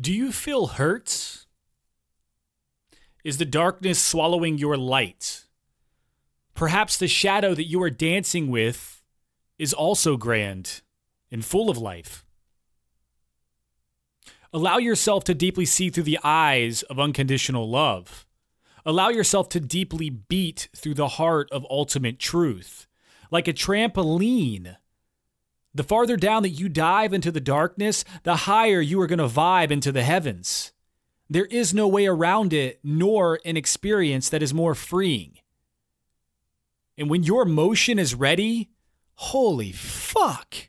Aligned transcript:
Do 0.00 0.12
you 0.12 0.30
feel 0.30 0.68
hurt? 0.68 1.46
Is 3.24 3.38
the 3.38 3.44
darkness 3.44 4.00
swallowing 4.00 4.56
your 4.56 4.76
light? 4.76 5.44
Perhaps 6.54 6.98
the 6.98 7.08
shadow 7.08 7.52
that 7.54 7.66
you 7.66 7.82
are 7.82 7.90
dancing 7.90 8.48
with 8.48 9.02
is 9.58 9.72
also 9.72 10.16
grand 10.16 10.82
and 11.32 11.44
full 11.44 11.68
of 11.68 11.78
life. 11.78 12.24
Allow 14.52 14.78
yourself 14.78 15.24
to 15.24 15.34
deeply 15.34 15.66
see 15.66 15.90
through 15.90 16.04
the 16.04 16.20
eyes 16.22 16.82
of 16.84 17.00
unconditional 17.00 17.68
love. 17.68 18.24
Allow 18.86 19.08
yourself 19.08 19.48
to 19.50 19.60
deeply 19.60 20.10
beat 20.10 20.68
through 20.76 20.94
the 20.94 21.08
heart 21.08 21.50
of 21.50 21.66
ultimate 21.68 22.20
truth. 22.20 22.86
Like 23.32 23.48
a 23.48 23.52
trampoline. 23.52 24.76
The 25.78 25.84
farther 25.84 26.16
down 26.16 26.42
that 26.42 26.48
you 26.48 26.68
dive 26.68 27.12
into 27.12 27.30
the 27.30 27.40
darkness, 27.40 28.04
the 28.24 28.34
higher 28.34 28.80
you 28.80 29.00
are 29.00 29.06
going 29.06 29.20
to 29.20 29.28
vibe 29.28 29.70
into 29.70 29.92
the 29.92 30.02
heavens. 30.02 30.72
There 31.30 31.44
is 31.44 31.72
no 31.72 31.86
way 31.86 32.08
around 32.08 32.52
it, 32.52 32.80
nor 32.82 33.38
an 33.44 33.56
experience 33.56 34.28
that 34.30 34.42
is 34.42 34.52
more 34.52 34.74
freeing. 34.74 35.38
And 36.98 37.08
when 37.08 37.22
your 37.22 37.44
motion 37.44 38.00
is 38.00 38.12
ready, 38.12 38.70
holy 39.14 39.70
fuck. 39.70 40.68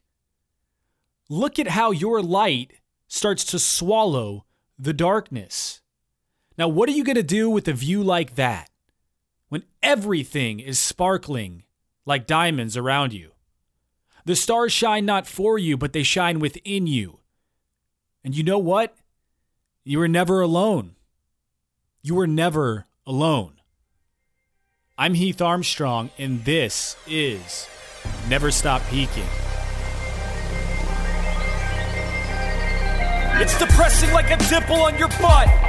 Look 1.28 1.58
at 1.58 1.70
how 1.70 1.90
your 1.90 2.22
light 2.22 2.74
starts 3.08 3.44
to 3.46 3.58
swallow 3.58 4.46
the 4.78 4.94
darkness. 4.94 5.82
Now, 6.56 6.68
what 6.68 6.88
are 6.88 6.92
you 6.92 7.04
going 7.04 7.16
to 7.16 7.24
do 7.24 7.50
with 7.50 7.68
a 7.68 7.74
view 7.74 8.04
like 8.04 8.36
that 8.36 8.70
when 9.48 9.64
everything 9.82 10.60
is 10.60 10.78
sparkling 10.78 11.64
like 12.06 12.28
diamonds 12.28 12.78
around 12.78 13.12
you? 13.12 13.32
The 14.30 14.36
stars 14.36 14.72
shine 14.72 15.08
not 15.08 15.26
for 15.26 15.58
you, 15.58 15.76
but 15.76 15.92
they 15.92 16.04
shine 16.04 16.38
within 16.38 16.86
you. 16.86 17.18
And 18.24 18.38
you 18.38 18.44
know 18.44 18.60
what? 18.60 18.96
You 19.84 20.00
are 20.02 20.08
never 20.08 20.40
alone. 20.42 20.92
You 22.04 22.20
are 22.20 22.28
never 22.28 22.86
alone. 23.08 23.54
I'm 25.00 25.16
Heath 25.16 25.42
Armstrong, 25.42 26.12
and 26.20 26.46
this 26.46 26.96
is 27.08 27.68
Never 28.30 28.52
Stop 28.52 28.84
Peaking. 28.92 29.26
It's 33.42 33.58
depressing 33.58 34.14
like 34.14 34.30
a 34.30 34.38
dimple 34.48 34.76
on 34.76 34.96
your 35.00 35.08
butt. 35.08 35.69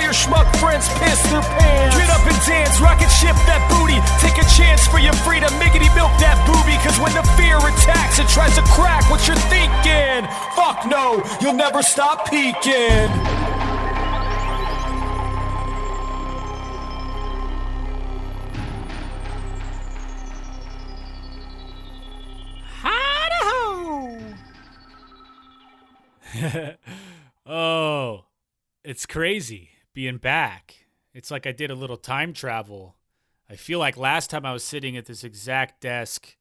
your 0.01 0.13
schmuck 0.13 0.49
friends 0.57 0.89
piss 0.97 1.21
their 1.29 1.41
pants. 1.41 1.97
Get 1.97 2.09
up 2.09 2.25
and 2.25 2.39
dance, 2.45 2.81
rocket 2.81 3.09
ship 3.09 3.37
that 3.45 3.61
booty. 3.69 4.01
Take 4.19 4.41
a 4.41 4.47
chance 4.57 4.87
for 4.87 4.99
your 4.99 5.13
freedom, 5.21 5.49
miggity 5.61 5.93
milk 5.95 6.11
that 6.17 6.37
booby. 6.49 6.75
Cause 6.81 6.97
when 6.99 7.13
the 7.13 7.23
fear 7.37 7.57
attacks, 7.57 8.19
it 8.19 8.27
tries 8.27 8.55
to 8.55 8.63
crack 8.73 9.09
what 9.09 9.27
you're 9.27 9.37
thinking. 9.53 10.25
Fuck 10.57 10.85
no, 10.89 11.23
you'll 11.39 11.53
never 11.53 11.81
stop 11.83 12.29
peaking. 12.29 13.09
oh, 27.45 28.23
it's 28.83 29.05
crazy 29.05 29.70
being 29.93 30.17
back. 30.17 30.85
It's 31.13 31.31
like 31.31 31.45
I 31.45 31.51
did 31.51 31.71
a 31.71 31.75
little 31.75 31.97
time 31.97 32.33
travel. 32.33 32.95
I 33.49 33.55
feel 33.55 33.79
like 33.79 33.97
last 33.97 34.29
time 34.29 34.45
I 34.45 34.53
was 34.53 34.63
sitting 34.63 34.95
at 34.95 35.05
this 35.05 35.23
exact 35.23 35.81
desk, 35.81 36.37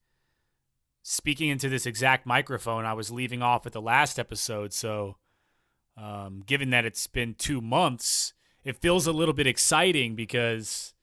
speaking 1.02 1.48
into 1.48 1.68
this 1.68 1.86
exact 1.86 2.26
microphone, 2.26 2.84
I 2.84 2.92
was 2.92 3.10
leaving 3.10 3.42
off 3.42 3.66
at 3.66 3.72
the 3.72 3.80
last 3.80 4.18
episode. 4.18 4.72
So, 4.72 5.16
um, 5.96 6.42
given 6.46 6.70
that 6.70 6.84
it's 6.84 7.06
been 7.06 7.34
two 7.34 7.60
months, 7.60 8.32
it 8.62 8.80
feels 8.80 9.06
a 9.06 9.12
little 9.12 9.34
bit 9.34 9.46
exciting 9.46 10.14
because 10.14 10.94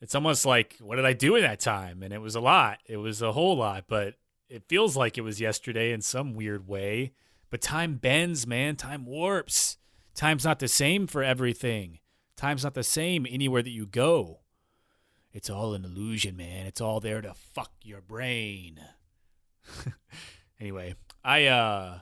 it's 0.00 0.14
almost 0.14 0.44
like, 0.44 0.76
what 0.80 0.96
did 0.96 1.06
I 1.06 1.14
do 1.14 1.36
in 1.36 1.42
that 1.42 1.60
time? 1.60 2.02
And 2.02 2.12
it 2.12 2.20
was 2.20 2.34
a 2.34 2.40
lot. 2.40 2.80
It 2.86 2.98
was 2.98 3.22
a 3.22 3.32
whole 3.32 3.56
lot, 3.56 3.84
but 3.88 4.14
it 4.50 4.64
feels 4.68 4.96
like 4.96 5.16
it 5.16 5.22
was 5.22 5.40
yesterday 5.40 5.92
in 5.92 6.02
some 6.02 6.34
weird 6.34 6.68
way. 6.68 7.12
But 7.48 7.62
time 7.62 7.96
bends, 7.96 8.46
man. 8.46 8.76
Time 8.76 9.06
warps. 9.06 9.78
Time's 10.14 10.44
not 10.44 10.60
the 10.60 10.68
same 10.68 11.06
for 11.06 11.22
everything. 11.22 11.98
Time's 12.36 12.64
not 12.64 12.74
the 12.74 12.84
same 12.84 13.26
anywhere 13.28 13.62
that 13.62 13.70
you 13.70 13.86
go. 13.86 14.40
It's 15.32 15.50
all 15.50 15.74
an 15.74 15.84
illusion, 15.84 16.36
man. 16.36 16.66
It's 16.66 16.80
all 16.80 17.00
there 17.00 17.20
to 17.20 17.34
fuck 17.34 17.72
your 17.82 18.00
brain. 18.00 18.80
anyway, 20.60 20.94
I 21.24 21.46
uh 21.46 21.98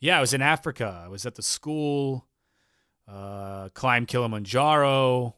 yeah, 0.00 0.18
I 0.18 0.20
was 0.20 0.32
in 0.32 0.42
Africa. 0.42 1.02
I 1.04 1.08
was 1.08 1.26
at 1.26 1.34
the 1.34 1.42
school, 1.42 2.26
uh 3.06 3.68
climbed 3.70 4.08
Kilimanjaro. 4.08 5.36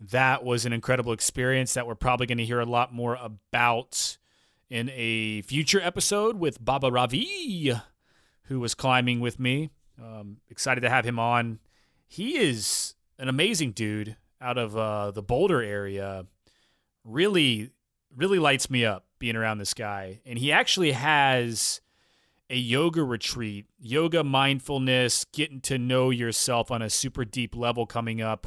That 0.00 0.44
was 0.44 0.66
an 0.66 0.72
incredible 0.72 1.12
experience 1.12 1.74
that 1.74 1.86
we're 1.86 1.94
probably 1.94 2.26
going 2.26 2.38
to 2.38 2.44
hear 2.44 2.60
a 2.60 2.66
lot 2.66 2.92
more 2.92 3.16
about 3.22 4.18
in 4.68 4.90
a 4.92 5.42
future 5.42 5.80
episode 5.80 6.36
with 6.38 6.62
Baba 6.62 6.90
Ravi, 6.90 7.72
who 8.44 8.60
was 8.60 8.74
climbing 8.74 9.20
with 9.20 9.38
me. 9.38 9.70
Um, 10.02 10.38
excited 10.48 10.80
to 10.82 10.90
have 10.90 11.04
him 11.04 11.18
on. 11.18 11.60
He 12.06 12.36
is 12.36 12.94
an 13.18 13.28
amazing 13.28 13.72
dude 13.72 14.16
out 14.40 14.58
of 14.58 14.76
uh, 14.76 15.10
the 15.10 15.22
Boulder 15.22 15.62
area. 15.62 16.26
Really, 17.04 17.70
really 18.14 18.38
lights 18.38 18.70
me 18.70 18.84
up 18.84 19.06
being 19.18 19.36
around 19.36 19.58
this 19.58 19.74
guy. 19.74 20.20
And 20.26 20.38
he 20.38 20.52
actually 20.52 20.92
has 20.92 21.80
a 22.50 22.56
yoga 22.56 23.02
retreat, 23.02 23.66
yoga 23.80 24.22
mindfulness, 24.22 25.24
getting 25.32 25.60
to 25.62 25.78
know 25.78 26.10
yourself 26.10 26.70
on 26.70 26.82
a 26.82 26.90
super 26.90 27.24
deep 27.24 27.56
level 27.56 27.86
coming 27.86 28.20
up. 28.20 28.46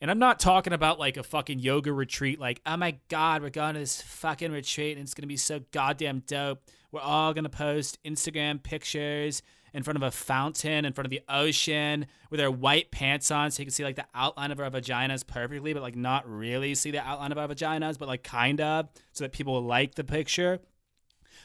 And 0.00 0.10
I'm 0.10 0.18
not 0.18 0.38
talking 0.38 0.72
about 0.72 0.98
like 0.98 1.16
a 1.16 1.22
fucking 1.22 1.58
yoga 1.58 1.92
retreat, 1.92 2.38
like, 2.38 2.60
oh 2.66 2.76
my 2.76 2.98
God, 3.08 3.42
we're 3.42 3.50
going 3.50 3.74
to 3.74 3.80
this 3.80 4.00
fucking 4.00 4.52
retreat 4.52 4.96
and 4.96 5.04
it's 5.04 5.14
going 5.14 5.22
to 5.22 5.28
be 5.28 5.36
so 5.36 5.60
goddamn 5.72 6.20
dope. 6.26 6.62
We're 6.92 7.00
all 7.00 7.34
going 7.34 7.44
to 7.44 7.50
post 7.50 7.98
Instagram 8.04 8.62
pictures 8.62 9.42
in 9.72 9.82
front 9.82 9.96
of 9.96 10.02
a 10.02 10.10
fountain, 10.10 10.84
in 10.84 10.92
front 10.92 11.06
of 11.06 11.10
the 11.10 11.22
ocean, 11.28 12.06
with 12.30 12.40
our 12.40 12.50
white 12.50 12.90
pants 12.90 13.30
on, 13.30 13.50
so 13.50 13.60
you 13.60 13.66
can 13.66 13.72
see 13.72 13.84
like 13.84 13.96
the 13.96 14.06
outline 14.14 14.50
of 14.50 14.60
our 14.60 14.70
vaginas 14.70 15.26
perfectly, 15.26 15.72
but 15.72 15.82
like 15.82 15.96
not 15.96 16.28
really 16.28 16.74
see 16.74 16.90
the 16.90 17.00
outline 17.00 17.32
of 17.32 17.38
our 17.38 17.48
vaginas, 17.48 17.98
but 17.98 18.08
like 18.08 18.22
kind 18.22 18.60
of, 18.60 18.88
so 19.12 19.24
that 19.24 19.32
people 19.32 19.60
like 19.62 19.94
the 19.94 20.04
picture. 20.04 20.60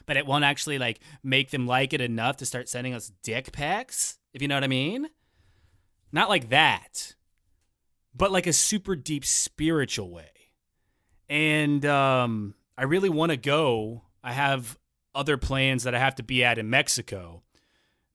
But 0.05 0.17
it 0.17 0.25
won't 0.25 0.43
actually 0.43 0.79
like 0.79 0.99
make 1.23 1.51
them 1.51 1.67
like 1.67 1.93
it 1.93 2.01
enough 2.01 2.37
to 2.37 2.45
start 2.45 2.67
sending 2.69 2.93
us 2.93 3.11
dick 3.23 3.51
pics, 3.51 4.17
if 4.33 4.41
you 4.41 4.47
know 4.47 4.55
what 4.55 4.63
I 4.63 4.67
mean. 4.67 5.09
Not 6.11 6.29
like 6.29 6.49
that, 6.49 7.15
but 8.15 8.31
like 8.31 8.47
a 8.47 8.53
super 8.53 8.95
deep 8.95 9.25
spiritual 9.25 10.11
way. 10.11 10.29
And 11.29 11.85
um, 11.85 12.53
I 12.77 12.83
really 12.83 13.09
want 13.09 13.31
to 13.31 13.37
go. 13.37 14.03
I 14.23 14.33
have 14.33 14.77
other 15.15 15.37
plans 15.37 15.83
that 15.83 15.95
I 15.95 15.99
have 15.99 16.15
to 16.15 16.23
be 16.23 16.43
at 16.43 16.57
in 16.57 16.69
Mexico 16.69 17.43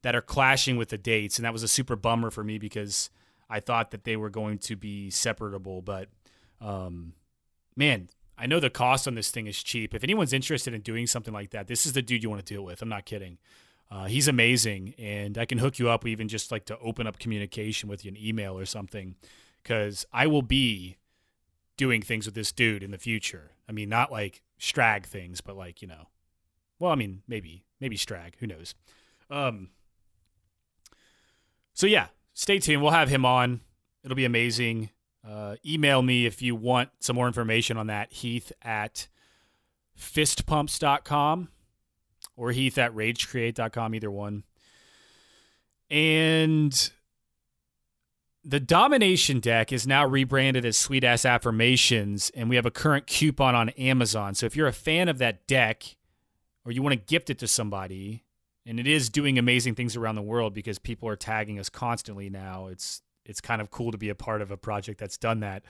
that 0.03 0.15
are 0.15 0.23
clashing 0.23 0.77
with 0.77 0.91
the 0.91 0.99
dates, 0.99 1.39
and 1.39 1.45
that 1.45 1.53
was 1.53 1.63
a 1.63 1.69
super 1.69 1.97
bummer 1.97 2.31
for 2.31 2.45
me 2.45 2.59
because 2.59 3.11
I 3.51 3.61
thought 3.61 3.91
that 3.91 4.05
they 4.05 4.17
were 4.17 4.31
going 4.31 4.59
to 4.59 4.77
be 4.77 5.11
separable. 5.11 5.83
But 5.83 6.09
um, 6.61 7.15
man, 7.77 8.09
I 8.37 8.47
know 8.47 8.61
the 8.61 8.71
cost 8.71 9.09
on 9.09 9.15
this 9.15 9.31
thing 9.31 9.47
is 9.47 9.63
cheap. 9.63 9.95
If 9.95 10.05
anyone's 10.05 10.33
interested 10.33 10.75
in 10.75 10.83
doing 10.83 11.07
something 11.07 11.35
like 11.35 11.51
that, 11.51 11.67
this 11.67 11.87
is 11.87 11.93
the 11.93 12.03
dude 12.03 12.23
you 12.23 12.31
want 12.31 12.45
to 12.45 12.55
deal 12.55 12.65
with. 12.65 12.83
I'm 12.83 12.89
not 12.89 13.05
kidding. 13.05 13.39
Uh, 13.91 14.05
he's 14.05 14.29
amazing, 14.29 14.95
and 14.99 15.39
I 15.39 15.47
can 15.47 15.59
hook 15.59 15.79
you 15.79 15.89
up, 15.89 16.07
even 16.07 16.29
just 16.29 16.53
like 16.53 16.67
to 16.67 16.79
open 16.79 17.07
up 17.07 17.19
communication 17.19 17.89
with 17.89 18.05
you, 18.05 18.11
an 18.11 18.19
email 18.19 18.59
or 18.59 18.67
something, 18.67 19.17
because 19.63 20.07
I 20.13 20.27
will 20.27 20.43
be 20.43 20.99
doing 21.79 22.03
things 22.03 22.27
with 22.27 22.35
this 22.35 22.53
dude 22.53 22.83
in 22.83 22.91
the 22.91 22.99
future. 22.99 23.53
I 23.67 23.73
mean, 23.73 23.89
not 23.89 24.13
like 24.13 24.43
strag 24.61 25.07
things, 25.07 25.41
but 25.41 25.57
like 25.57 25.81
you 25.81 25.89
know, 25.89 26.09
well, 26.79 26.93
I 26.93 26.97
mean, 26.97 27.23
maybe 27.27 27.65
maybe 27.81 27.97
strag. 27.97 28.35
Who 28.41 28.47
knows? 28.47 28.75
Um, 29.31 29.71
so 31.79 31.87
yeah, 31.87 32.09
stay 32.35 32.59
tuned. 32.59 32.83
We'll 32.83 32.91
have 32.91 33.09
him 33.09 33.25
on. 33.25 33.61
It'll 34.03 34.17
be 34.17 34.25
amazing. 34.25 34.91
Uh, 35.25 35.55
email 35.65 36.03
me 36.03 36.27
if 36.27 36.43
you 36.43 36.57
want 36.57 36.89
some 36.99 37.15
more 37.15 37.29
information 37.29 37.77
on 37.77 37.87
that. 37.87 38.13
Heath 38.13 38.51
at 38.63 39.07
fistpumps.com 39.97 41.51
or 42.37 42.51
Heath 42.51 42.79
at 42.79 42.93
ragecreate.com, 42.93 43.95
either 43.95 44.11
one. 44.11 44.43
And 45.89 46.91
the 48.43 48.59
domination 48.59 49.39
deck 49.39 49.73
is 49.73 49.87
now 49.87 50.05
rebranded 50.05 50.65
as 50.65 50.77
Sweet 50.77 51.05
Ass 51.05 51.25
Affirmations, 51.25 52.33
and 52.35 52.49
we 52.49 52.57
have 52.57 52.67
a 52.67 52.73
current 52.73 53.07
coupon 53.07 53.55
on 53.55 53.69
Amazon. 53.71 54.35
So 54.35 54.47
if 54.47 54.57
you're 54.57 54.67
a 54.67 54.73
fan 54.73 55.09
of 55.09 55.19
that 55.19 55.47
deck 55.47 55.85
or 56.65 56.73
you 56.73 56.83
want 56.83 56.95
to 56.95 57.15
gift 57.15 57.31
it 57.31 57.39
to 57.39 57.47
somebody, 57.47 58.25
and 58.69 58.79
it 58.79 58.87
is 58.87 59.09
doing 59.09 59.39
amazing 59.39 59.75
things 59.75 59.97
around 59.97 60.15
the 60.15 60.23
world 60.23 60.53
because 60.53 60.79
people 60.79 61.09
are 61.09 61.17
tagging 61.17 61.59
us 61.59 61.71
constantly 61.71 62.29
now. 62.29 62.67
It's 62.67 63.01
it's 63.25 63.41
kind 63.41 63.63
of 63.63 63.71
cool 63.71 63.91
to 63.93 63.99
be 63.99 64.11
a 64.11 64.15
part 64.15 64.43
of 64.43 64.51
a 64.51 64.57
project 64.57 65.01
that's 65.01 65.17
done 65.17 65.41
that. 65.41 65.63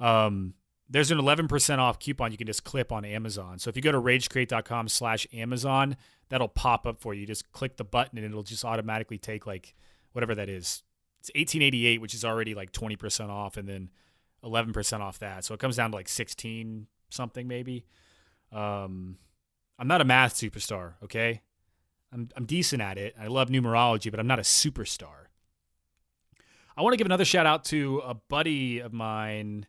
Um, 0.00 0.54
there's 0.90 1.10
an 1.10 1.18
11% 1.18 1.78
off 1.78 1.98
coupon 1.98 2.32
you 2.32 2.38
can 2.38 2.46
just 2.46 2.64
clip 2.64 2.92
on 2.92 3.04
Amazon. 3.04 3.58
So 3.58 3.68
if 3.68 3.76
you 3.76 3.82
go 3.82 3.92
to 3.92 4.00
ragecreate.com 4.00 4.88
slash 4.88 5.26
Amazon, 5.32 5.96
that'll 6.28 6.48
pop 6.48 6.86
up 6.86 6.98
for 6.98 7.14
you. 7.14 7.26
Just 7.26 7.50
click 7.52 7.76
the 7.76 7.84
button 7.84 8.18
and 8.18 8.26
it'll 8.26 8.42
just 8.42 8.64
automatically 8.64 9.18
take 9.18 9.46
like 9.46 9.74
whatever 10.12 10.34
that 10.34 10.48
is. 10.48 10.82
It's 11.20 11.30
1888, 11.30 12.00
which 12.00 12.14
is 12.14 12.24
already 12.24 12.54
like 12.54 12.72
20% 12.72 13.28
off 13.28 13.56
and 13.56 13.68
then 13.68 13.90
11% 14.44 15.00
off 15.00 15.18
that. 15.18 15.44
So 15.44 15.54
it 15.54 15.60
comes 15.60 15.76
down 15.76 15.90
to 15.90 15.96
like 15.96 16.08
16 16.08 16.86
something 17.10 17.48
maybe. 17.48 17.86
Um, 18.52 19.16
I'm 19.78 19.88
not 19.88 20.00
a 20.00 20.04
math 20.04 20.34
superstar, 20.34 20.94
okay? 21.04 21.42
I'm, 22.12 22.28
I'm 22.36 22.46
decent 22.46 22.82
at 22.82 22.98
it. 22.98 23.14
I 23.20 23.26
love 23.26 23.48
numerology, 23.48 24.10
but 24.10 24.18
I'm 24.20 24.26
not 24.26 24.38
a 24.38 24.42
superstar. 24.42 25.26
I 26.76 26.82
want 26.82 26.92
to 26.92 26.96
give 26.96 27.06
another 27.06 27.24
shout 27.24 27.46
out 27.46 27.64
to 27.66 28.02
a 28.04 28.14
buddy 28.14 28.78
of 28.78 28.92
mine 28.92 29.66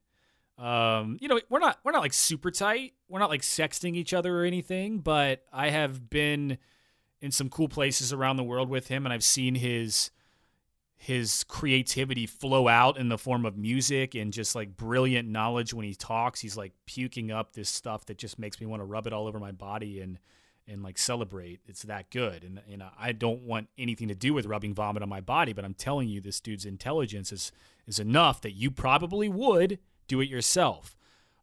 um, 0.59 1.18
you 1.21 1.30
know, 1.30 1.39
we're 1.50 1.59
not 1.59 1.80
we're 1.86 1.94
not 1.94 2.01
like 2.01 2.12
super 2.12 2.51
tight. 2.51 2.94
We're 3.07 3.19
not 3.19 3.30
like 3.30 3.41
sexting 3.41 3.95
each 3.95 4.13
other 4.13 4.41
or 4.41 4.44
anything, 4.44 5.00
but 5.00 5.44
I 5.53 5.69
have 5.69 6.09
been 6.09 6.57
in 7.21 7.31
some 7.31 7.50
cool 7.50 7.69
places 7.69 8.12
around 8.12 8.36
the 8.36 8.44
world 8.44 8.69
with 8.69 8.89
him 8.89 9.06
and 9.06 9.13
I've 9.13 9.24
seen 9.24 9.56
his 9.56 10.12
his 10.97 11.45
creativity 11.45 12.25
flow 12.25 12.68
out 12.68 12.97
in 12.97 13.07
the 13.07 13.18
form 13.18 13.45
of 13.45 13.57
music 13.57 14.15
and 14.15 14.33
just 14.33 14.53
like 14.53 14.75
brilliant 14.75 15.30
knowledge 15.30 15.74
when 15.74 15.86
he 15.86 15.95
talks. 15.95 16.41
He's 16.41 16.57
like 16.57 16.74
puking 16.86 17.31
up 17.31 17.53
this 17.53 17.69
stuff 17.69 18.06
that 18.07 18.18
just 18.18 18.38
makes 18.38 18.59
me 18.59 18.68
want 18.68 18.81
to 18.81 18.86
rub 18.86 19.07
it 19.07 19.13
all 19.13 19.27
over 19.27 19.39
my 19.39 19.53
body 19.53 20.01
and 20.01 20.19
and 20.69 20.83
like 20.83 20.98
celebrate. 20.98 21.60
It's 21.68 21.83
that 21.83 22.12
good. 22.12 22.44
And 22.44 22.62
you 22.68 22.77
know, 22.77 22.89
I 22.98 23.12
don't 23.12 23.42
want 23.42 23.68
anything 23.77 24.07
to 24.10 24.16
do 24.16 24.33
with 24.33 24.45
rubbing 24.45 24.74
vomit 24.74 25.04
on 25.04 25.10
my 25.10 25.21
body, 25.21 25.54
but 25.54 25.66
I'm 25.66 25.74
telling 25.74 26.07
you 26.10 26.21
this 26.21 26.39
dude's 26.39 26.66
intelligence 26.66 27.31
is 27.31 27.51
is 27.88 28.00
enough 28.00 28.42
that 28.42 28.51
you 28.51 28.69
probably 28.69 29.30
would 29.30 29.80
do 30.07 30.21
it 30.21 30.30
yourself. 30.30 30.95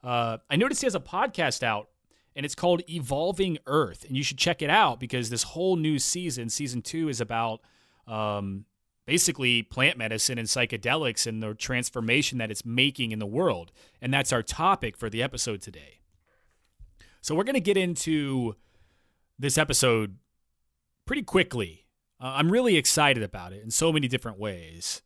Uh, 0.03 0.39
I 0.49 0.57
noticed 0.57 0.83
he 0.83 0.87
has 0.87 0.95
a 0.95 1.01
podcast 1.01 1.63
out 1.63 1.89
and 2.37 2.45
it's 2.45 2.55
called 2.55 2.83
Evolving 2.89 3.59
Earth. 3.67 4.05
And 4.07 4.17
you 4.17 4.23
should 4.23 4.37
check 4.37 4.61
it 4.61 4.71
out 4.71 5.01
because 5.01 5.31
this 5.31 5.43
whole 5.43 5.77
new 5.77 5.99
season, 5.99 6.51
season 6.51 6.83
two, 6.83 7.09
is 7.09 7.21
about 7.21 7.63
um, 8.07 8.67
basically 9.07 9.63
plant 9.63 9.97
medicine 9.97 10.39
and 10.39 10.47
psychedelics 10.47 11.27
and 11.27 11.43
the 11.43 11.55
transformation 11.55 12.37
that 12.39 12.51
it's 12.51 12.65
making 12.65 13.11
in 13.11 13.19
the 13.19 13.27
world. 13.27 13.73
And 14.03 14.13
that's 14.13 14.33
our 14.33 14.43
topic 14.43 14.99
for 14.99 15.09
the 15.09 15.23
episode 15.23 15.63
today. 15.63 16.01
So 17.23 17.35
we're 17.35 17.45
going 17.45 17.55
to 17.55 17.61
get 17.61 17.79
into 17.79 18.55
this 19.39 19.59
episode 19.59 20.17
pretty 21.05 21.23
quickly. 21.23 21.87
Uh, 22.21 22.35
I'm 22.37 22.51
really 22.51 22.77
excited 22.77 23.23
about 23.23 23.53
it 23.53 23.63
in 23.63 23.71
so 23.71 23.93
many 23.93 24.09
different 24.09 24.39
ways. 24.39 25.03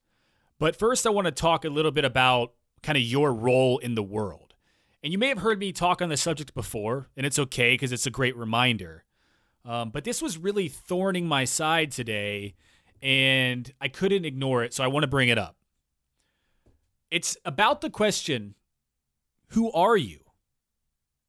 But 0.58 0.76
first, 0.76 1.06
I 1.06 1.10
want 1.10 1.26
to 1.26 1.32
talk 1.32 1.64
a 1.64 1.70
little 1.70 1.90
bit 1.90 2.04
about 2.04 2.52
kind 2.82 2.96
of 2.96 3.02
your 3.02 3.32
role 3.32 3.78
in 3.78 3.94
the 3.94 4.02
world. 4.02 4.54
And 5.02 5.12
you 5.12 5.18
may 5.18 5.28
have 5.28 5.38
heard 5.38 5.58
me 5.58 5.72
talk 5.72 6.02
on 6.02 6.10
the 6.10 6.16
subject 6.16 6.54
before, 6.54 7.08
and 7.16 7.24
it's 7.24 7.38
okay 7.38 7.74
because 7.74 7.92
it's 7.92 8.06
a 8.06 8.10
great 8.10 8.36
reminder. 8.36 9.04
Um, 9.64 9.90
but 9.90 10.04
this 10.04 10.20
was 10.20 10.38
really 10.38 10.68
thorning 10.68 11.26
my 11.26 11.44
side 11.44 11.90
today, 11.90 12.54
and 13.02 13.72
I 13.80 13.88
couldn't 13.88 14.24
ignore 14.24 14.62
it, 14.62 14.74
so 14.74 14.84
I 14.84 14.88
want 14.88 15.04
to 15.04 15.08
bring 15.08 15.30
it 15.30 15.38
up. 15.38 15.56
It's 17.10 17.36
about 17.44 17.80
the 17.80 17.90
question 17.90 18.54
who 19.48 19.72
are 19.72 19.96
you? 19.96 20.20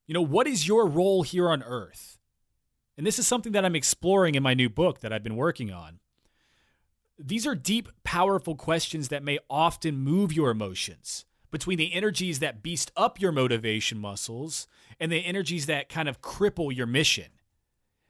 You 0.05 0.13
know, 0.13 0.21
what 0.21 0.47
is 0.47 0.67
your 0.67 0.85
role 0.85 1.23
here 1.23 1.49
on 1.49 1.63
earth? 1.63 2.19
And 2.97 3.05
this 3.05 3.19
is 3.19 3.27
something 3.27 3.53
that 3.53 3.65
I'm 3.65 3.75
exploring 3.75 4.35
in 4.35 4.43
my 4.43 4.53
new 4.53 4.69
book 4.69 4.99
that 4.99 5.13
I've 5.13 5.23
been 5.23 5.35
working 5.35 5.71
on. 5.71 5.99
These 7.17 7.45
are 7.47 7.55
deep, 7.55 7.89
powerful 8.03 8.55
questions 8.55 9.09
that 9.09 9.23
may 9.23 9.39
often 9.49 9.97
move 9.97 10.33
your 10.33 10.49
emotions 10.49 11.25
between 11.51 11.77
the 11.77 11.93
energies 11.93 12.39
that 12.39 12.63
beast 12.63 12.91
up 12.95 13.19
your 13.19 13.31
motivation 13.31 13.99
muscles 13.99 14.67
and 14.99 15.11
the 15.11 15.25
energies 15.25 15.65
that 15.65 15.89
kind 15.89 16.09
of 16.09 16.21
cripple 16.21 16.75
your 16.75 16.87
mission. 16.87 17.27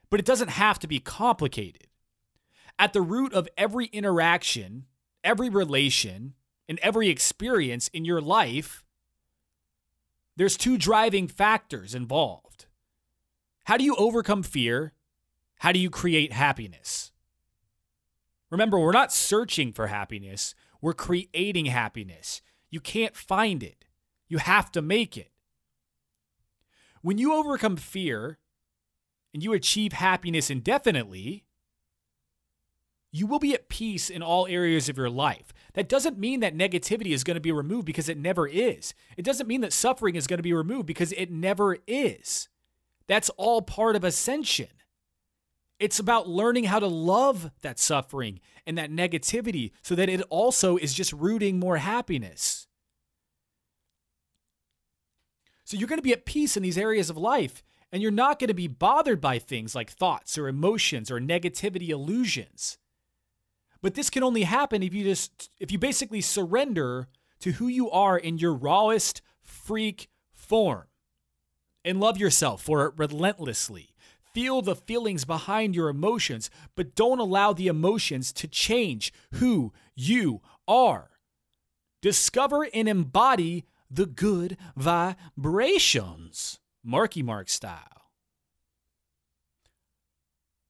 But 0.09 0.19
it 0.19 0.25
doesn't 0.25 0.49
have 0.49 0.79
to 0.79 0.87
be 0.87 0.99
complicated. 0.99 1.87
At 2.77 2.93
the 2.93 3.01
root 3.01 3.33
of 3.33 3.49
every 3.57 3.87
interaction, 3.87 4.85
every 5.23 5.49
relation, 5.49 6.33
and 6.69 6.79
every 6.79 7.09
experience 7.09 7.89
in 7.89 8.05
your 8.05 8.21
life, 8.21 8.83
there's 10.37 10.57
two 10.57 10.77
driving 10.77 11.27
factors 11.27 11.93
involved. 11.93 12.65
How 13.65 13.77
do 13.77 13.83
you 13.83 13.95
overcome 13.95 14.43
fear? 14.43 14.93
How 15.59 15.71
do 15.71 15.79
you 15.79 15.89
create 15.89 16.33
happiness? 16.33 17.11
Remember, 18.49 18.79
we're 18.79 18.91
not 18.91 19.13
searching 19.13 19.71
for 19.71 19.87
happiness, 19.87 20.55
we're 20.81 20.93
creating 20.93 21.67
happiness. 21.67 22.41
You 22.69 22.79
can't 22.79 23.15
find 23.15 23.63
it, 23.63 23.85
you 24.27 24.39
have 24.39 24.71
to 24.71 24.81
make 24.81 25.17
it. 25.17 25.31
When 27.01 27.17
you 27.17 27.33
overcome 27.33 27.77
fear 27.77 28.39
and 29.33 29.43
you 29.43 29.53
achieve 29.53 29.93
happiness 29.93 30.49
indefinitely, 30.49 31.45
you 33.11 33.27
will 33.27 33.39
be 33.39 33.53
at 33.53 33.69
peace 33.69 34.09
in 34.09 34.21
all 34.21 34.47
areas 34.47 34.87
of 34.87 34.97
your 34.97 35.09
life. 35.09 35.53
That 35.73 35.89
doesn't 35.89 36.17
mean 36.17 36.39
that 36.39 36.55
negativity 36.55 37.13
is 37.13 37.23
going 37.23 37.35
to 37.35 37.41
be 37.41 37.51
removed 37.51 37.85
because 37.85 38.07
it 38.07 38.17
never 38.17 38.47
is. 38.47 38.93
It 39.17 39.25
doesn't 39.25 39.47
mean 39.47 39.61
that 39.61 39.73
suffering 39.73 40.15
is 40.15 40.27
going 40.27 40.37
to 40.37 40.43
be 40.43 40.53
removed 40.53 40.85
because 40.85 41.11
it 41.13 41.29
never 41.29 41.77
is. 41.87 42.47
That's 43.07 43.29
all 43.31 43.61
part 43.61 43.95
of 43.95 44.03
ascension. 44.03 44.67
It's 45.79 45.99
about 45.99 46.29
learning 46.29 46.65
how 46.65 46.79
to 46.79 46.87
love 46.87 47.49
that 47.61 47.79
suffering 47.79 48.39
and 48.67 48.77
that 48.77 48.91
negativity 48.91 49.71
so 49.81 49.95
that 49.95 50.09
it 50.09 50.21
also 50.29 50.77
is 50.77 50.93
just 50.93 51.11
rooting 51.11 51.57
more 51.57 51.77
happiness. 51.77 52.67
So 55.63 55.77
you're 55.77 55.87
going 55.87 55.97
to 55.97 56.03
be 56.03 56.13
at 56.13 56.25
peace 56.25 56.55
in 56.55 56.63
these 56.63 56.77
areas 56.77 57.09
of 57.09 57.17
life 57.17 57.63
and 57.91 58.01
you're 58.01 58.11
not 58.11 58.39
going 58.39 58.49
to 58.49 58.53
be 58.53 58.67
bothered 58.67 59.19
by 59.19 59.39
things 59.39 59.73
like 59.73 59.89
thoughts 59.89 60.37
or 60.37 60.47
emotions 60.47 61.09
or 61.09 61.19
negativity 61.19 61.89
illusions. 61.89 62.77
But 63.81 63.95
this 63.95 64.09
can 64.09 64.21
only 64.21 64.43
happen 64.43 64.83
if 64.83 64.93
you 64.93 65.03
just 65.03 65.49
if 65.59 65.71
you 65.71 65.79
basically 65.79 66.21
surrender 66.21 67.07
to 67.39 67.53
who 67.53 67.67
you 67.67 67.89
are 67.89 68.17
in 68.17 68.37
your 68.37 68.53
rawest 68.53 69.21
freak 69.41 70.09
form 70.31 70.85
and 71.83 71.99
love 71.99 72.17
yourself 72.17 72.61
for 72.61 72.85
it 72.85 72.93
relentlessly. 72.97 73.93
Feel 74.33 74.61
the 74.61 74.75
feelings 74.75 75.25
behind 75.25 75.75
your 75.75 75.89
emotions, 75.89 76.49
but 76.75 76.95
don't 76.95 77.19
allow 77.19 77.51
the 77.51 77.67
emotions 77.67 78.31
to 78.33 78.47
change 78.47 79.11
who 79.33 79.73
you 79.95 80.41
are. 80.67 81.09
Discover 82.01 82.67
and 82.73 82.87
embody 82.87 83.65
the 83.89 84.05
good 84.05 84.57
vibrations, 84.77 86.59
Marky 86.83 87.21
Mark 87.21 87.49
style. 87.49 88.11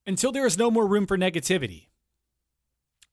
Until 0.07 0.31
there 0.31 0.47
is 0.47 0.57
no 0.57 0.71
more 0.71 0.87
room 0.87 1.05
for 1.05 1.17
negativity. 1.17 1.87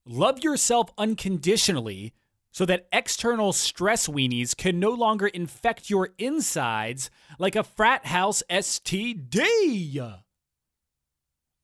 Love 0.06 0.42
yourself 0.42 0.90
unconditionally 0.96 2.14
so 2.58 2.64
that 2.64 2.88
external 2.92 3.52
stress 3.52 4.08
weenies 4.08 4.56
can 4.56 4.80
no 4.80 4.90
longer 4.90 5.28
infect 5.28 5.88
your 5.88 6.08
insides 6.18 7.08
like 7.38 7.54
a 7.54 7.62
frat 7.62 8.04
house 8.06 8.42
STD. 8.50 10.18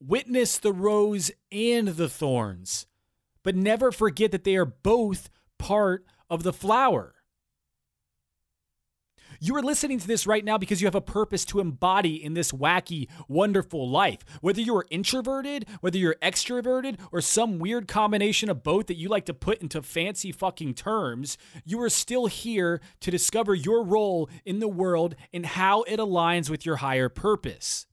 Witness 0.00 0.58
the 0.58 0.72
rose 0.72 1.32
and 1.50 1.88
the 1.88 2.08
thorns, 2.08 2.86
but 3.42 3.56
never 3.56 3.90
forget 3.90 4.30
that 4.30 4.44
they 4.44 4.54
are 4.54 4.64
both 4.64 5.30
part 5.58 6.06
of 6.30 6.44
the 6.44 6.52
flower. 6.52 7.13
You 9.44 9.54
are 9.56 9.62
listening 9.62 9.98
to 9.98 10.06
this 10.06 10.26
right 10.26 10.42
now 10.42 10.56
because 10.56 10.80
you 10.80 10.86
have 10.86 10.94
a 10.94 11.02
purpose 11.02 11.44
to 11.46 11.60
embody 11.60 12.14
in 12.24 12.32
this 12.32 12.50
wacky, 12.50 13.08
wonderful 13.28 13.86
life. 13.86 14.24
Whether 14.40 14.62
you're 14.62 14.86
introverted, 14.88 15.66
whether 15.82 15.98
you're 15.98 16.16
extroverted, 16.22 16.98
or 17.12 17.20
some 17.20 17.58
weird 17.58 17.86
combination 17.86 18.48
of 18.48 18.62
both 18.62 18.86
that 18.86 18.96
you 18.96 19.10
like 19.10 19.26
to 19.26 19.34
put 19.34 19.60
into 19.60 19.82
fancy 19.82 20.32
fucking 20.32 20.72
terms, 20.72 21.36
you 21.62 21.78
are 21.82 21.90
still 21.90 22.24
here 22.24 22.80
to 23.00 23.10
discover 23.10 23.54
your 23.54 23.84
role 23.84 24.30
in 24.46 24.60
the 24.60 24.68
world 24.68 25.14
and 25.30 25.44
how 25.44 25.82
it 25.82 25.98
aligns 25.98 26.48
with 26.48 26.64
your 26.64 26.76
higher 26.76 27.10
purpose. 27.10 27.84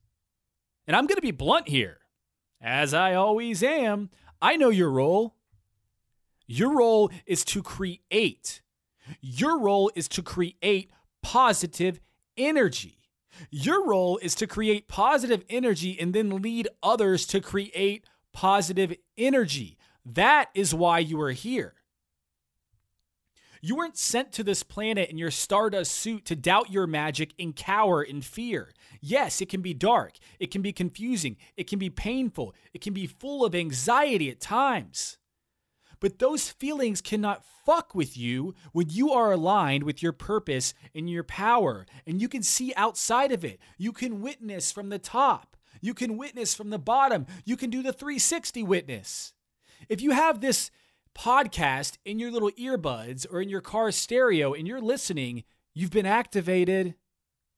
And 0.86 0.96
I'm 0.96 1.06
going 1.06 1.16
to 1.16 1.20
be 1.20 1.32
blunt 1.32 1.68
here. 1.68 1.98
As 2.62 2.94
I 2.94 3.12
always 3.12 3.62
am, 3.62 4.08
I 4.40 4.56
know 4.56 4.70
your 4.70 4.90
role. 4.90 5.36
Your 6.46 6.74
role 6.74 7.10
is 7.26 7.44
to 7.44 7.62
create. 7.62 8.62
Your 9.20 9.58
role 9.60 9.90
is 9.94 10.08
to 10.08 10.22
create 10.22 10.90
positive 11.22 12.00
energy. 12.36 12.98
Your 13.50 13.86
role 13.86 14.18
is 14.18 14.34
to 14.36 14.46
create 14.46 14.88
positive 14.88 15.44
energy 15.48 15.98
and 15.98 16.14
then 16.14 16.42
lead 16.42 16.68
others 16.82 17.26
to 17.26 17.40
create 17.40 18.04
positive 18.32 18.94
energy. 19.16 19.78
That 20.04 20.50
is 20.54 20.74
why 20.74 20.98
you 20.98 21.20
are 21.20 21.30
here. 21.30 21.74
You 23.64 23.76
weren't 23.76 23.96
sent 23.96 24.32
to 24.32 24.42
this 24.42 24.64
planet 24.64 25.08
in 25.08 25.18
your 25.18 25.30
stardust 25.30 25.92
suit 25.92 26.24
to 26.24 26.34
doubt 26.34 26.72
your 26.72 26.88
magic 26.88 27.32
and 27.38 27.54
cower 27.54 28.02
in 28.02 28.20
fear. 28.20 28.72
Yes, 29.00 29.40
it 29.40 29.48
can 29.48 29.62
be 29.62 29.72
dark, 29.72 30.14
it 30.40 30.50
can 30.50 30.62
be 30.62 30.72
confusing, 30.72 31.36
it 31.56 31.68
can 31.68 31.78
be 31.78 31.88
painful, 31.88 32.56
it 32.74 32.80
can 32.80 32.92
be 32.92 33.06
full 33.06 33.44
of 33.44 33.54
anxiety 33.54 34.30
at 34.30 34.40
times. 34.40 35.18
But 36.02 36.18
those 36.18 36.50
feelings 36.50 37.00
cannot 37.00 37.44
fuck 37.64 37.94
with 37.94 38.18
you 38.18 38.56
when 38.72 38.90
you 38.90 39.12
are 39.12 39.30
aligned 39.30 39.84
with 39.84 40.02
your 40.02 40.10
purpose 40.10 40.74
and 40.96 41.08
your 41.08 41.22
power, 41.22 41.86
and 42.04 42.20
you 42.20 42.28
can 42.28 42.42
see 42.42 42.74
outside 42.76 43.30
of 43.30 43.44
it. 43.44 43.60
You 43.78 43.92
can 43.92 44.20
witness 44.20 44.72
from 44.72 44.88
the 44.88 44.98
top, 44.98 45.56
you 45.80 45.94
can 45.94 46.18
witness 46.18 46.56
from 46.56 46.70
the 46.70 46.78
bottom, 46.78 47.26
you 47.44 47.56
can 47.56 47.70
do 47.70 47.84
the 47.84 47.92
360 47.92 48.64
witness. 48.64 49.32
If 49.88 50.00
you 50.00 50.10
have 50.10 50.40
this 50.40 50.72
podcast 51.16 51.98
in 52.04 52.18
your 52.18 52.32
little 52.32 52.50
earbuds 52.50 53.24
or 53.30 53.40
in 53.40 53.48
your 53.48 53.60
car 53.60 53.92
stereo 53.92 54.54
and 54.54 54.66
you're 54.66 54.80
listening, 54.80 55.44
you've 55.72 55.92
been 55.92 56.04
activated. 56.04 56.96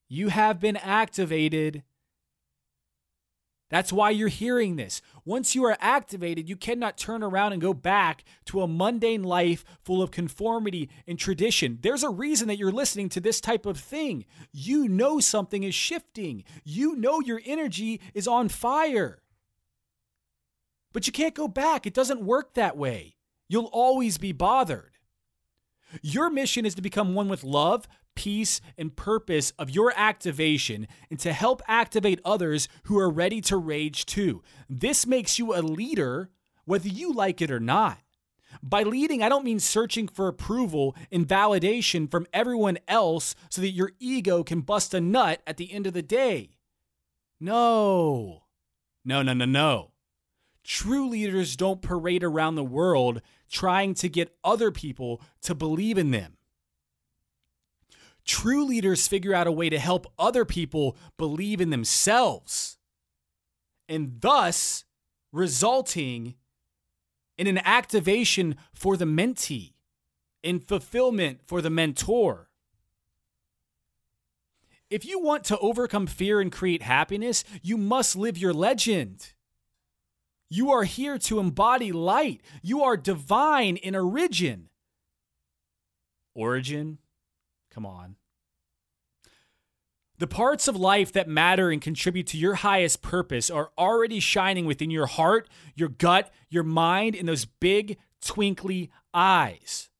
You 0.06 0.28
have 0.28 0.60
been 0.60 0.76
activated. 0.76 1.82
That's 3.74 3.92
why 3.92 4.10
you're 4.10 4.28
hearing 4.28 4.76
this. 4.76 5.02
Once 5.24 5.56
you 5.56 5.64
are 5.64 5.76
activated, 5.80 6.48
you 6.48 6.54
cannot 6.54 6.96
turn 6.96 7.24
around 7.24 7.54
and 7.54 7.60
go 7.60 7.74
back 7.74 8.22
to 8.44 8.62
a 8.62 8.68
mundane 8.68 9.24
life 9.24 9.64
full 9.82 10.00
of 10.00 10.12
conformity 10.12 10.88
and 11.08 11.18
tradition. 11.18 11.80
There's 11.82 12.04
a 12.04 12.08
reason 12.08 12.46
that 12.46 12.56
you're 12.56 12.70
listening 12.70 13.08
to 13.08 13.20
this 13.20 13.40
type 13.40 13.66
of 13.66 13.76
thing. 13.76 14.26
You 14.52 14.86
know 14.86 15.18
something 15.18 15.64
is 15.64 15.74
shifting, 15.74 16.44
you 16.62 16.94
know 16.94 17.18
your 17.18 17.42
energy 17.44 18.00
is 18.14 18.28
on 18.28 18.48
fire. 18.48 19.22
But 20.92 21.08
you 21.08 21.12
can't 21.12 21.34
go 21.34 21.48
back, 21.48 21.84
it 21.84 21.94
doesn't 21.94 22.24
work 22.24 22.54
that 22.54 22.76
way. 22.76 23.16
You'll 23.48 23.70
always 23.72 24.18
be 24.18 24.30
bothered. 24.30 24.93
Your 26.02 26.30
mission 26.30 26.66
is 26.66 26.74
to 26.74 26.82
become 26.82 27.14
one 27.14 27.28
with 27.28 27.44
love, 27.44 27.86
peace, 28.14 28.60
and 28.78 28.94
purpose 28.94 29.52
of 29.58 29.70
your 29.70 29.92
activation 29.96 30.86
and 31.10 31.18
to 31.20 31.32
help 31.32 31.62
activate 31.66 32.20
others 32.24 32.68
who 32.84 32.98
are 32.98 33.10
ready 33.10 33.40
to 33.42 33.56
rage 33.56 34.06
too. 34.06 34.42
This 34.68 35.06
makes 35.06 35.38
you 35.38 35.54
a 35.54 35.62
leader, 35.62 36.30
whether 36.64 36.88
you 36.88 37.12
like 37.12 37.42
it 37.42 37.50
or 37.50 37.60
not. 37.60 37.98
By 38.62 38.84
leading, 38.84 39.22
I 39.22 39.28
don't 39.28 39.44
mean 39.44 39.58
searching 39.58 40.06
for 40.06 40.28
approval 40.28 40.94
and 41.10 41.26
validation 41.26 42.10
from 42.10 42.26
everyone 42.32 42.78
else 42.86 43.34
so 43.50 43.60
that 43.60 43.70
your 43.70 43.92
ego 43.98 44.44
can 44.44 44.60
bust 44.60 44.94
a 44.94 45.00
nut 45.00 45.42
at 45.46 45.56
the 45.56 45.72
end 45.72 45.86
of 45.86 45.92
the 45.92 46.02
day. 46.02 46.50
No. 47.40 48.44
No, 49.04 49.22
no, 49.22 49.32
no, 49.32 49.44
no. 49.44 49.90
True 50.62 51.08
leaders 51.08 51.56
don't 51.56 51.82
parade 51.82 52.24
around 52.24 52.54
the 52.54 52.64
world 52.64 53.20
trying 53.54 53.94
to 53.94 54.08
get 54.08 54.36
other 54.42 54.72
people 54.72 55.22
to 55.40 55.54
believe 55.54 55.96
in 55.96 56.10
them. 56.10 56.36
True 58.24 58.64
leaders 58.64 59.06
figure 59.06 59.32
out 59.32 59.46
a 59.46 59.52
way 59.52 59.70
to 59.70 59.78
help 59.78 60.12
other 60.18 60.44
people 60.44 60.96
believe 61.16 61.60
in 61.60 61.70
themselves 61.70 62.78
and 63.88 64.20
thus 64.20 64.84
resulting 65.30 66.34
in 67.38 67.46
an 67.46 67.58
activation 67.58 68.56
for 68.72 68.96
the 68.96 69.04
mentee, 69.04 69.74
in 70.42 70.58
fulfillment 70.58 71.40
for 71.44 71.62
the 71.62 71.70
mentor. 71.70 72.50
If 74.90 75.04
you 75.04 75.20
want 75.20 75.44
to 75.44 75.58
overcome 75.58 76.06
fear 76.06 76.40
and 76.40 76.50
create 76.50 76.82
happiness, 76.82 77.44
you 77.62 77.76
must 77.76 78.16
live 78.16 78.36
your 78.36 78.52
legend. 78.52 79.33
You 80.54 80.70
are 80.70 80.84
here 80.84 81.18
to 81.18 81.40
embody 81.40 81.90
light. 81.90 82.40
You 82.62 82.84
are 82.84 82.96
divine 82.96 83.76
in 83.76 83.96
origin. 83.96 84.68
Origin? 86.32 86.98
Come 87.72 87.84
on. 87.84 88.14
The 90.18 90.28
parts 90.28 90.68
of 90.68 90.76
life 90.76 91.10
that 91.10 91.26
matter 91.26 91.72
and 91.72 91.82
contribute 91.82 92.28
to 92.28 92.38
your 92.38 92.54
highest 92.54 93.02
purpose 93.02 93.50
are 93.50 93.72
already 93.76 94.20
shining 94.20 94.64
within 94.64 94.92
your 94.92 95.06
heart, 95.06 95.48
your 95.74 95.88
gut, 95.88 96.32
your 96.48 96.62
mind, 96.62 97.16
and 97.16 97.26
those 97.28 97.46
big, 97.46 97.98
twinkly 98.24 98.92
eyes. 99.12 99.90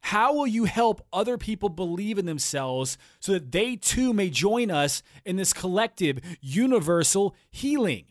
How 0.00 0.34
will 0.34 0.48
you 0.48 0.64
help 0.64 1.06
other 1.12 1.38
people 1.38 1.68
believe 1.68 2.18
in 2.18 2.26
themselves 2.26 2.98
so 3.20 3.30
that 3.30 3.52
they 3.52 3.76
too 3.76 4.12
may 4.12 4.28
join 4.28 4.72
us 4.72 5.04
in 5.24 5.36
this 5.36 5.52
collective, 5.52 6.18
universal 6.40 7.36
healing? 7.48 8.06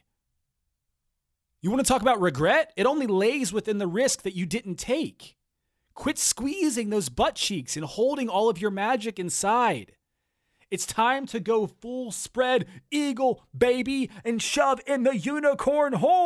You 1.63 1.72
want 1.72 1.79
to 1.79 1.88
talk 1.88 2.01
about 2.01 2.20
regret? 2.20 2.74
It 2.75 2.86
only 2.86 3.08
lays 3.08 3.53
within 3.53 3.77
the 3.77 3.88
risk 3.88 4.24
that 4.24 4.36
you 4.36 4.46
didn't 4.46 4.75
take. 4.75 5.38
Quit 5.93 6.20
squeezing 6.20 6.89
those 6.89 7.08
butt 7.08 7.36
cheeks 7.36 7.77
and 7.77 7.86
holding 7.86 8.27
all 8.27 8.50
of 8.50 8.60
your 8.60 8.70
magic 8.70 9.17
inside. 9.17 9.93
It's 10.70 10.86
time 10.86 11.25
to 11.27 11.39
go 11.39 11.67
full 11.67 12.12
spread 12.12 12.65
eagle, 12.91 13.43
baby, 13.58 14.10
and 14.25 14.41
shove 14.41 14.82
in 14.86 15.03
the 15.03 15.15
unicorn 15.17 15.93
horn. 15.93 16.20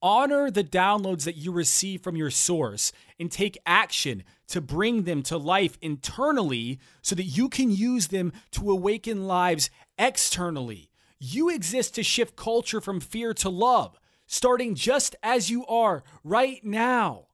Honor 0.00 0.50
the 0.50 0.64
downloads 0.64 1.24
that 1.24 1.36
you 1.36 1.52
receive 1.52 2.00
from 2.00 2.16
your 2.16 2.30
source 2.30 2.92
and 3.20 3.30
take 3.30 3.58
action 3.66 4.24
to 4.52 4.60
bring 4.60 5.02
them 5.02 5.22
to 5.22 5.36
life 5.36 5.78
internally 5.80 6.78
so 7.00 7.14
that 7.14 7.24
you 7.24 7.48
can 7.48 7.70
use 7.70 8.08
them 8.08 8.32
to 8.52 8.70
awaken 8.70 9.26
lives 9.26 9.70
externally. 9.98 10.90
You 11.18 11.48
exist 11.48 11.94
to 11.94 12.02
shift 12.02 12.36
culture 12.36 12.80
from 12.80 13.00
fear 13.00 13.32
to 13.34 13.48
love, 13.48 13.98
starting 14.26 14.74
just 14.74 15.16
as 15.22 15.50
you 15.50 15.64
are 15.66 16.04
right 16.22 16.62
now. 16.62 17.28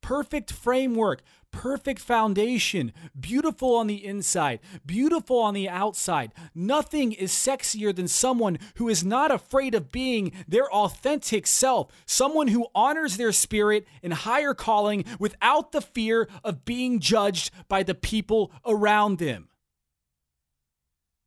Perfect 0.00 0.50
framework, 0.50 1.22
perfect 1.50 2.00
foundation, 2.00 2.92
beautiful 3.18 3.74
on 3.74 3.86
the 3.86 4.04
inside, 4.04 4.60
beautiful 4.84 5.38
on 5.38 5.54
the 5.54 5.68
outside. 5.68 6.32
Nothing 6.54 7.12
is 7.12 7.32
sexier 7.32 7.94
than 7.94 8.08
someone 8.08 8.58
who 8.76 8.88
is 8.88 9.04
not 9.04 9.30
afraid 9.30 9.74
of 9.74 9.90
being 9.90 10.32
their 10.46 10.70
authentic 10.72 11.46
self, 11.46 11.90
someone 12.06 12.48
who 12.48 12.68
honors 12.74 13.16
their 13.16 13.32
spirit 13.32 13.86
and 14.02 14.12
higher 14.12 14.54
calling 14.54 15.04
without 15.18 15.72
the 15.72 15.80
fear 15.80 16.28
of 16.44 16.64
being 16.64 17.00
judged 17.00 17.50
by 17.68 17.82
the 17.82 17.94
people 17.94 18.52
around 18.66 19.18
them. 19.18 19.48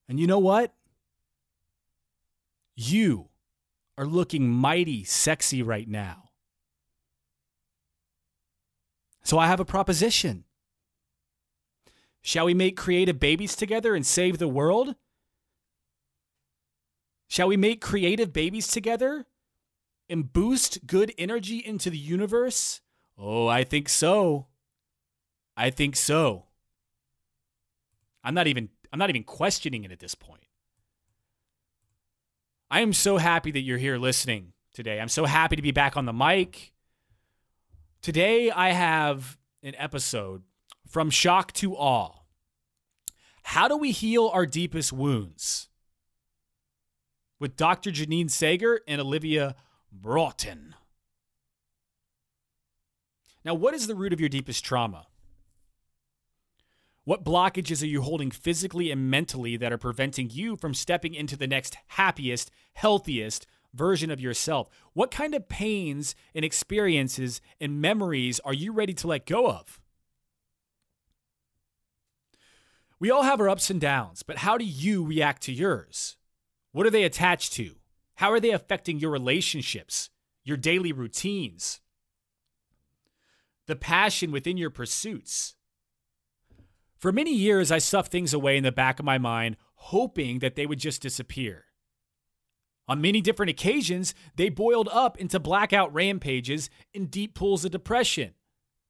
And 0.07 0.19
you 0.19 0.27
know 0.27 0.39
what? 0.39 0.73
You 2.75 3.29
are 3.97 4.05
looking 4.05 4.49
mighty 4.49 5.03
sexy 5.03 5.61
right 5.61 5.87
now. 5.87 6.30
So 9.23 9.37
I 9.37 9.47
have 9.47 9.59
a 9.59 9.65
proposition. 9.65 10.45
Shall 12.21 12.45
we 12.45 12.53
make 12.53 12.77
creative 12.77 13.19
babies 13.19 13.55
together 13.55 13.95
and 13.95 14.05
save 14.05 14.37
the 14.37 14.47
world? 14.47 14.95
Shall 17.27 17.47
we 17.47 17.57
make 17.57 17.81
creative 17.81 18.33
babies 18.33 18.67
together 18.67 19.25
and 20.09 20.31
boost 20.31 20.85
good 20.85 21.13
energy 21.17 21.57
into 21.57 21.89
the 21.89 21.97
universe? 21.97 22.81
Oh, 23.17 23.47
I 23.47 23.63
think 23.63 23.87
so. 23.89 24.47
I 25.55 25.69
think 25.69 25.95
so. 25.95 26.47
I'm 28.23 28.33
not 28.33 28.47
even 28.47 28.69
I'm 28.91 28.99
not 28.99 29.09
even 29.09 29.23
questioning 29.23 29.83
it 29.83 29.91
at 29.91 29.99
this 29.99 30.15
point. 30.15 30.45
I 32.69 32.81
am 32.81 32.93
so 32.93 33.17
happy 33.17 33.51
that 33.51 33.61
you're 33.61 33.77
here 33.77 33.97
listening 33.97 34.53
today. 34.73 34.99
I'm 34.99 35.09
so 35.09 35.25
happy 35.25 35.55
to 35.55 35.61
be 35.61 35.71
back 35.71 35.97
on 35.97 36.05
the 36.05 36.13
mic. 36.13 36.73
Today, 38.01 38.49
I 38.49 38.71
have 38.71 39.37
an 39.61 39.75
episode 39.77 40.41
from 40.87 41.11
shock 41.11 41.51
to 41.53 41.75
awe. 41.75 42.21
How 43.43 43.67
do 43.67 43.77
we 43.77 43.91
heal 43.91 44.27
our 44.33 44.47
deepest 44.47 44.91
wounds? 44.91 45.69
With 47.39 47.55
Dr. 47.55 47.91
Janine 47.91 48.31
Sager 48.31 48.81
and 48.87 48.99
Olivia 48.99 49.55
Broughton. 49.91 50.73
Now, 53.45 53.53
what 53.53 53.75
is 53.75 53.85
the 53.85 53.95
root 53.95 54.13
of 54.13 54.19
your 54.19 54.29
deepest 54.29 54.65
trauma? 54.65 55.05
What 57.03 57.23
blockages 57.23 57.83
are 57.83 57.87
you 57.87 58.01
holding 58.01 58.31
physically 58.31 58.89
and 58.89 59.11
mentally 59.11 59.57
that 59.57 59.71
are 59.71 59.77
preventing 59.77 60.31
you 60.31 60.55
from 60.55 60.73
stepping 60.73 61.13
into 61.13 61.37
the 61.37 61.47
next 61.47 61.77
happiest, 61.89 62.49
healthiest, 62.73 63.45
version 63.73 64.11
of 64.11 64.19
yourself? 64.19 64.69
What 64.93 65.11
kind 65.11 65.33
of 65.33 65.49
pains 65.49 66.15
and 66.35 66.43
experiences 66.43 67.41
and 67.59 67.81
memories 67.81 68.39
are 68.41 68.53
you 68.53 68.71
ready 68.71 68.93
to 68.95 69.07
let 69.07 69.25
go 69.25 69.49
of? 69.49 69.79
We 72.99 73.09
all 73.09 73.23
have 73.23 73.39
our 73.41 73.49
ups 73.49 73.69
and 73.69 73.81
downs, 73.81 74.21
but 74.21 74.37
how 74.37 74.57
do 74.57 74.65
you 74.65 75.03
react 75.03 75.41
to 75.43 75.51
yours? 75.51 76.17
What 76.71 76.85
are 76.85 76.91
they 76.91 77.03
attached 77.03 77.53
to? 77.53 77.75
How 78.15 78.31
are 78.31 78.39
they 78.39 78.51
affecting 78.51 78.99
your 78.99 79.09
relationships, 79.09 80.11
your 80.43 80.57
daily 80.57 80.91
routines, 80.91 81.81
the 83.65 83.75
passion 83.75 84.31
within 84.31 84.57
your 84.57 84.69
pursuits? 84.69 85.55
For 86.95 87.11
many 87.11 87.33
years, 87.33 87.71
I 87.71 87.79
stuffed 87.79 88.11
things 88.11 88.31
away 88.31 88.57
in 88.57 88.63
the 88.63 88.71
back 88.71 88.99
of 88.99 89.05
my 89.05 89.17
mind, 89.17 89.57
hoping 89.73 90.37
that 90.37 90.55
they 90.55 90.67
would 90.67 90.77
just 90.77 91.01
disappear. 91.01 91.65
On 92.91 92.99
many 92.99 93.21
different 93.21 93.49
occasions, 93.49 94.13
they 94.35 94.49
boiled 94.49 94.89
up 94.91 95.17
into 95.17 95.39
blackout 95.39 95.93
rampages 95.93 96.69
and 96.93 97.09
deep 97.09 97.33
pools 97.33 97.63
of 97.63 97.71
depression. 97.71 98.33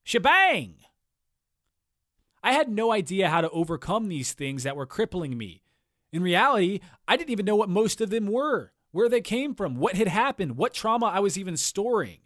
Shebang! 0.03 0.77
I 2.41 2.53
had 2.53 2.67
no 2.67 2.91
idea 2.91 3.29
how 3.29 3.41
to 3.41 3.49
overcome 3.51 4.09
these 4.09 4.33
things 4.33 4.63
that 4.63 4.75
were 4.75 4.87
crippling 4.87 5.37
me. 5.37 5.61
In 6.11 6.23
reality, 6.23 6.79
I 7.07 7.15
didn't 7.15 7.29
even 7.29 7.45
know 7.45 7.55
what 7.55 7.69
most 7.69 8.01
of 8.01 8.09
them 8.09 8.25
were, 8.25 8.71
where 8.89 9.07
they 9.07 9.21
came 9.21 9.53
from, 9.53 9.75
what 9.75 9.95
had 9.95 10.07
happened, 10.07 10.57
what 10.57 10.73
trauma 10.73 11.05
I 11.05 11.19
was 11.19 11.37
even 11.37 11.55
storing. 11.55 12.21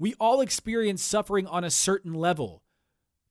We 0.00 0.14
all 0.18 0.40
experience 0.40 1.00
suffering 1.00 1.46
on 1.46 1.62
a 1.62 1.70
certain 1.70 2.12
level. 2.12 2.64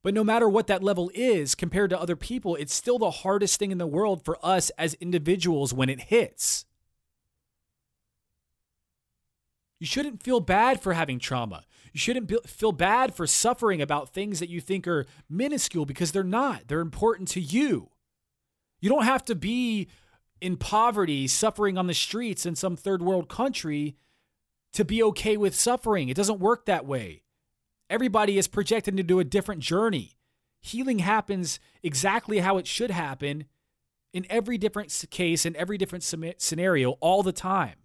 But 0.06 0.14
no 0.14 0.24
matter 0.24 0.48
what 0.48 0.68
that 0.68 0.84
level 0.84 1.10
is 1.16 1.56
compared 1.56 1.90
to 1.90 2.00
other 2.00 2.16
people, 2.16 2.56
it's 2.58 2.76
still 2.76 3.00
the 3.00 3.10
hardest 3.10 3.58
thing 3.58 3.72
in 3.72 3.80
the 3.80 3.88
world 3.88 4.24
for 4.24 4.38
us 4.46 4.70
as 4.78 4.94
individuals 5.02 5.74
when 5.74 5.90
it 5.90 6.00
hits. 6.00 6.66
You 9.80 9.88
shouldn't 9.88 10.22
feel 10.22 10.42
bad 10.42 10.80
for 10.80 10.94
having 10.94 11.18
trauma. 11.18 11.64
You 11.92 12.00
shouldn't 12.00 12.28
be- 12.28 12.38
feel 12.46 12.72
bad 12.72 13.16
for 13.16 13.26
suffering 13.26 13.82
about 13.82 14.10
things 14.10 14.40
that 14.40 14.48
you 14.48 14.62
think 14.62 14.88
are 14.88 15.08
minuscule 15.28 15.88
because 15.88 16.12
they're 16.12 16.24
not. 16.24 16.68
They're 16.68 16.82
important 16.82 17.28
to 17.30 17.42
you. 17.42 17.90
You 18.80 18.90
don't 18.90 19.06
have 19.06 19.26
to 19.26 19.34
be 19.34 19.88
in 20.40 20.56
poverty, 20.56 21.28
suffering 21.28 21.80
on 21.80 21.88
the 21.88 21.96
streets 21.96 22.46
in 22.46 22.54
some 22.56 22.76
third 22.76 23.02
world 23.02 23.28
country 23.28 23.96
to 24.74 24.86
be 24.86 25.02
okay 25.02 25.36
with 25.36 25.56
suffering. 25.56 26.10
It 26.10 26.16
doesn't 26.16 26.40
work 26.40 26.68
that 26.68 26.86
way. 26.86 27.24
Everybody 27.90 28.38
is 28.38 28.48
projected 28.48 28.98
to 28.98 29.04
do 29.04 29.20
a 29.20 29.24
different 29.24 29.62
journey. 29.62 30.18
Healing 30.62 31.00
happens 31.00 31.60
exactly 31.84 32.40
how 32.40 32.58
it 32.58 32.66
should 32.66 32.92
happen 32.92 33.46
in 34.14 34.26
every 34.30 34.58
different 34.58 35.06
case, 35.12 35.46
in 35.46 35.56
every 35.56 35.78
different 35.78 36.04
scenario, 36.04 36.92
all 37.02 37.22
the 37.22 37.32
time. 37.32 37.76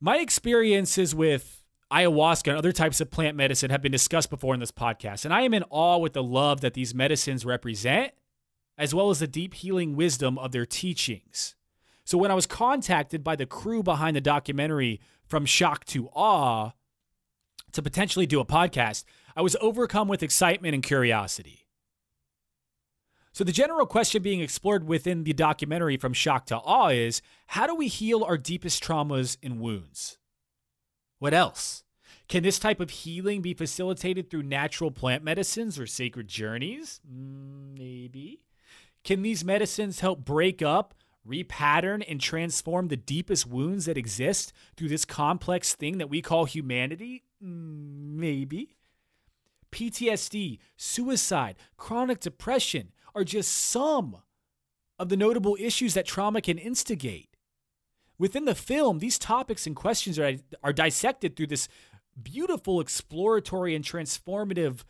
My 0.00 0.18
experiences 0.18 1.14
with 1.14 1.64
ayahuasca 1.90 2.48
and 2.48 2.58
other 2.58 2.72
types 2.72 3.00
of 3.00 3.10
plant 3.10 3.36
medicine 3.36 3.70
have 3.70 3.80
been 3.80 3.92
discussed 3.92 4.28
before 4.28 4.52
in 4.52 4.60
this 4.60 4.72
podcast, 4.72 5.24
and 5.24 5.32
I 5.32 5.42
am 5.42 5.54
in 5.54 5.64
awe 5.70 5.96
with 5.96 6.12
the 6.12 6.22
love 6.22 6.60
that 6.60 6.74
these 6.74 6.94
medicines 6.94 7.46
represent, 7.46 8.12
as 8.76 8.94
well 8.94 9.08
as 9.08 9.20
the 9.20 9.26
deep 9.26 9.54
healing 9.54 9.96
wisdom 9.96 10.36
of 10.36 10.52
their 10.52 10.66
teachings. 10.66 11.54
So 12.04 12.18
when 12.18 12.30
I 12.30 12.34
was 12.34 12.46
contacted 12.46 13.24
by 13.24 13.36
the 13.36 13.46
crew 13.46 13.82
behind 13.82 14.16
the 14.16 14.20
documentary 14.20 15.00
From 15.26 15.44
Shock 15.44 15.84
to 15.86 16.08
Awe 16.14 16.72
to 17.72 17.82
potentially 17.82 18.26
do 18.26 18.40
a 18.40 18.44
podcast, 18.44 19.04
I 19.36 19.42
was 19.42 19.56
overcome 19.60 20.08
with 20.08 20.22
excitement 20.22 20.74
and 20.74 20.82
curiosity. 20.82 21.66
So, 23.32 23.44
the 23.44 23.52
general 23.52 23.84
question 23.84 24.22
being 24.22 24.40
explored 24.40 24.88
within 24.88 25.24
the 25.24 25.34
documentary 25.34 25.98
From 25.98 26.14
Shock 26.14 26.46
to 26.46 26.56
Awe 26.56 26.88
is 26.88 27.20
how 27.48 27.66
do 27.66 27.74
we 27.74 27.88
heal 27.88 28.24
our 28.24 28.38
deepest 28.38 28.82
traumas 28.82 29.36
and 29.42 29.60
wounds? 29.60 30.16
What 31.18 31.34
else? 31.34 31.84
Can 32.28 32.42
this 32.42 32.58
type 32.58 32.80
of 32.80 32.90
healing 32.90 33.42
be 33.42 33.54
facilitated 33.54 34.30
through 34.30 34.44
natural 34.44 34.90
plant 34.90 35.22
medicines 35.22 35.78
or 35.78 35.86
sacred 35.86 36.28
journeys? 36.28 37.00
Mm, 37.06 37.76
maybe. 37.78 38.40
Can 39.04 39.22
these 39.22 39.44
medicines 39.44 40.00
help 40.00 40.24
break 40.24 40.62
up 40.62 40.94
repattern 41.26 42.04
and 42.08 42.20
transform 42.20 42.88
the 42.88 42.96
deepest 42.96 43.46
wounds 43.46 43.86
that 43.86 43.98
exist 43.98 44.52
through 44.76 44.88
this 44.88 45.04
complex 45.04 45.74
thing 45.74 45.98
that 45.98 46.10
we 46.10 46.22
call 46.22 46.44
humanity? 46.44 47.24
Mm, 47.42 48.16
maybe. 48.16 48.76
PTSD, 49.72 50.58
suicide, 50.76 51.56
chronic 51.76 52.20
depression 52.20 52.92
are 53.14 53.24
just 53.24 53.52
some 53.52 54.16
of 54.98 55.08
the 55.08 55.16
notable 55.16 55.56
issues 55.60 55.94
that 55.94 56.06
trauma 56.06 56.40
can 56.40 56.58
instigate. 56.58 57.36
Within 58.18 58.46
the 58.46 58.54
film, 58.54 58.98
these 58.98 59.18
topics 59.18 59.66
and 59.66 59.76
questions 59.76 60.18
are, 60.18 60.36
are 60.62 60.72
dissected 60.72 61.36
through 61.36 61.48
this 61.48 61.68
beautiful 62.22 62.80
exploratory 62.80 63.74
and 63.74 63.84
transformative 63.84 64.84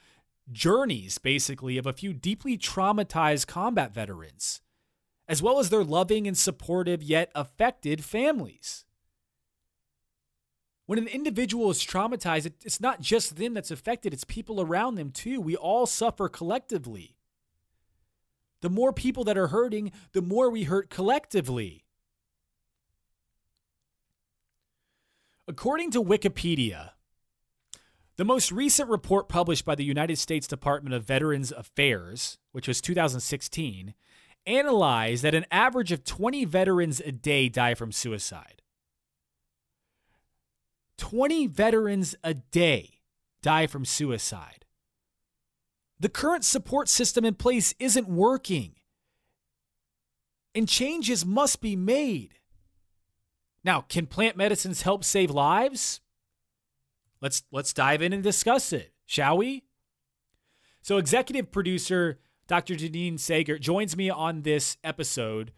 journeys, 0.53 1.19
basically, 1.19 1.77
of 1.77 1.87
a 1.87 1.93
few 1.93 2.13
deeply 2.13 2.57
traumatized 2.57 3.49
combat 3.49 3.93
veterans 3.93 4.61
as 5.29 5.43
well 5.43 5.59
as 5.59 5.71
their 5.71 5.85
loving 5.85 6.27
and 6.27 6.37
supportive 6.37 7.03
yet 7.03 7.31
affected 7.35 8.05
families. 8.05 8.85
When 10.87 11.01
an 11.01 11.09
individual 11.09 11.71
is 11.71 11.85
traumatized, 11.85 12.47
it's 12.65 12.81
not 12.81 13.01
just 13.01 13.37
them 13.37 13.55
that's 13.55 13.73
affected, 13.73 14.15
it's 14.15 14.25
people 14.25 14.61
around 14.61 14.95
them 14.95 15.11
too. 15.11 15.41
We 15.41 15.57
all 15.57 15.87
suffer 15.87 16.29
collectively. 16.29 17.17
The 18.63 18.71
more 18.71 18.93
people 18.93 19.25
that 19.25 19.37
are 19.37 19.49
hurting, 19.49 19.93
the 20.13 20.23
more 20.23 20.49
we 20.49 20.63
hurt 20.63 20.89
collectively. 20.89 21.85
According 25.49 25.91
to 25.93 26.03
Wikipedia, 26.03 26.91
the 28.17 28.25
most 28.25 28.51
recent 28.51 28.89
report 28.89 29.29
published 29.29 29.65
by 29.65 29.75
the 29.75 29.85
United 29.85 30.17
States 30.19 30.47
Department 30.47 30.95
of 30.95 31.05
Veterans 31.05 31.53
Affairs, 31.53 32.39
which 32.53 32.67
was 32.67 32.81
2016, 32.81 33.95
analyzed 34.47 35.23
that 35.23 35.35
an 35.35 35.47
average 35.51 35.93
of 35.93 36.05
20 36.05 36.45
veterans 36.45 37.01
a 37.01 37.13
day 37.13 37.49
die 37.49 37.75
from 37.75 37.93
suicide. 37.93 38.63
20 40.99 41.47
veterans 41.47 42.15
a 42.25 42.35
day 42.35 43.01
die 43.43 43.67
from 43.67 43.85
suicide. 43.85 44.65
The 45.99 46.09
current 46.09 46.45
support 46.45 46.89
system 46.89 47.25
in 47.25 47.35
place 47.35 47.75
isn't 47.79 48.09
working, 48.09 48.75
and 50.55 50.69
changes 50.69 51.25
must 51.25 51.61
be 51.61 51.75
made. 51.75 52.35
Now, 53.65 53.81
can 53.81 54.07
plant 54.07 54.37
medicines 54.37 54.83
help 54.83 55.05
save 55.05 55.31
lives? 55.31 56.01
Let's 57.21 57.43
let's 57.51 57.73
dive 57.73 58.03
in 58.03 58.13
and 58.13 58.23
discuss 58.23 58.73
it, 58.73 58.93
shall 59.07 59.39
we? 59.39 59.65
So, 60.83 60.99
executive 60.99 61.51
producer 61.51 62.21
Dr. 62.47 62.75
Janine 62.75 63.19
Sager 63.19 63.59
joins 63.59 63.97
me 63.97 64.09
on 64.09 64.43
this 64.43 64.77
episode 64.85 65.53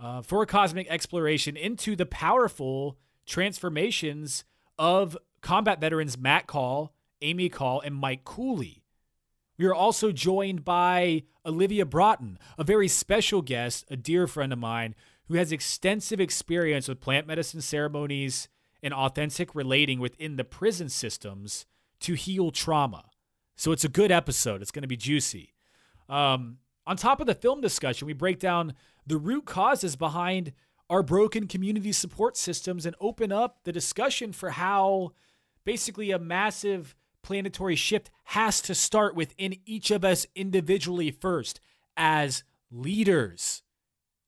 uh, 0.00 0.22
for 0.22 0.42
a 0.42 0.46
cosmic 0.46 0.88
exploration 0.90 1.56
into 1.56 1.94
the 1.94 2.06
powerful 2.06 2.98
transformations 3.26 4.44
of 4.78 5.16
combat 5.40 5.80
veterans 5.80 6.18
Matt 6.18 6.48
Kahl, 6.48 6.94
Amy 7.20 7.48
Kahl, 7.48 7.80
and 7.80 7.94
Mike 7.94 8.24
Cooley. 8.24 8.82
We 9.56 9.66
are 9.66 9.74
also 9.74 10.10
joined 10.10 10.64
by 10.64 11.22
Olivia 11.46 11.86
Broughton, 11.86 12.38
a 12.58 12.64
very 12.64 12.88
special 12.88 13.42
guest, 13.42 13.84
a 13.90 13.96
dear 13.96 14.26
friend 14.26 14.52
of 14.52 14.58
mine 14.58 14.96
who 15.28 15.34
has 15.34 15.52
extensive 15.52 16.20
experience 16.20 16.88
with 16.88 17.00
plant 17.00 17.28
medicine 17.28 17.60
ceremonies 17.60 18.48
and 18.82 18.92
authentic 18.92 19.54
relating 19.54 20.00
within 20.00 20.34
the 20.34 20.44
prison 20.44 20.88
systems 20.88 21.66
to 22.00 22.14
heal 22.14 22.50
trauma. 22.50 23.04
So 23.54 23.70
it's 23.70 23.84
a 23.84 23.88
good 23.88 24.10
episode. 24.10 24.60
It's 24.60 24.72
going 24.72 24.82
to 24.82 24.88
be 24.88 24.96
juicy. 24.96 25.51
Um, 26.12 26.58
on 26.86 26.96
top 26.96 27.20
of 27.20 27.26
the 27.26 27.34
film 27.34 27.62
discussion, 27.62 28.06
we 28.06 28.12
break 28.12 28.38
down 28.38 28.74
the 29.06 29.16
root 29.16 29.46
causes 29.46 29.96
behind 29.96 30.52
our 30.90 31.02
broken 31.02 31.48
community 31.48 31.90
support 31.90 32.36
systems 32.36 32.84
and 32.84 32.94
open 33.00 33.32
up 33.32 33.60
the 33.64 33.72
discussion 33.72 34.32
for 34.32 34.50
how 34.50 35.12
basically 35.64 36.10
a 36.10 36.18
massive 36.18 36.94
planetary 37.22 37.76
shift 37.76 38.10
has 38.24 38.60
to 38.60 38.74
start 38.74 39.14
within 39.14 39.56
each 39.64 39.90
of 39.90 40.04
us 40.04 40.26
individually 40.34 41.10
first 41.10 41.60
as 41.96 42.44
leaders, 42.70 43.62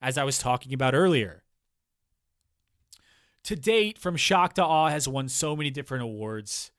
as 0.01 0.16
I 0.16 0.25
was 0.25 0.38
talking 0.38 0.73
about 0.73 0.94
earlier. 0.94 1.42
To 3.42 3.57
date, 3.57 3.99
From 3.99 4.16
Shock 4.16 4.55
to 4.55 4.64
Awe 4.64 4.88
has 4.88 5.07
won 5.07 5.29
so 5.29 5.55
many 5.55 5.68
different 5.68 6.05
awards. 6.05 6.70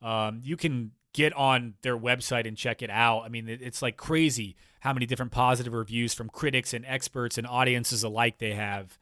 Um, 0.00 0.40
you 0.42 0.56
can 0.56 0.92
get 1.14 1.32
on 1.32 1.74
their 1.82 1.96
website 1.96 2.46
and 2.46 2.56
check 2.56 2.82
it 2.82 2.90
out. 2.90 3.22
I 3.22 3.28
mean, 3.30 3.48
it's 3.48 3.80
like 3.80 3.96
crazy 3.96 4.56
how 4.80 4.92
many 4.92 5.06
different 5.06 5.32
positive 5.32 5.72
reviews 5.72 6.12
from 6.12 6.28
critics 6.28 6.74
and 6.74 6.84
experts 6.84 7.38
and 7.38 7.46
audiences 7.46 8.02
alike 8.02 8.38
they 8.38 8.52
have. 8.52 8.98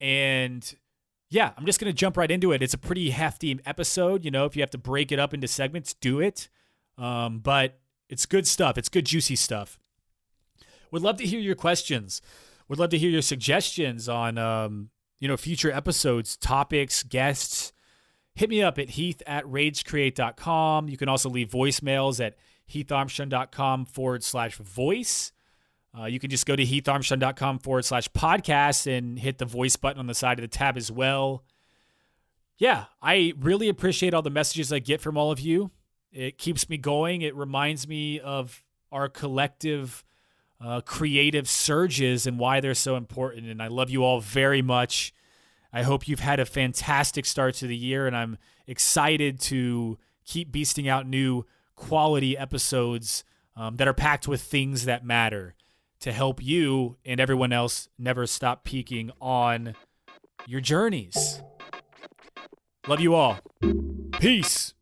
And 0.00 0.74
yeah, 1.28 1.52
I'm 1.58 1.66
just 1.66 1.78
going 1.78 1.92
to 1.92 1.96
jump 1.96 2.16
right 2.16 2.30
into 2.30 2.52
it. 2.52 2.62
It's 2.62 2.72
a 2.72 2.78
pretty 2.78 3.10
hefty 3.10 3.60
episode. 3.66 4.24
You 4.24 4.30
know, 4.30 4.46
if 4.46 4.56
you 4.56 4.62
have 4.62 4.70
to 4.70 4.78
break 4.78 5.12
it 5.12 5.18
up 5.18 5.34
into 5.34 5.48
segments, 5.48 5.92
do 5.92 6.20
it. 6.20 6.48
Um, 6.96 7.40
but 7.40 7.78
it's 8.08 8.26
good 8.26 8.46
stuff, 8.46 8.78
it's 8.78 8.88
good, 8.88 9.04
juicy 9.04 9.36
stuff. 9.36 9.78
Would 10.90 11.02
love 11.02 11.16
to 11.18 11.26
hear 11.26 11.40
your 11.40 11.54
questions. 11.54 12.22
Would 12.68 12.78
love 12.78 12.90
to 12.90 12.98
hear 12.98 13.10
your 13.10 13.22
suggestions 13.22 14.08
on, 14.08 14.38
um, 14.38 14.90
you 15.18 15.28
know, 15.28 15.36
future 15.36 15.70
episodes, 15.70 16.36
topics, 16.36 17.02
guests 17.02 17.72
hit 18.34 18.48
me 18.50 18.62
up 18.62 18.78
at 18.78 18.90
heath 18.90 19.22
at 19.26 19.44
ragecreate.com. 19.44 20.88
You 20.88 20.96
can 20.96 21.08
also 21.08 21.28
leave 21.28 21.50
voicemails 21.50 22.24
at 22.24 22.36
heatharmstrong.com 22.70 23.86
forward 23.86 24.22
slash 24.22 24.56
voice. 24.56 25.32
Uh, 25.98 26.04
you 26.04 26.20
can 26.20 26.30
just 26.30 26.46
go 26.46 26.54
to 26.54 26.64
heatharmstrong.com 26.64 27.58
forward 27.58 27.84
slash 27.84 28.08
podcast 28.10 28.86
and 28.86 29.18
hit 29.18 29.38
the 29.38 29.44
voice 29.44 29.76
button 29.76 29.98
on 29.98 30.06
the 30.06 30.14
side 30.14 30.38
of 30.38 30.42
the 30.42 30.48
tab 30.48 30.76
as 30.76 30.90
well. 30.90 31.44
Yeah, 32.58 32.84
I 33.02 33.32
really 33.40 33.68
appreciate 33.68 34.14
all 34.14 34.22
the 34.22 34.30
messages 34.30 34.72
I 34.72 34.78
get 34.78 35.00
from 35.00 35.16
all 35.16 35.32
of 35.32 35.40
you. 35.40 35.70
It 36.12 36.38
keeps 36.38 36.68
me 36.68 36.76
going. 36.76 37.22
It 37.22 37.34
reminds 37.34 37.88
me 37.88 38.20
of 38.20 38.62
our 38.92 39.08
collective 39.08 40.04
uh, 40.60 40.80
creative 40.82 41.48
surges 41.48 42.26
and 42.26 42.38
why 42.38 42.60
they're 42.60 42.74
so 42.74 42.96
important. 42.96 43.46
And 43.46 43.62
I 43.62 43.68
love 43.68 43.90
you 43.90 44.04
all 44.04 44.20
very 44.20 44.62
much. 44.62 45.12
I 45.72 45.82
hope 45.82 46.08
you've 46.08 46.20
had 46.20 46.40
a 46.40 46.46
fantastic 46.46 47.24
start 47.24 47.54
to 47.56 47.66
the 47.66 47.76
year, 47.76 48.06
and 48.06 48.16
I'm 48.16 48.38
excited 48.66 49.40
to 49.42 49.98
keep 50.24 50.52
beasting 50.52 50.88
out 50.88 51.06
new 51.06 51.44
quality 51.76 52.36
episodes 52.36 53.24
um, 53.56 53.76
that 53.76 53.88
are 53.88 53.94
packed 53.94 54.28
with 54.28 54.42
things 54.42 54.84
that 54.84 55.04
matter 55.04 55.54
to 56.00 56.12
help 56.12 56.42
you 56.42 56.96
and 57.04 57.20
everyone 57.20 57.52
else 57.52 57.88
never 57.98 58.26
stop 58.26 58.64
peaking 58.64 59.10
on 59.20 59.74
your 60.46 60.60
journeys. 60.60 61.42
Love 62.86 63.00
you 63.00 63.14
all. 63.14 63.38
Peace. 64.18 64.74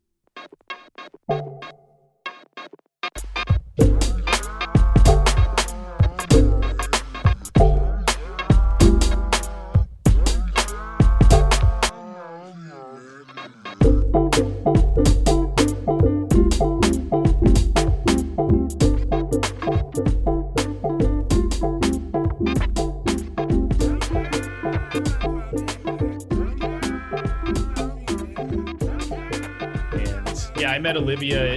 I 30.69 30.77
met 30.77 30.95
Olivia. 30.95 31.55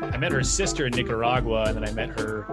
I 0.00 0.16
met 0.16 0.30
her 0.30 0.44
sister 0.44 0.86
in 0.86 0.92
Nicaragua, 0.92 1.64
and 1.64 1.76
then 1.76 1.84
I 1.84 1.90
met 1.90 2.18
her. 2.20 2.44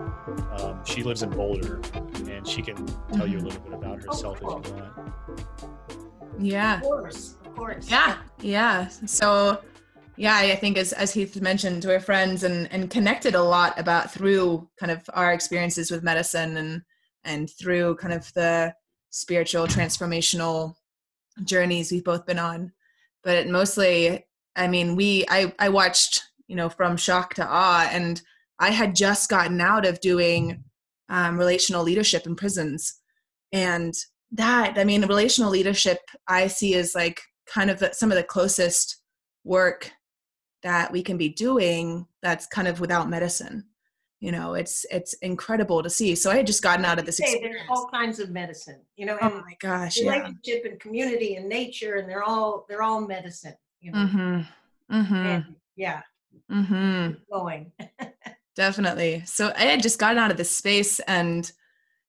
Um, 0.60 0.84
she 0.84 1.04
lives 1.04 1.22
in 1.22 1.30
Boulder, 1.30 1.80
and 2.28 2.46
she 2.48 2.64
can 2.64 2.88
tell 3.14 3.28
you 3.28 3.38
a 3.38 3.44
little 3.44 3.62
bit 3.62 3.74
about 3.74 4.04
herself 4.04 4.40
oh, 4.42 4.48
cool. 4.48 4.62
if 4.62 4.68
you 4.68 4.74
want. 4.74 5.46
Yeah. 6.40 6.78
Of 6.78 6.82
course. 6.82 7.38
Of 7.46 7.56
course. 7.56 7.92
Yeah. 7.92 8.18
Yeah. 8.42 8.88
So, 8.88 9.62
yeah, 10.18 10.38
I 10.38 10.56
think 10.56 10.80
as, 10.80 10.92
as 10.94 11.14
Heath 11.14 11.40
mentioned, 11.40 11.86
we're 11.86 12.00
friends 12.00 12.44
and, 12.44 12.68
and 12.72 12.90
connected 12.90 13.36
a 13.36 13.44
lot 13.44 13.80
about 13.80 14.12
through 14.12 14.68
kind 14.80 14.92
of 14.92 15.08
our 15.14 15.34
experiences 15.34 15.92
with 15.92 16.02
medicine 16.02 16.58
and, 16.58 16.82
and 17.26 17.48
through 17.48 17.96
kind 17.98 18.14
of 18.14 18.32
the 18.34 18.74
spiritual 19.12 19.68
transformational 19.68 20.74
journeys 21.44 21.92
we've 21.92 22.04
both 22.04 22.26
been 22.26 22.40
on. 22.40 22.72
But 23.24 23.36
it 23.36 23.50
mostly 23.50 24.26
I 24.56 24.68
mean, 24.68 24.96
we 24.96 25.26
I 25.30 25.54
I 25.60 25.70
watched 25.70 26.24
you 26.48 26.56
know 26.56 26.70
from 26.70 26.98
shock 26.98 27.34
to 27.36 27.48
awe, 27.48 27.90
and 27.92 28.22
I 28.60 28.72
had 28.72 28.96
just 28.96 29.30
gotten 29.30 29.60
out 29.62 29.86
of 29.86 30.02
doing 30.02 30.64
um, 31.10 31.38
relational 31.38 31.84
leadership 31.84 32.26
in 32.26 32.36
prisons, 32.36 33.00
and 33.52 33.94
that 34.32 34.78
I 34.78 34.84
mean, 34.84 35.02
relational 35.04 35.52
leadership 35.52 36.00
I 36.28 36.48
see 36.48 36.76
as 36.76 36.96
like 36.96 37.22
kind 37.48 37.70
of 37.70 37.80
the, 37.80 37.94
some 37.94 38.12
of 38.12 38.18
the 38.18 38.24
closest 38.24 39.02
work 39.44 39.92
that 40.64 40.92
we 40.92 41.02
can 41.02 41.18
be 41.18 41.30
doing 41.30 42.06
that's 42.22 42.46
kind 42.48 42.68
of 42.68 42.80
without 42.80 43.10
medicine 43.10 43.66
you 44.22 44.32
know 44.32 44.54
it's 44.54 44.86
it's 44.92 45.14
incredible 45.16 45.84
to 45.84 45.90
see 45.90 46.16
so 46.16 46.32
i 46.32 46.38
had 46.38 46.48
just 46.48 46.62
gotten 46.62 46.86
out 46.86 47.00
of 47.00 47.06
this 47.06 47.20
experience. 47.20 47.56
there's 47.58 47.68
all 47.70 47.88
kinds 47.92 48.20
of 48.20 48.30
medicine 48.30 48.80
you 48.96 49.06
know 49.06 49.18
oh 49.22 49.42
my 49.42 49.56
gosh 49.60 50.00
relationship 50.00 50.62
yeah. 50.64 50.72
and 50.72 50.80
community 50.80 51.36
and 51.36 51.50
nature 51.50 51.96
and 51.96 52.08
they're 52.08 52.24
all 52.24 52.66
they're 52.70 52.84
all 52.84 53.02
medicine 53.02 53.56
you 53.82 53.92
know 53.92 53.98
mm-hmm. 53.98 54.42
Mm-hmm. 54.92 55.16
And 55.16 55.56
yeah. 55.76 56.02
Mm-hmm. 56.52 57.14
Going. 57.32 57.72
Definitely. 58.56 59.24
So 59.26 59.54
I 59.56 59.64
had 59.64 59.82
just 59.82 60.00
gotten 60.00 60.18
out 60.18 60.32
of 60.32 60.38
this 60.38 60.52
space 60.56 61.00
and 61.02 61.52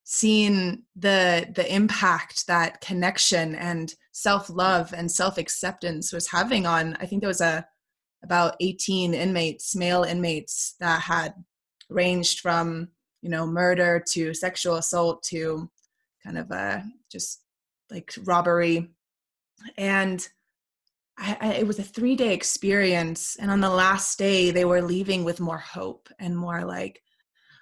seen 0.05 0.83
the 0.97 1.47
the 1.55 1.73
impact 1.73 2.47
that 2.47 2.81
connection 2.81 3.55
and 3.55 3.95
self-love 4.11 4.93
and 4.93 5.09
self-acceptance 5.09 6.11
was 6.11 6.27
having 6.27 6.65
on 6.65 6.97
I 6.99 7.05
think 7.05 7.21
there 7.21 7.29
was 7.29 7.39
a 7.39 7.65
about 8.21 8.55
18 8.59 9.13
inmates, 9.13 9.75
male 9.75 10.03
inmates 10.03 10.75
that 10.79 11.01
had 11.01 11.33
ranged 11.89 12.39
from, 12.39 12.87
you 13.21 13.29
know, 13.29 13.45
murder 13.45 14.01
to 14.11 14.33
sexual 14.33 14.75
assault 14.75 15.23
to 15.23 15.69
kind 16.23 16.37
of 16.37 16.49
a 16.51 16.83
just 17.11 17.41
like 17.91 18.13
robbery. 18.23 18.89
And 19.77 20.25
I, 21.23 21.37
I, 21.39 21.53
it 21.53 21.67
was 21.67 21.79
a 21.79 21.83
three 21.83 22.15
day 22.15 22.33
experience. 22.33 23.37
And 23.37 23.49
on 23.49 23.61
the 23.61 23.69
last 23.69 24.19
day, 24.19 24.51
they 24.51 24.65
were 24.65 24.81
leaving 24.81 25.23
with 25.23 25.39
more 25.39 25.57
hope 25.57 26.09
and 26.19 26.37
more 26.37 26.65
like, 26.65 27.01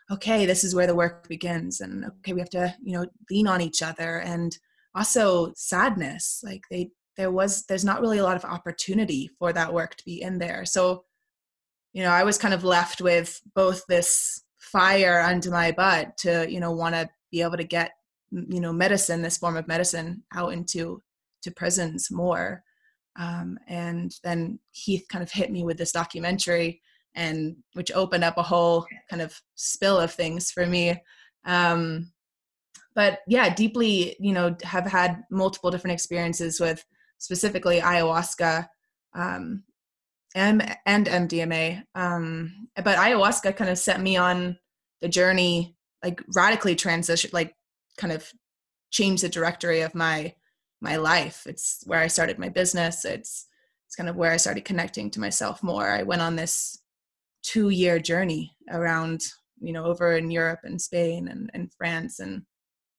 okay, 0.09 0.45
this 0.45 0.63
is 0.63 0.73
where 0.73 0.87
the 0.87 0.95
work 0.95 1.29
begins. 1.29 1.79
And 1.79 2.05
okay, 2.05 2.33
we 2.33 2.39
have 2.39 2.49
to, 2.49 2.75
you 2.81 2.93
know, 2.93 3.05
lean 3.29 3.47
on 3.47 3.61
each 3.61 3.83
other. 3.83 4.17
And 4.19 4.57
also 4.95 5.53
sadness. 5.55 6.41
Like 6.43 6.63
they, 6.71 6.89
there 7.17 7.31
was, 7.31 7.65
there's 7.67 7.85
not 7.85 8.01
really 8.01 8.17
a 8.17 8.23
lot 8.23 8.35
of 8.35 8.45
opportunity 8.45 9.29
for 9.37 9.53
that 9.53 9.73
work 9.73 9.95
to 9.95 10.05
be 10.05 10.21
in 10.21 10.39
there. 10.39 10.65
So, 10.65 11.05
you 11.93 12.01
know, 12.01 12.09
I 12.09 12.23
was 12.23 12.39
kind 12.39 12.53
of 12.53 12.63
left 12.63 12.99
with 12.99 13.39
both 13.53 13.83
this 13.87 14.41
fire 14.57 15.21
under 15.21 15.51
my 15.51 15.71
butt 15.71 16.17
to, 16.19 16.49
you 16.49 16.59
know, 16.59 16.71
want 16.71 16.95
to 16.95 17.09
be 17.31 17.41
able 17.41 17.57
to 17.57 17.63
get, 17.63 17.91
you 18.31 18.59
know, 18.59 18.73
medicine, 18.73 19.21
this 19.21 19.37
form 19.37 19.55
of 19.55 19.67
medicine 19.67 20.23
out 20.33 20.53
into 20.53 21.03
to 21.43 21.51
prisons 21.51 22.09
more 22.09 22.63
um, 23.17 23.57
and 23.67 24.13
then 24.23 24.59
Heath 24.71 25.05
kind 25.09 25.23
of 25.23 25.31
hit 25.31 25.51
me 25.51 25.63
with 25.63 25.77
this 25.77 25.91
documentary, 25.91 26.81
and 27.15 27.55
which 27.73 27.91
opened 27.91 28.23
up 28.23 28.37
a 28.37 28.43
whole 28.43 28.85
kind 29.09 29.21
of 29.21 29.39
spill 29.55 29.99
of 29.99 30.13
things 30.13 30.51
for 30.51 30.65
me. 30.65 31.01
Um, 31.45 32.11
but 32.95 33.19
yeah, 33.27 33.53
deeply, 33.53 34.15
you 34.19 34.33
know, 34.33 34.55
have 34.63 34.85
had 34.85 35.23
multiple 35.29 35.71
different 35.71 35.93
experiences 35.93 36.59
with 36.59 36.83
specifically 37.17 37.79
ayahuasca 37.79 38.67
um, 39.13 39.63
and, 40.35 40.77
and 40.85 41.07
MDMA. 41.07 41.83
Um, 41.95 42.67
but 42.75 42.97
ayahuasca 42.97 43.55
kind 43.55 43.69
of 43.69 43.77
set 43.77 44.01
me 44.01 44.17
on 44.17 44.57
the 45.01 45.09
journey, 45.09 45.75
like 46.03 46.21
radically 46.35 46.75
transition, 46.75 47.29
like 47.33 47.55
kind 47.97 48.13
of 48.13 48.29
changed 48.91 49.23
the 49.23 49.29
directory 49.29 49.81
of 49.81 49.95
my 49.95 50.33
my 50.81 50.97
life. 50.97 51.43
It's 51.45 51.83
where 51.85 51.99
I 51.99 52.07
started 52.07 52.39
my 52.39 52.49
business. 52.49 53.05
It's 53.05 53.47
it's 53.87 53.95
kind 53.95 54.09
of 54.09 54.15
where 54.15 54.31
I 54.31 54.37
started 54.37 54.65
connecting 54.65 55.11
to 55.11 55.19
myself 55.19 55.61
more. 55.61 55.89
I 55.89 56.03
went 56.03 56.21
on 56.21 56.35
this 56.35 56.81
two 57.43 57.69
year 57.69 57.99
journey 57.99 58.55
around, 58.69 59.21
you 59.59 59.73
know, 59.73 59.83
over 59.83 60.15
in 60.15 60.31
Europe 60.31 60.61
and 60.63 60.81
Spain 60.81 61.27
and, 61.27 61.51
and 61.53 61.73
France 61.73 62.19
and 62.19 62.43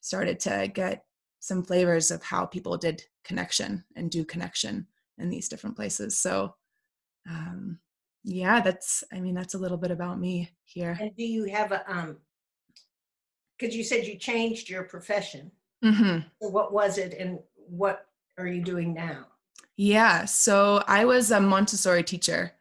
started 0.00 0.38
to 0.40 0.70
get 0.72 1.04
some 1.40 1.62
flavors 1.62 2.10
of 2.10 2.22
how 2.22 2.44
people 2.44 2.76
did 2.76 3.02
connection 3.24 3.84
and 3.96 4.10
do 4.10 4.24
connection 4.24 4.86
in 5.18 5.30
these 5.30 5.48
different 5.48 5.76
places. 5.76 6.18
So 6.18 6.54
um 7.28 7.78
yeah, 8.24 8.60
that's 8.60 9.02
I 9.12 9.20
mean 9.20 9.34
that's 9.34 9.54
a 9.54 9.58
little 9.58 9.78
bit 9.78 9.90
about 9.90 10.20
me 10.20 10.50
here. 10.64 10.96
And 11.00 11.16
do 11.16 11.24
you 11.24 11.44
have 11.46 11.72
a 11.72 11.90
um 11.90 12.18
because 13.58 13.74
you 13.74 13.84
said 13.84 14.06
you 14.06 14.18
changed 14.18 14.68
your 14.68 14.82
profession. 14.84 15.50
Mm-hmm. 15.84 16.26
So 16.40 16.48
what 16.48 16.72
was 16.72 16.98
it 16.98 17.14
and 17.18 17.38
what 17.72 18.06
are 18.38 18.46
you 18.46 18.62
doing 18.62 18.92
now? 18.92 19.26
Yeah, 19.76 20.26
so 20.26 20.84
I 20.86 21.06
was 21.06 21.30
a 21.30 21.40
Montessori 21.40 22.04
teacher 22.04 22.52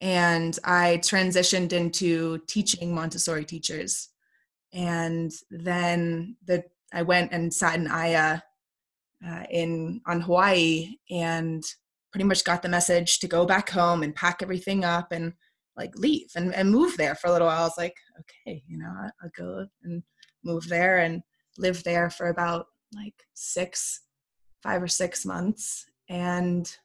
and 0.00 0.58
I 0.64 0.98
transitioned 1.02 1.72
into 1.72 2.38
teaching 2.46 2.94
Montessori 2.94 3.44
teachers. 3.44 4.08
And 4.72 5.32
then 5.50 6.36
the 6.44 6.64
I 6.92 7.02
went 7.02 7.32
and 7.32 7.52
sat 7.52 7.78
in 7.78 7.86
Aya 7.88 8.40
uh, 9.26 9.44
in 9.50 10.00
on 10.06 10.22
Hawaii 10.22 10.96
and 11.10 11.62
pretty 12.10 12.24
much 12.24 12.44
got 12.44 12.62
the 12.62 12.68
message 12.68 13.18
to 13.18 13.28
go 13.28 13.44
back 13.44 13.68
home 13.68 14.02
and 14.02 14.14
pack 14.14 14.42
everything 14.42 14.84
up 14.84 15.12
and 15.12 15.34
like 15.76 15.94
leave 15.96 16.30
and, 16.36 16.54
and 16.54 16.70
move 16.70 16.96
there 16.96 17.14
for 17.14 17.26
a 17.26 17.32
little 17.32 17.48
while. 17.48 17.62
I 17.62 17.64
was 17.64 17.78
like, 17.78 17.96
okay, 18.20 18.62
you 18.66 18.78
know, 18.78 18.92
I'll 19.22 19.30
go 19.36 19.66
and 19.82 20.02
move 20.42 20.68
there 20.68 20.98
and 20.98 21.22
live 21.58 21.84
there 21.84 22.08
for 22.08 22.28
about 22.28 22.66
like 22.94 23.14
six 23.34 24.00
five 24.64 24.82
or 24.82 24.88
six 24.88 25.24
months 25.26 25.86
and 26.08 26.76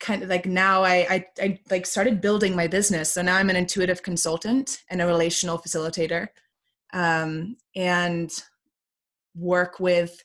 kind 0.00 0.22
of 0.22 0.30
like 0.30 0.46
now 0.46 0.82
I, 0.82 0.94
I, 1.10 1.26
I 1.38 1.60
like 1.70 1.84
started 1.84 2.22
building 2.22 2.56
my 2.56 2.66
business. 2.66 3.12
So 3.12 3.22
now 3.22 3.36
i'm 3.36 3.50
an 3.50 3.56
intuitive 3.56 4.02
consultant 4.02 4.82
and 4.90 5.00
a 5.00 5.06
relational 5.06 5.58
facilitator 5.58 6.28
um, 6.92 7.56
and 7.76 8.30
work 9.36 9.78
with 9.78 10.24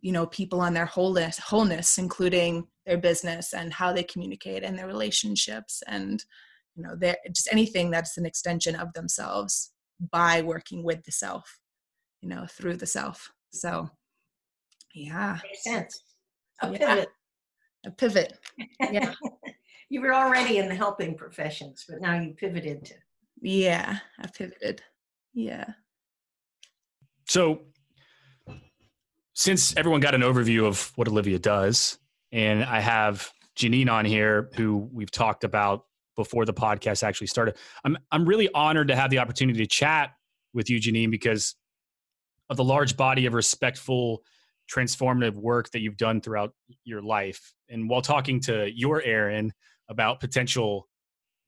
you 0.00 0.12
know 0.12 0.26
people 0.26 0.60
on 0.60 0.74
their 0.74 0.86
wholeness 0.86 1.38
wholeness 1.38 1.98
including 1.98 2.66
their 2.86 2.98
business 2.98 3.52
and 3.52 3.72
how 3.72 3.92
they 3.92 4.02
communicate 4.04 4.62
and 4.62 4.78
their 4.78 4.86
relationships 4.86 5.82
and 5.86 6.24
you 6.76 6.82
know 6.82 6.94
they're 6.96 7.16
just 7.32 7.48
anything 7.52 7.90
that's 7.90 8.16
an 8.16 8.26
extension 8.26 8.74
of 8.76 8.92
themselves 8.94 9.72
by 10.10 10.40
working 10.40 10.82
with 10.82 11.04
the 11.04 11.12
self 11.12 11.60
you 12.22 12.28
know 12.28 12.46
through 12.48 12.76
the 12.76 12.86
self. 12.86 13.30
So 13.52 13.90
yeah. 14.94 15.38
Makes 15.42 15.64
sense. 15.64 16.02
A 16.62 16.70
yeah. 16.72 16.78
pivot. 16.78 17.08
A 17.86 17.90
pivot. 17.90 18.38
Yeah. 18.90 19.12
you 19.88 20.00
were 20.00 20.14
already 20.14 20.58
in 20.58 20.68
the 20.68 20.74
helping 20.74 21.16
professions, 21.16 21.84
but 21.88 22.00
now 22.00 22.18
you 22.18 22.34
pivoted 22.34 22.84
to. 22.86 22.94
Yeah, 23.40 23.98
I 24.20 24.26
pivoted. 24.28 24.82
Yeah. 25.34 25.66
So, 27.26 27.62
since 29.34 29.76
everyone 29.76 30.00
got 30.00 30.14
an 30.14 30.20
overview 30.20 30.66
of 30.66 30.92
what 30.96 31.08
Olivia 31.08 31.38
does, 31.38 31.98
and 32.30 32.64
I 32.64 32.80
have 32.80 33.30
Janine 33.58 33.90
on 33.90 34.04
here, 34.04 34.50
who 34.54 34.88
we've 34.92 35.10
talked 35.10 35.44
about 35.44 35.86
before 36.14 36.44
the 36.44 36.54
podcast 36.54 37.02
actually 37.02 37.26
started, 37.26 37.56
I'm 37.84 37.98
I'm 38.10 38.24
really 38.26 38.48
honored 38.54 38.88
to 38.88 38.96
have 38.96 39.10
the 39.10 39.18
opportunity 39.18 39.58
to 39.58 39.66
chat 39.66 40.12
with 40.54 40.70
you, 40.70 40.78
Janine, 40.78 41.10
because 41.10 41.54
of 42.48 42.56
the 42.56 42.64
large 42.64 42.96
body 42.96 43.26
of 43.26 43.34
respectful, 43.34 44.22
transformative 44.72 45.34
work 45.34 45.70
that 45.70 45.80
you've 45.80 45.96
done 45.96 46.20
throughout 46.20 46.52
your 46.84 47.02
life. 47.02 47.52
And 47.68 47.88
while 47.88 48.02
talking 48.02 48.40
to 48.42 48.70
your 48.74 49.02
Aaron 49.02 49.52
about 49.88 50.20
potential 50.20 50.88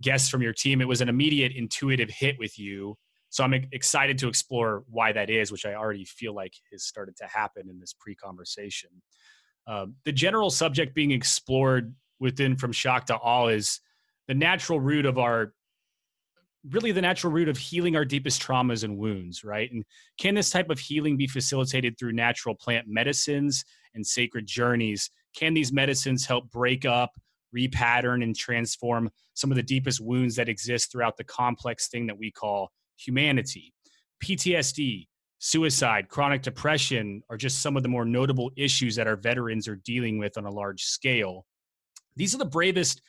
guests 0.03 0.29
from 0.29 0.43
your 0.43 0.53
team, 0.53 0.81
it 0.81 0.89
was 0.89 1.01
an 1.01 1.09
immediate 1.09 1.53
intuitive 1.53 2.11
hit 2.11 2.37
with 2.39 2.59
you 2.59 2.97
so 3.35 3.43
I'm 3.43 3.53
excited 3.73 4.17
to 4.19 4.29
explore 4.29 4.85
why 4.89 5.11
that 5.11 5.29
is, 5.29 5.51
which 5.51 5.67
I 5.67 5.75
already 5.75 6.05
feel 6.05 6.37
like 6.37 6.55
has 6.71 6.85
started 6.85 7.17
to 7.17 7.27
happen 7.27 7.69
in 7.69 7.81
this 7.81 7.93
pre 7.93 8.15
conversation. 8.15 8.91
Um, 9.67 9.97
the 10.05 10.13
general 10.13 10.51
subject 10.51 10.95
being 10.95 11.11
explored 11.11 11.97
within 12.21 12.55
From 12.55 12.71
Shock 12.71 13.07
to 13.07 13.17
Awe 13.17 13.49
is 13.49 13.81
the 14.29 14.35
natural 14.35 14.79
root 14.79 15.05
of 15.05 15.19
our 15.19 15.53
really 16.70 16.92
the 16.92 17.03
natural 17.03 17.33
root 17.33 17.48
of 17.48 17.59
healing 17.59 17.96
our 17.96 18.05
deepest 18.05 18.42
traumas 18.42 18.85
and 18.85 18.96
wounds, 18.96 19.44
right? 19.44 19.70
And 19.70 19.85
can 20.18 20.35
this 20.35 20.50
type 20.50 20.70
of 20.70 20.79
healing 20.79 21.16
be 21.16 21.27
facilitated 21.27 21.98
through 21.98 22.12
natural 22.12 22.55
plant 22.55 22.87
medicines 22.88 23.64
and 23.94 24.07
sacred 24.07 24.46
journeys? 24.46 25.11
Can 25.37 25.55
these 25.55 25.72
medicines 25.72 26.24
help 26.27 26.50
break 26.50 26.85
up, 26.85 27.11
repattern, 27.55 28.22
and 28.22 28.35
transform 28.35 29.11
some 29.35 29.50
of 29.50 29.57
the 29.57 29.62
deepest 29.62 30.00
wounds 30.00 30.37
that 30.37 30.48
exist 30.48 30.90
throughout 30.90 31.16
the 31.16 31.24
complex 31.24 31.88
thing 31.88 32.07
that 32.07 32.18
we 32.18 32.31
call 32.31 32.70
humanity. 32.96 33.72
PTSD, 34.22 35.07
suicide, 35.38 36.09
chronic 36.09 36.42
depression 36.42 37.22
are 37.29 37.37
just 37.37 37.61
some 37.61 37.77
of 37.77 37.83
the 37.83 37.88
more 37.88 38.05
notable 38.05 38.50
issues 38.57 38.96
that 38.96 39.07
our 39.07 39.16
veterans 39.16 39.68
are 39.68 39.77
dealing 39.77 40.18
with 40.18 40.38
on 40.38 40.46
a 40.46 40.50
large 40.50 40.83
scale. 40.83 41.44
These 42.16 42.35
are 42.35 42.38
the 42.38 42.44
bravest 42.44 43.03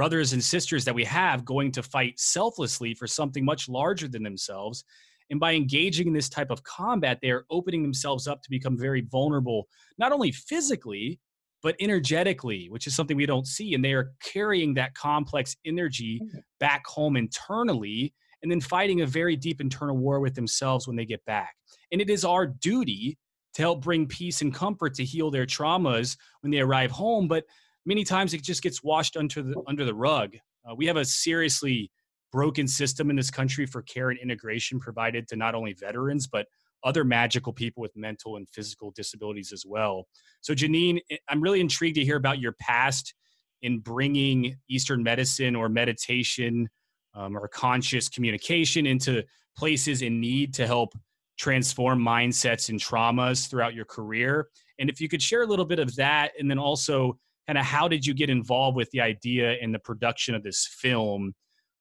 brothers 0.00 0.32
and 0.32 0.42
sisters 0.42 0.82
that 0.86 0.94
we 0.94 1.04
have 1.04 1.44
going 1.44 1.70
to 1.70 1.82
fight 1.82 2.18
selflessly 2.18 2.94
for 2.94 3.06
something 3.06 3.44
much 3.44 3.68
larger 3.68 4.08
than 4.08 4.22
themselves. 4.22 4.82
And 5.28 5.38
by 5.38 5.52
engaging 5.52 6.06
in 6.06 6.14
this 6.14 6.30
type 6.30 6.50
of 6.50 6.62
combat, 6.62 7.18
they 7.20 7.28
are 7.28 7.44
opening 7.50 7.82
themselves 7.82 8.26
up 8.26 8.40
to 8.40 8.48
become 8.48 8.78
very 8.78 9.02
vulnerable, 9.02 9.68
not 9.98 10.10
only 10.10 10.32
physically, 10.32 11.20
but 11.62 11.76
energetically, 11.80 12.68
which 12.70 12.86
is 12.86 12.96
something 12.96 13.14
we 13.14 13.26
don't 13.26 13.46
see. 13.46 13.74
And 13.74 13.84
they 13.84 13.92
are 13.92 14.12
carrying 14.24 14.72
that 14.72 14.94
complex 14.94 15.54
energy 15.66 16.18
mm-hmm. 16.24 16.38
back 16.60 16.86
home 16.86 17.18
internally 17.18 18.14
and 18.42 18.50
then 18.50 18.62
fighting 18.62 19.02
a 19.02 19.06
very 19.06 19.36
deep 19.36 19.60
internal 19.60 19.98
war 19.98 20.20
with 20.20 20.34
themselves 20.34 20.86
when 20.86 20.96
they 20.96 21.04
get 21.04 21.22
back. 21.26 21.54
And 21.92 22.00
it 22.00 22.08
is 22.08 22.24
our 22.24 22.46
duty 22.46 23.18
to 23.52 23.60
help 23.60 23.82
bring 23.82 24.06
peace 24.06 24.40
and 24.40 24.54
comfort 24.54 24.94
to 24.94 25.04
heal 25.04 25.30
their 25.30 25.44
traumas 25.44 26.16
when 26.40 26.50
they 26.50 26.60
arrive 26.60 26.90
home. 26.90 27.28
But 27.28 27.44
many 27.86 28.04
times 28.04 28.34
it 28.34 28.42
just 28.42 28.62
gets 28.62 28.82
washed 28.82 29.16
under 29.16 29.42
the 29.42 29.54
under 29.66 29.84
the 29.84 29.94
rug. 29.94 30.36
Uh, 30.68 30.74
we 30.74 30.86
have 30.86 30.96
a 30.96 31.04
seriously 31.04 31.90
broken 32.32 32.68
system 32.68 33.10
in 33.10 33.16
this 33.16 33.30
country 33.30 33.66
for 33.66 33.82
care 33.82 34.10
and 34.10 34.18
integration 34.18 34.78
provided 34.78 35.26
to 35.28 35.36
not 35.36 35.54
only 35.54 35.72
veterans 35.72 36.26
but 36.26 36.46
other 36.84 37.04
magical 37.04 37.52
people 37.52 37.80
with 37.80 37.94
mental 37.96 38.36
and 38.36 38.48
physical 38.48 38.90
disabilities 38.92 39.52
as 39.52 39.64
well. 39.66 40.06
So 40.40 40.54
Janine, 40.54 41.00
I'm 41.28 41.40
really 41.40 41.60
intrigued 41.60 41.96
to 41.96 42.04
hear 42.04 42.16
about 42.16 42.38
your 42.38 42.52
past 42.52 43.14
in 43.62 43.80
bringing 43.80 44.56
Eastern 44.68 45.02
medicine 45.02 45.54
or 45.54 45.68
meditation 45.68 46.68
um, 47.14 47.36
or 47.36 47.48
conscious 47.48 48.08
communication 48.08 48.86
into 48.86 49.22
places 49.56 50.02
in 50.02 50.20
need 50.20 50.54
to 50.54 50.66
help 50.66 50.94
transform 51.38 51.98
mindsets 51.98 52.68
and 52.68 52.80
traumas 52.80 53.48
throughout 53.48 53.74
your 53.74 53.84
career. 53.84 54.48
And 54.78 54.88
if 54.88 55.00
you 55.00 55.08
could 55.08 55.20
share 55.20 55.42
a 55.42 55.46
little 55.46 55.64
bit 55.64 55.78
of 55.78 55.94
that, 55.96 56.32
and 56.38 56.50
then 56.50 56.58
also 56.58 57.18
kind 57.50 57.58
of 57.58 57.64
how 57.64 57.88
did 57.88 58.06
you 58.06 58.14
get 58.14 58.30
involved 58.30 58.76
with 58.76 58.88
the 58.92 59.00
idea 59.00 59.56
and 59.60 59.74
the 59.74 59.78
production 59.80 60.36
of 60.36 60.44
this 60.44 60.68
film? 60.70 61.34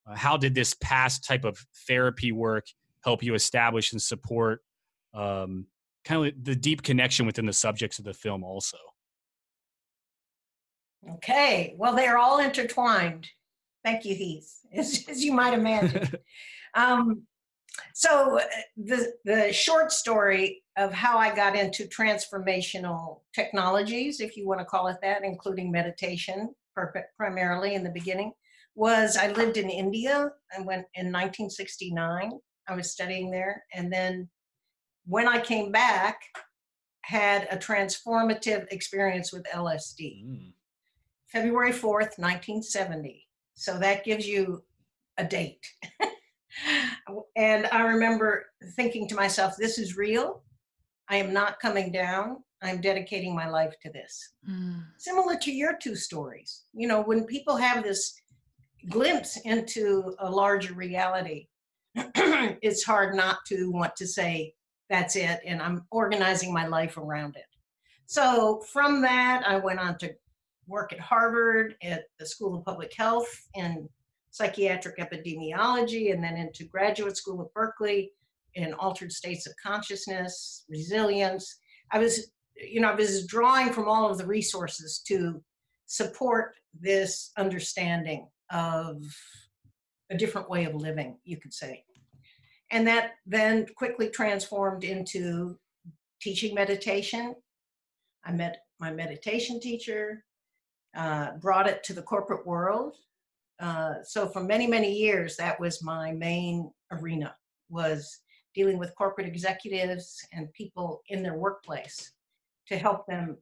Uh, 0.10 0.16
how 0.16 0.36
did 0.36 0.56
this 0.56 0.74
past 0.82 1.24
type 1.24 1.46
of 1.46 1.60
therapy 1.88 2.32
work 2.32 2.66
help 3.04 3.22
you 3.22 3.36
establish 3.36 3.92
and 3.92 4.02
support 4.02 4.62
um, 5.14 5.68
kind 6.04 6.26
of 6.26 6.44
the 6.44 6.56
deep 6.56 6.82
connection 6.82 7.28
within 7.28 7.46
the 7.46 7.54
subjects 7.54 8.00
of 8.00 8.06
the 8.06 8.16
film 8.16 8.44
also? 8.44 8.78
Okay, 11.08 11.76
well, 11.78 11.96
they're 11.96 12.18
all 12.18 12.40
intertwined. 12.40 13.28
Thank 13.86 14.06
you, 14.06 14.16
Heath, 14.16 14.52
as, 14.74 15.06
as 15.08 15.24
you 15.24 15.34
might 15.34 15.54
imagine. 15.54 16.10
um, 16.74 17.28
so 17.94 18.40
uh, 18.40 18.44
the 18.78 19.14
the 19.26 19.54
short 19.54 19.92
story 19.92 20.64
of 20.78 20.94
how 20.94 21.18
I 21.18 21.36
got 21.36 21.56
into 21.56 21.86
transformational 21.86 23.22
technologies, 23.34 24.22
if 24.22 24.38
you 24.38 24.48
want 24.48 24.60
to 24.60 24.66
call 24.66 24.88
it 24.88 24.98
that, 25.02 25.24
including 25.24 25.72
meditation, 25.72 26.54
primarily 27.18 27.76
in 27.76 27.84
the 27.84 27.90
beginning, 27.90 28.32
was 28.76 29.18
I 29.18 29.32
lived 29.32 29.58
in 29.58 29.70
India. 29.70 30.32
I 30.58 30.62
went 30.62 30.86
in 30.96 31.08
1969. 31.08 32.32
I 32.68 32.76
was 32.76 32.92
studying 32.92 33.32
there, 33.32 33.64
and 33.74 33.92
then 33.92 34.30
when 35.06 35.28
I 35.28 35.42
came 35.42 35.72
back, 35.72 36.22
had 37.02 37.48
a 37.50 37.58
transformative 37.58 38.68
experience 38.72 39.34
with 39.34 39.44
LSD. 39.46 40.26
Mm. 40.26 40.54
February 41.28 41.72
4th, 41.72 42.18
1970. 42.18 43.28
So 43.56 43.78
that 43.80 44.04
gives 44.04 44.28
you 44.28 44.64
a 45.18 45.24
date. 45.24 45.66
and 47.36 47.68
I 47.72 47.82
remember 47.82 48.46
thinking 48.76 49.08
to 49.10 49.16
myself, 49.16 49.56
this 49.58 49.78
is 49.78 49.98
real. 49.98 50.44
I 51.10 51.18
am 51.18 51.34
not 51.34 51.60
coming 51.60 51.92
down. 51.92 52.44
I'm 52.62 52.82
dedicating 52.82 53.34
my 53.34 53.48
life 53.50 53.76
to 53.84 53.92
this. 53.92 54.34
Mm. 54.50 54.84
Similar 54.98 55.38
to 55.38 55.52
your 55.52 55.78
two 55.82 55.96
stories. 55.96 56.66
You 56.74 56.88
know, 56.88 57.02
when 57.02 57.26
people 57.26 57.56
have 57.56 57.84
this 57.84 58.14
glimpse 58.90 59.38
into 59.46 60.14
a 60.20 60.30
larger 60.30 60.74
reality, 60.74 61.48
it's 61.96 62.84
hard 62.84 63.16
not 63.16 63.40
to 63.48 63.72
want 63.72 63.96
to 63.96 64.08
say, 64.08 64.54
that's 64.90 65.16
it, 65.16 65.40
and 65.46 65.62
I'm 65.62 65.86
organizing 65.92 66.52
my 66.52 66.66
life 66.68 66.98
around 66.98 67.36
it. 67.36 67.46
So 68.08 68.62
from 68.74 69.02
that, 69.04 69.44
I 69.48 69.58
went 69.58 69.80
on 69.80 69.98
to 70.00 70.14
work 70.68 70.94
at 70.94 71.00
Harvard 71.00 71.76
at 71.84 72.06
the 72.18 72.26
School 72.26 72.58
of 72.58 72.66
Public 72.66 72.94
Health 72.96 73.48
in 73.54 73.88
psychiatric 74.40 74.98
epidemiology, 74.98 76.14
and 76.14 76.24
then 76.24 76.38
into 76.38 76.64
graduate 76.64 77.18
school 77.18 77.42
at 77.42 77.54
Berkeley 77.54 78.12
in 78.54 78.74
altered 78.76 79.12
states 79.12 79.46
of 79.46 79.54
consciousness, 79.62 80.64
resilience. 80.70 81.58
I 81.92 82.00
was, 82.00 82.32
you 82.56 82.80
know, 82.80 82.90
I 82.90 82.96
was 82.96 83.28
drawing 83.28 83.74
from 83.74 83.90
all 83.90 84.10
of 84.10 84.18
the 84.18 84.26
resources 84.26 85.02
to 85.08 85.44
support 85.88 86.56
this 86.80 87.32
understanding 87.38 88.28
of 88.50 89.04
a 90.10 90.18
different 90.18 90.50
way 90.50 90.64
of 90.64 90.74
living, 90.74 91.18
you 91.26 91.38
could 91.38 91.54
say. 91.54 91.84
And 92.72 92.88
that 92.88 93.16
then 93.26 93.66
quickly 93.76 94.10
transformed 94.10 94.86
into 94.86 95.58
teaching 96.22 96.56
meditation. 96.56 97.36
I 98.24 98.32
met 98.32 98.64
my 98.80 98.92
meditation 98.92 99.60
teacher, 99.60 100.24
uh, 100.96 101.32
brought 101.42 101.68
it 101.68 101.84
to 101.86 101.94
the 101.94 102.02
corporate 102.02 102.48
world. 102.48 102.96
Uh, 103.60 103.96
so 104.04 104.28
for 104.28 104.42
many, 104.42 104.68
many 104.68 104.92
years, 104.94 105.36
that 105.38 105.60
was 105.60 105.84
my 105.84 106.14
main 106.14 106.72
arena 106.92 107.36
was 107.70 108.20
dealing 108.56 108.80
with 108.80 108.96
corporate 108.96 109.28
executives 109.28 110.26
and 110.34 110.52
people 110.54 111.02
in 111.10 111.22
their 111.22 111.36
workplace 111.36 112.14
to 112.68 112.78
help 112.78 113.06
them 113.08 113.38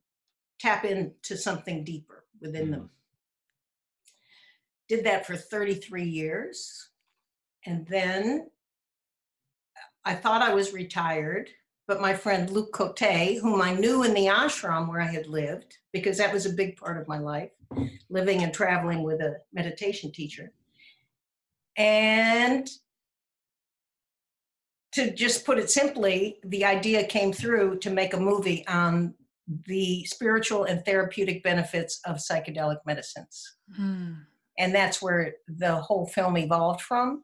tap 0.59 0.85
into 0.85 1.37
something 1.37 1.83
deeper 1.83 2.25
within 2.41 2.67
mm. 2.67 2.71
them. 2.71 2.89
Did 4.89 5.05
that 5.05 5.25
for 5.25 5.35
33 5.35 6.03
years. 6.03 6.89
And 7.65 7.85
then 7.87 8.49
I 10.05 10.15
thought 10.15 10.41
I 10.41 10.53
was 10.53 10.73
retired 10.73 11.49
but 11.87 12.01
my 12.01 12.13
friend 12.13 12.49
Luc 12.49 12.71
Côté, 12.73 13.39
whom 13.39 13.61
I 13.61 13.73
knew 13.73 14.03
in 14.03 14.13
the 14.13 14.27
ashram 14.27 14.89
where 14.89 15.01
I 15.01 15.07
had 15.07 15.27
lived, 15.27 15.77
because 15.93 16.17
that 16.17 16.33
was 16.33 16.45
a 16.45 16.53
big 16.53 16.75
part 16.75 16.99
of 17.01 17.07
my 17.07 17.17
life, 17.17 17.51
living 18.09 18.43
and 18.43 18.53
traveling 18.53 19.03
with 19.03 19.21
a 19.21 19.37
meditation 19.53 20.11
teacher. 20.11 20.51
And 21.77 22.69
to 24.93 25.11
just 25.11 25.45
put 25.45 25.59
it 25.59 25.69
simply, 25.69 26.39
the 26.43 26.65
idea 26.65 27.05
came 27.05 27.31
through 27.31 27.79
to 27.79 27.89
make 27.89 28.13
a 28.13 28.19
movie 28.19 28.67
on 28.67 29.13
the 29.65 30.03
spiritual 30.05 30.65
and 30.65 30.83
therapeutic 30.83 31.41
benefits 31.41 32.01
of 32.05 32.17
psychedelic 32.17 32.79
medicines. 32.85 33.55
Hmm. 33.75 34.13
And 34.59 34.75
that's 34.75 35.01
where 35.01 35.35
the 35.47 35.75
whole 35.75 36.07
film 36.07 36.37
evolved 36.37 36.81
from 36.81 37.23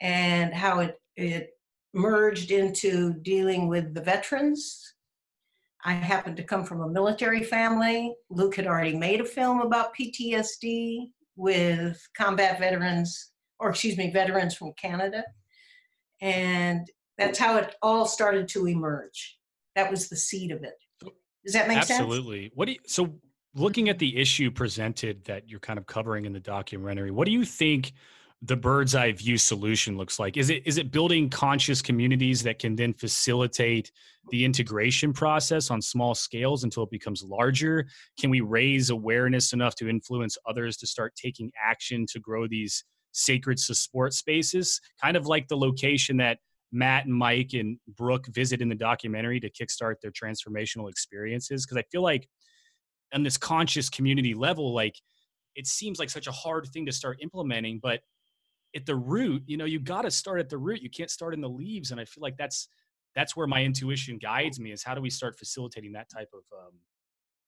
and 0.00 0.52
how 0.52 0.80
it, 0.80 1.00
it 1.16 1.50
merged 1.94 2.50
into 2.50 3.14
dealing 3.22 3.68
with 3.68 3.94
the 3.94 4.00
veterans. 4.00 4.94
I 5.84 5.92
happened 5.92 6.36
to 6.38 6.42
come 6.42 6.64
from 6.64 6.80
a 6.80 6.88
military 6.88 7.42
family. 7.42 8.14
Luc 8.30 8.56
had 8.56 8.66
already 8.66 8.96
made 8.96 9.20
a 9.20 9.24
film 9.24 9.60
about 9.60 9.94
PTSD 9.94 11.10
with 11.36 12.06
combat 12.16 12.58
veterans, 12.58 13.32
or 13.58 13.70
excuse 13.70 13.96
me, 13.96 14.10
veterans 14.10 14.54
from 14.54 14.72
Canada. 14.80 15.24
And 16.20 16.90
that's 17.18 17.38
how 17.38 17.58
it 17.58 17.76
all 17.82 18.06
started 18.06 18.48
to 18.48 18.66
emerge. 18.66 19.38
That 19.76 19.90
was 19.90 20.08
the 20.08 20.16
seed 20.16 20.52
of 20.52 20.64
it. 20.64 20.74
Does 21.44 21.52
that 21.52 21.68
make 21.68 21.78
Absolutely. 21.78 21.86
sense? 21.86 22.00
Absolutely. 22.00 22.50
What 22.54 22.66
do 22.66 22.72
you, 22.72 22.78
so 22.86 23.14
looking 23.54 23.88
at 23.88 23.98
the 23.98 24.16
issue 24.16 24.50
presented 24.50 25.24
that 25.24 25.48
you're 25.48 25.60
kind 25.60 25.78
of 25.78 25.86
covering 25.86 26.24
in 26.24 26.32
the 26.32 26.40
documentary, 26.40 27.10
what 27.10 27.26
do 27.26 27.32
you 27.32 27.44
think 27.44 27.92
the 28.42 28.56
bird's 28.56 28.94
eye 28.94 29.12
view 29.12 29.38
solution 29.38 29.96
looks 29.96 30.18
like? 30.18 30.36
Is 30.36 30.50
it 30.50 30.62
is 30.66 30.76
it 30.76 30.90
building 30.90 31.30
conscious 31.30 31.80
communities 31.80 32.42
that 32.42 32.58
can 32.58 32.76
then 32.76 32.92
facilitate 32.92 33.90
the 34.30 34.44
integration 34.44 35.12
process 35.12 35.70
on 35.70 35.80
small 35.80 36.14
scales 36.14 36.64
until 36.64 36.82
it 36.82 36.90
becomes 36.90 37.22
larger? 37.22 37.86
Can 38.18 38.30
we 38.30 38.40
raise 38.40 38.90
awareness 38.90 39.52
enough 39.52 39.74
to 39.76 39.88
influence 39.88 40.36
others 40.46 40.76
to 40.78 40.86
start 40.86 41.14
taking 41.16 41.50
action 41.62 42.06
to 42.10 42.20
grow 42.20 42.46
these 42.46 42.84
sacred 43.12 43.58
support 43.58 44.12
spaces? 44.12 44.80
Kind 45.00 45.16
of 45.16 45.26
like 45.26 45.48
the 45.48 45.56
location 45.56 46.18
that 46.18 46.38
Matt 46.70 47.06
and 47.06 47.14
Mike 47.14 47.54
and 47.54 47.78
Brooke 47.96 48.26
visit 48.26 48.60
in 48.60 48.68
the 48.68 48.74
documentary 48.74 49.40
to 49.40 49.50
kickstart 49.50 50.00
their 50.02 50.10
transformational 50.10 50.90
experiences. 50.90 51.64
Because 51.64 51.78
I 51.78 51.84
feel 51.90 52.02
like 52.02 52.28
on 53.14 53.22
this 53.22 53.38
conscious 53.38 53.88
community 53.88 54.34
level, 54.34 54.74
like 54.74 54.96
it 55.54 55.66
seems 55.66 55.98
like 55.98 56.10
such 56.10 56.26
a 56.26 56.32
hard 56.32 56.66
thing 56.66 56.84
to 56.86 56.92
start 56.92 57.18
implementing, 57.22 57.78
but 57.80 58.00
at 58.74 58.86
the 58.86 58.96
root, 58.96 59.42
you 59.46 59.56
know, 59.56 59.64
you 59.64 59.78
got 59.78 60.02
to 60.02 60.10
start 60.10 60.40
at 60.40 60.48
the 60.48 60.58
root. 60.58 60.82
You 60.82 60.90
can't 60.90 61.10
start 61.10 61.34
in 61.34 61.40
the 61.40 61.48
leaves. 61.48 61.90
And 61.90 62.00
I 62.00 62.04
feel 62.04 62.22
like 62.22 62.36
that's 62.36 62.68
that's 63.14 63.36
where 63.36 63.46
my 63.46 63.62
intuition 63.62 64.18
guides 64.18 64.58
me 64.58 64.72
is 64.72 64.82
how 64.82 64.94
do 64.94 65.00
we 65.00 65.10
start 65.10 65.38
facilitating 65.38 65.92
that 65.92 66.10
type 66.10 66.30
of 66.34 66.42
um, 66.58 66.72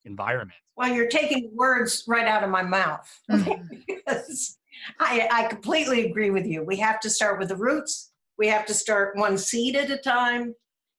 environment? 0.04 0.58
Well, 0.76 0.92
you're 0.92 1.08
taking 1.08 1.50
words 1.54 2.04
right 2.06 2.26
out 2.26 2.44
of 2.44 2.50
my 2.50 2.62
mouth 2.62 3.10
mm-hmm. 3.30 3.76
because 3.86 4.58
I, 5.00 5.28
I 5.32 5.44
completely 5.48 6.06
agree 6.06 6.30
with 6.30 6.46
you. 6.46 6.62
We 6.62 6.76
have 6.76 7.00
to 7.00 7.10
start 7.10 7.38
with 7.38 7.48
the 7.48 7.56
roots. 7.56 8.12
We 8.38 8.46
have 8.48 8.64
to 8.66 8.74
start 8.74 9.16
one 9.16 9.36
seed 9.36 9.74
at 9.76 9.90
a 9.90 9.96
time, 9.96 10.54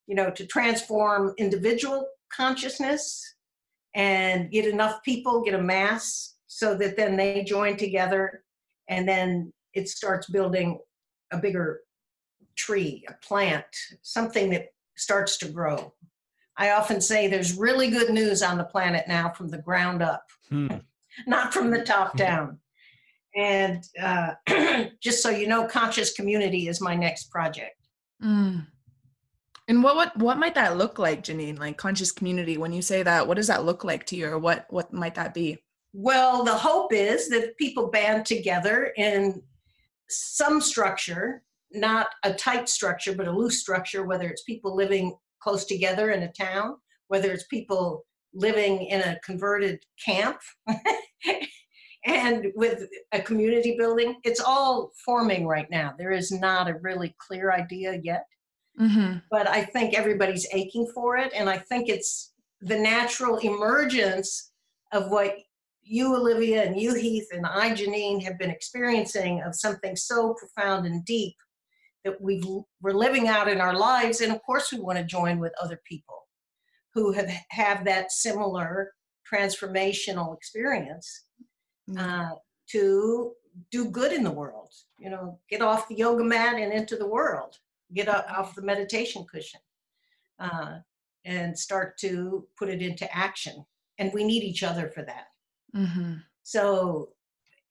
you 0.08 0.16
know, 0.16 0.32
to 0.32 0.46
transform 0.46 1.34
individual 1.38 2.06
consciousness 2.34 3.24
and 3.96 4.52
get 4.52 4.66
enough 4.66 5.02
people, 5.04 5.44
get 5.44 5.54
a 5.54 5.62
mass 5.62 6.36
so 6.48 6.76
that 6.76 6.98
then 6.98 7.16
they 7.16 7.44
join 7.44 7.78
together 7.78 8.44
and 8.90 9.08
then 9.08 9.54
it 9.78 9.88
starts 9.88 10.30
building 10.30 10.80
a 11.32 11.38
bigger 11.38 11.82
tree, 12.56 13.06
a 13.08 13.14
plant, 13.26 13.66
something 14.02 14.50
that 14.50 14.68
starts 14.98 15.38
to 15.38 15.50
grow. 15.50 15.94
I 16.58 16.72
often 16.72 17.00
say 17.00 17.28
there's 17.28 17.58
really 17.58 17.90
good 17.90 18.10
news 18.10 18.42
on 18.42 18.58
the 18.58 18.64
planet 18.64 19.06
now 19.08 19.30
from 19.30 19.50
the 19.50 19.60
ground 19.60 20.02
up, 20.02 20.24
hmm. 20.50 20.68
not 21.28 21.54
from 21.54 21.70
the 21.70 21.84
top 21.84 22.14
hmm. 22.14 22.18
down. 22.18 22.60
And 23.36 23.84
uh, 24.02 24.34
just 25.02 25.22
so 25.22 25.30
you 25.30 25.48
know, 25.48 25.68
conscious 25.68 26.14
community 26.14 26.68
is 26.68 26.82
my 26.82 26.96
next 26.96 27.26
project. 27.30 27.76
Mm. 28.24 28.66
And 29.68 29.84
what, 29.84 29.96
what 29.96 30.18
what 30.18 30.40
might 30.40 30.56
that 30.56 30.78
look 30.78 30.98
like, 30.98 31.24
Janine? 31.24 31.60
Like 31.60 31.78
conscious 31.78 32.12
community. 32.12 32.58
When 32.58 32.74
you 32.74 32.82
say 32.82 33.04
that, 33.04 33.28
what 33.28 33.36
does 33.36 33.46
that 33.46 33.64
look 33.64 33.84
like 33.84 34.08
to 34.08 34.16
you, 34.16 34.28
or 34.28 34.40
what 34.40 34.66
what 34.70 34.92
might 34.92 35.14
that 35.16 35.36
be? 35.36 35.60
Well, 35.94 36.44
the 36.44 36.56
hope 36.56 36.94
is 36.94 37.30
that 37.30 37.58
people 37.58 37.92
band 37.92 38.26
together 38.26 38.92
in 38.98 39.42
some 40.10 40.62
structure, 40.62 41.44
not 41.72 42.08
a 42.24 42.34
tight 42.34 42.70
structure, 42.70 43.14
but 43.14 43.28
a 43.28 43.32
loose 43.32 43.60
structure, 43.60 44.06
whether 44.06 44.28
it's 44.28 44.44
people 44.44 44.76
living 44.76 45.16
close 45.42 45.66
together 45.66 46.12
in 46.12 46.24
a 46.24 46.32
town, 46.32 46.76
whether 47.08 47.32
it's 47.32 47.46
people 47.48 48.06
living 48.34 48.86
in 48.88 49.02
a 49.02 49.20
converted 49.24 49.80
camp 50.04 50.38
and 52.06 52.48
with 52.56 52.84
a 53.12 53.22
community 53.22 53.76
building. 53.78 54.16
It's 54.24 54.40
all 54.40 54.92
forming 55.06 55.48
right 55.48 55.70
now. 55.70 55.94
There 55.98 56.12
is 56.12 56.32
not 56.32 56.70
a 56.70 56.80
really 56.82 57.16
clear 57.20 57.52
idea 57.52 58.00
yet. 58.04 58.26
Mm-hmm. 58.80 59.18
But 59.32 59.50
I 59.50 59.64
think 59.64 59.96
everybody's 59.96 60.48
aching 60.54 60.90
for 60.94 61.18
it. 61.18 61.34
And 61.36 61.50
I 61.50 61.58
think 61.58 61.90
it's 61.90 62.34
the 62.62 62.78
natural 62.78 63.38
emergence 63.38 64.52
of 64.92 65.10
what 65.10 65.36
you, 65.88 66.16
Olivia, 66.16 66.64
and 66.64 66.80
you, 66.80 66.94
Heath, 66.94 67.28
and 67.32 67.46
I, 67.46 67.72
Janine, 67.72 68.24
have 68.24 68.38
been 68.38 68.50
experiencing 68.50 69.42
of 69.42 69.56
something 69.56 69.96
so 69.96 70.34
profound 70.34 70.86
and 70.86 71.04
deep 71.06 71.36
that 72.04 72.20
we 72.22 72.42
we're 72.82 72.94
living 72.94 73.28
out 73.28 73.48
in 73.48 73.60
our 73.60 73.76
lives. 73.76 74.22
And 74.22 74.32
of 74.32 74.42
course, 74.44 74.72
we 74.72 74.80
want 74.80 74.98
to 74.98 75.04
join 75.04 75.40
with 75.40 75.54
other 75.62 75.80
people 75.86 76.28
who 76.94 77.12
have 77.12 77.30
have 77.50 77.86
that 77.86 78.12
similar 78.12 78.94
transformational 79.32 80.36
experience 80.36 81.26
mm-hmm. 81.90 82.00
uh, 82.00 82.36
to 82.72 83.34
do 83.72 83.90
good 83.90 84.14
in 84.14 84.24
the 84.24 84.32
world. 84.32 84.72
You 84.98 85.10
know, 85.10 85.40
get 85.50 85.62
off 85.62 85.88
the 85.88 85.96
yoga 85.96 86.24
mat 86.24 86.56
and 86.56 86.72
into 86.72 86.96
the 86.96 87.08
world. 87.08 87.58
Get 87.94 88.10
off 88.10 88.56
the 88.56 88.62
meditation 88.62 89.26
cushion. 89.32 89.62
Uh, 90.40 90.80
and 91.28 91.58
start 91.58 91.98
to 91.98 92.48
put 92.58 92.70
it 92.70 92.82
into 92.82 93.16
action. 93.16 93.66
And 94.00 94.14
we 94.14 94.24
need 94.24 94.44
each 94.44 94.64
other 94.64 94.90
for 94.90 95.04
that. 95.04 95.26
Mm-hmm. 95.76 96.14
So, 96.44 97.10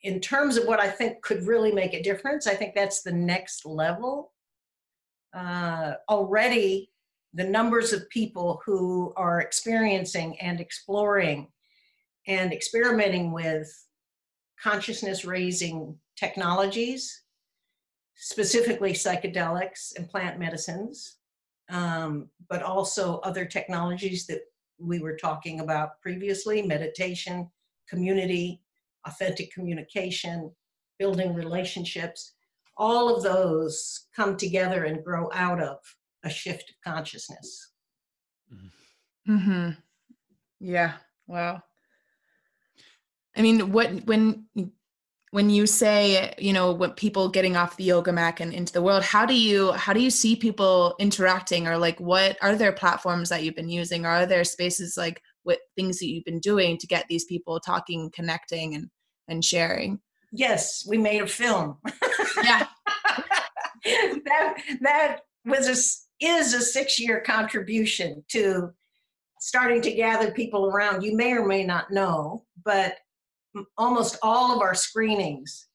in 0.02 0.20
terms 0.20 0.56
of 0.56 0.66
what 0.66 0.78
I 0.78 0.88
think 0.88 1.22
could 1.22 1.46
really 1.46 1.72
make 1.72 1.94
a 1.94 2.02
difference, 2.02 2.46
I 2.46 2.54
think 2.54 2.74
that's 2.74 3.02
the 3.02 3.12
next 3.12 3.66
level. 3.66 4.32
Uh, 5.34 5.94
already, 6.08 6.90
the 7.34 7.44
numbers 7.44 7.92
of 7.92 8.08
people 8.10 8.62
who 8.64 9.12
are 9.16 9.40
experiencing 9.40 10.38
and 10.40 10.60
exploring 10.60 11.48
and 12.26 12.52
experimenting 12.52 13.32
with 13.32 13.70
consciousness 14.62 15.24
raising 15.24 15.96
technologies, 16.16 17.22
specifically 18.14 18.92
psychedelics 18.92 19.94
and 19.96 20.08
plant 20.08 20.38
medicines, 20.38 21.16
um, 21.68 22.28
but 22.48 22.62
also 22.62 23.18
other 23.18 23.44
technologies 23.44 24.26
that 24.26 24.40
we 24.78 24.98
were 24.98 25.16
talking 25.16 25.60
about 25.60 26.00
previously 26.00 26.62
meditation, 26.62 27.50
community, 27.88 28.60
authentic 29.06 29.52
communication, 29.52 30.50
building 30.98 31.34
relationships, 31.34 32.34
all 32.76 33.14
of 33.14 33.22
those 33.22 34.06
come 34.14 34.36
together 34.36 34.84
and 34.84 35.04
grow 35.04 35.30
out 35.32 35.62
of 35.62 35.78
a 36.24 36.30
shift 36.30 36.70
of 36.70 36.92
consciousness. 36.92 37.72
Mm-hmm. 39.28 39.70
Yeah. 40.60 40.92
Wow. 41.26 41.62
I 43.36 43.42
mean, 43.42 43.72
what 43.72 43.90
when 44.06 44.46
when 45.32 45.50
you 45.50 45.66
say 45.66 46.32
you 46.38 46.52
know 46.52 46.72
what 46.72 46.96
people 46.96 47.28
getting 47.28 47.56
off 47.56 47.76
the 47.76 47.84
yoga 47.84 48.12
mat 48.12 48.40
and 48.40 48.54
into 48.54 48.72
the 48.72 48.80
world 48.80 49.02
how 49.02 49.26
do 49.26 49.34
you 49.34 49.72
how 49.72 49.92
do 49.92 50.00
you 50.00 50.08
see 50.08 50.36
people 50.36 50.94
interacting 50.98 51.66
or 51.66 51.76
like 51.76 52.00
what 52.00 52.38
are 52.40 52.54
there 52.54 52.72
platforms 52.72 53.28
that 53.28 53.42
you've 53.42 53.56
been 53.56 53.68
using 53.68 54.06
or 54.06 54.08
are 54.08 54.24
there 54.24 54.44
spaces 54.44 54.96
like 54.96 55.20
what 55.46 55.60
things 55.76 56.00
that 56.00 56.08
you've 56.08 56.24
been 56.24 56.40
doing 56.40 56.76
to 56.76 56.88
get 56.88 57.06
these 57.08 57.24
people 57.24 57.60
talking, 57.60 58.10
connecting, 58.12 58.74
and 58.74 58.90
and 59.28 59.44
sharing. 59.44 60.00
Yes, 60.32 60.84
we 60.88 60.98
made 60.98 61.22
a 61.22 61.26
film. 61.26 61.78
Yeah, 62.42 62.66
that 63.84 64.54
that 64.80 65.20
was 65.44 65.68
a 65.68 66.24
is 66.24 66.52
a 66.52 66.60
six 66.60 66.98
year 66.98 67.20
contribution 67.20 68.24
to 68.30 68.70
starting 69.38 69.80
to 69.82 69.92
gather 69.92 70.32
people 70.32 70.66
around. 70.66 71.02
You 71.02 71.16
may 71.16 71.32
or 71.32 71.46
may 71.46 71.64
not 71.64 71.92
know, 71.92 72.44
but 72.64 72.96
almost 73.78 74.18
all 74.22 74.52
of 74.52 74.60
our 74.60 74.74
screenings 74.74 75.68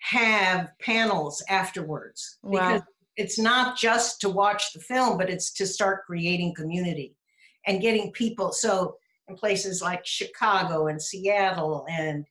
have 0.00 0.68
panels 0.82 1.42
afterwards 1.48 2.38
wow. 2.42 2.50
because 2.50 2.82
it's 3.16 3.38
not 3.38 3.78
just 3.78 4.20
to 4.20 4.28
watch 4.28 4.72
the 4.74 4.80
film, 4.80 5.16
but 5.16 5.30
it's 5.30 5.52
to 5.54 5.66
start 5.66 6.04
creating 6.04 6.54
community 6.54 7.14
and 7.66 7.80
getting 7.80 8.12
people. 8.12 8.52
So 8.52 8.96
in 9.28 9.36
places 9.36 9.82
like 9.82 10.04
Chicago 10.04 10.88
and 10.88 11.00
Seattle 11.00 11.86
and 11.88 12.24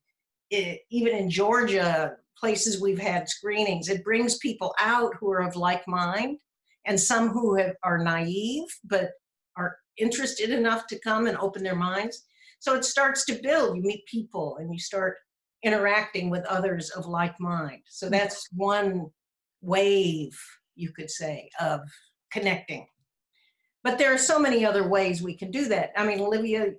it, 0.50 0.82
even 0.89 1.15
in 1.15 1.30
Georgia, 1.30 2.16
places 2.38 2.82
we've 2.82 2.99
had 2.99 3.30
screenings, 3.30 3.89
it 3.89 4.03
brings 4.03 4.38
people 4.38 4.74
out 4.80 5.14
who 5.20 5.32
are 5.32 5.43
of 5.43 5.56
like 5.56 5.88
mind 5.88 6.39
and 6.86 6.99
some 6.99 7.30
who 7.30 7.56
have, 7.56 7.76
are 7.84 8.03
naive 8.03 8.66
but 8.84 9.12
are 9.56 9.78
interested 9.97 10.49
enough 10.49 10.88
to 10.88 10.99
come 10.99 11.28
and 11.28 11.38
open 11.38 11.64
their 11.64 11.76
minds. 11.76 12.24
So 12.60 12.76
it 12.76 12.86
starts 12.86 13.26
to 13.26 13.39
build. 13.41 13.78
You 13.78 13.84
meet 13.84 14.06
people 14.06 14.58
and 14.60 14.72
you 14.74 14.80
start 14.80 15.18
interacting 15.64 16.30
with 16.30 16.45
others 16.45 16.89
of 16.91 17.06
like 17.06 17.39
mind. 17.39 17.82
So 17.88 18.10
that's 18.10 18.47
one 18.53 19.08
wave, 19.62 20.38
you 20.76 20.91
could 20.91 21.10
say, 21.10 21.49
of 21.60 21.82
connecting. 22.32 22.88
But 23.84 23.98
there 23.98 24.14
are 24.14 24.18
so 24.18 24.40
many 24.40 24.64
other 24.64 24.88
ways 24.88 25.22
we 25.22 25.36
can 25.36 25.52
do 25.52 25.68
that. 25.70 25.92
I 25.96 26.06
mean, 26.06 26.20
Olivia, 26.20 26.74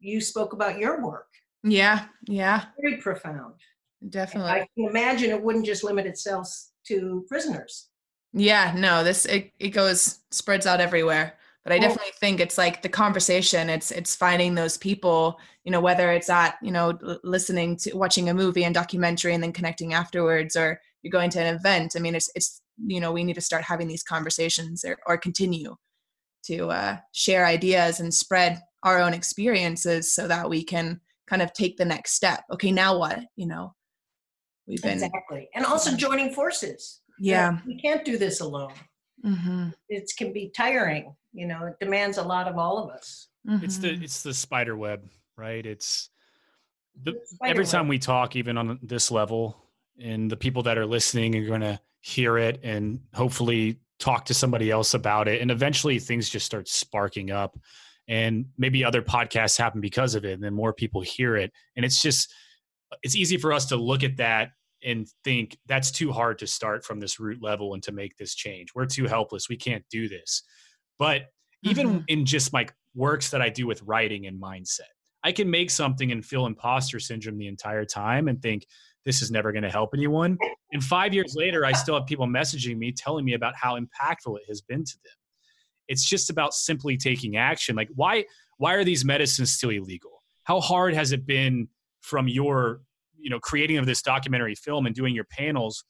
you 0.00 0.20
spoke 0.20 0.52
about 0.52 0.78
your 0.78 1.04
work. 1.04 1.28
Yeah, 1.62 2.06
yeah. 2.26 2.64
Very 2.80 2.96
profound. 2.96 3.54
Definitely. 4.08 4.50
And 4.50 4.62
I 4.62 4.68
can 4.74 4.88
imagine 4.88 5.30
it 5.30 5.42
wouldn't 5.42 5.66
just 5.66 5.84
limit 5.84 6.06
itself 6.06 6.48
to 6.86 7.24
prisoners. 7.28 7.88
Yeah, 8.32 8.72
no, 8.76 9.04
this 9.04 9.26
it, 9.26 9.52
it 9.58 9.70
goes 9.70 10.20
spreads 10.30 10.66
out 10.66 10.80
everywhere. 10.80 11.36
But 11.64 11.74
I 11.74 11.78
definitely 11.78 12.12
think 12.18 12.40
it's 12.40 12.56
like 12.56 12.80
the 12.80 12.88
conversation. 12.88 13.68
It's 13.68 13.90
it's 13.90 14.16
finding 14.16 14.54
those 14.54 14.78
people, 14.78 15.38
you 15.64 15.70
know, 15.70 15.80
whether 15.80 16.10
it's 16.10 16.30
at, 16.30 16.56
you 16.62 16.70
know, 16.70 16.98
listening 17.22 17.76
to 17.78 17.92
watching 17.92 18.30
a 18.30 18.34
movie 18.34 18.64
and 18.64 18.74
documentary 18.74 19.34
and 19.34 19.42
then 19.42 19.52
connecting 19.52 19.92
afterwards 19.92 20.56
or 20.56 20.80
you're 21.02 21.10
going 21.10 21.28
to 21.30 21.40
an 21.40 21.54
event. 21.54 21.94
I 21.96 21.98
mean, 21.98 22.14
it's 22.14 22.30
it's 22.34 22.62
you 22.86 22.98
know 22.98 23.12
we 23.12 23.24
need 23.24 23.34
to 23.34 23.42
start 23.42 23.62
having 23.62 23.88
these 23.88 24.02
conversations 24.02 24.84
or, 24.84 24.98
or 25.06 25.18
continue 25.18 25.76
to 26.44 26.68
uh, 26.68 26.96
share 27.12 27.46
ideas 27.46 28.00
and 28.00 28.12
spread 28.12 28.60
our 28.82 29.00
own 29.00 29.14
experiences 29.14 30.12
so 30.12 30.26
that 30.28 30.48
we 30.48 30.64
can 30.64 31.00
kind 31.26 31.42
of 31.42 31.52
take 31.52 31.76
the 31.76 31.84
next 31.84 32.12
step. 32.12 32.44
Okay 32.52 32.72
now 32.72 32.98
what? 32.98 33.20
You 33.36 33.46
know 33.46 33.74
we've 34.66 34.82
been 34.82 35.02
exactly. 35.02 35.48
And 35.54 35.64
also 35.64 35.96
joining 35.96 36.32
forces. 36.32 37.00
Yeah. 37.18 37.58
We 37.66 37.80
can't 37.80 38.04
do 38.04 38.18
this 38.18 38.40
alone. 38.40 38.72
Mm-hmm. 39.22 39.68
it 39.90 40.10
can 40.16 40.32
be 40.32 40.50
tiring 40.56 41.14
you 41.34 41.46
know 41.46 41.66
it 41.66 41.74
demands 41.78 42.16
a 42.16 42.22
lot 42.22 42.48
of 42.48 42.56
all 42.56 42.78
of 42.78 42.88
us. 42.88 43.28
Mm-hmm. 43.46 43.62
it's 43.66 43.76
the 43.76 43.90
it's 43.90 44.22
the 44.22 44.32
spider 44.32 44.78
web 44.78 45.02
right? 45.40 45.64
It's 45.64 46.10
the, 47.02 47.14
every 47.44 47.64
time 47.64 47.88
we 47.88 47.98
talk 47.98 48.36
even 48.36 48.58
on 48.58 48.78
this 48.82 49.10
level 49.10 49.56
and 50.00 50.30
the 50.30 50.36
people 50.36 50.62
that 50.64 50.76
are 50.76 50.86
listening 50.86 51.34
are 51.36 51.46
going 51.46 51.62
to 51.62 51.80
hear 52.00 52.38
it 52.38 52.60
and 52.62 53.00
hopefully 53.14 53.80
talk 54.00 54.24
to 54.24 54.34
somebody 54.34 54.70
else 54.70 54.94
about 54.94 55.28
it 55.28 55.40
and 55.40 55.50
eventually 55.50 55.98
things 55.98 56.28
just 56.28 56.46
start 56.46 56.68
sparking 56.68 57.30
up 57.30 57.58
and 58.08 58.46
maybe 58.58 58.84
other 58.84 59.02
podcasts 59.02 59.56
happen 59.56 59.80
because 59.80 60.14
of 60.14 60.24
it 60.24 60.32
and 60.32 60.42
then 60.42 60.54
more 60.54 60.72
people 60.72 61.00
hear 61.00 61.36
it 61.36 61.52
and 61.76 61.84
it's 61.84 62.02
just 62.02 62.32
it's 63.02 63.14
easy 63.14 63.36
for 63.36 63.52
us 63.52 63.66
to 63.66 63.76
look 63.76 64.02
at 64.02 64.16
that 64.16 64.50
and 64.82 65.06
think 65.24 65.58
that's 65.66 65.90
too 65.90 66.10
hard 66.10 66.38
to 66.38 66.46
start 66.46 66.84
from 66.84 66.98
this 66.98 67.20
root 67.20 67.42
level 67.42 67.74
and 67.74 67.82
to 67.82 67.92
make 67.92 68.16
this 68.16 68.34
change. 68.34 68.70
We're 68.74 68.86
too 68.86 69.04
helpless. 69.04 69.46
We 69.46 69.58
can't 69.58 69.84
do 69.90 70.08
this. 70.08 70.42
But 70.98 71.26
even 71.62 71.86
mm-hmm. 71.86 72.04
in 72.08 72.24
just 72.24 72.52
my 72.52 72.66
works 72.94 73.30
that 73.30 73.42
i 73.42 73.48
do 73.48 73.66
with 73.66 73.82
writing 73.82 74.26
and 74.26 74.40
mindset 74.40 74.80
i 75.22 75.32
can 75.32 75.50
make 75.50 75.70
something 75.70 76.12
and 76.12 76.24
feel 76.24 76.46
imposter 76.46 76.98
syndrome 76.98 77.38
the 77.38 77.46
entire 77.46 77.84
time 77.84 78.28
and 78.28 78.40
think 78.42 78.66
this 79.04 79.22
is 79.22 79.30
never 79.30 79.52
going 79.52 79.62
to 79.62 79.70
help 79.70 79.90
anyone 79.94 80.36
and 80.72 80.82
five 80.82 81.12
years 81.14 81.34
later 81.36 81.64
i 81.64 81.72
still 81.72 81.94
have 81.94 82.06
people 82.06 82.26
messaging 82.26 82.76
me 82.76 82.92
telling 82.92 83.24
me 83.24 83.34
about 83.34 83.54
how 83.54 83.78
impactful 83.78 84.36
it 84.36 84.44
has 84.48 84.60
been 84.60 84.84
to 84.84 84.94
them 85.04 85.12
it's 85.90 86.04
just 86.04 86.30
about 86.30 86.54
simply 86.54 86.96
taking 86.96 87.36
action. 87.36 87.74
Like 87.76 87.90
why 87.94 88.24
why 88.56 88.74
are 88.74 88.84
these 88.84 89.04
medicines 89.04 89.50
still 89.50 89.70
illegal? 89.70 90.22
How 90.44 90.60
hard 90.60 90.94
has 90.94 91.10
it 91.12 91.26
been 91.26 91.68
from 92.00 92.28
your 92.28 92.80
you 93.18 93.28
know 93.28 93.40
creating 93.40 93.76
of 93.76 93.86
this 93.86 94.00
documentary 94.00 94.54
film 94.54 94.86
and 94.86 94.94
doing 94.94 95.14
your 95.14 95.24
panels? 95.24 95.84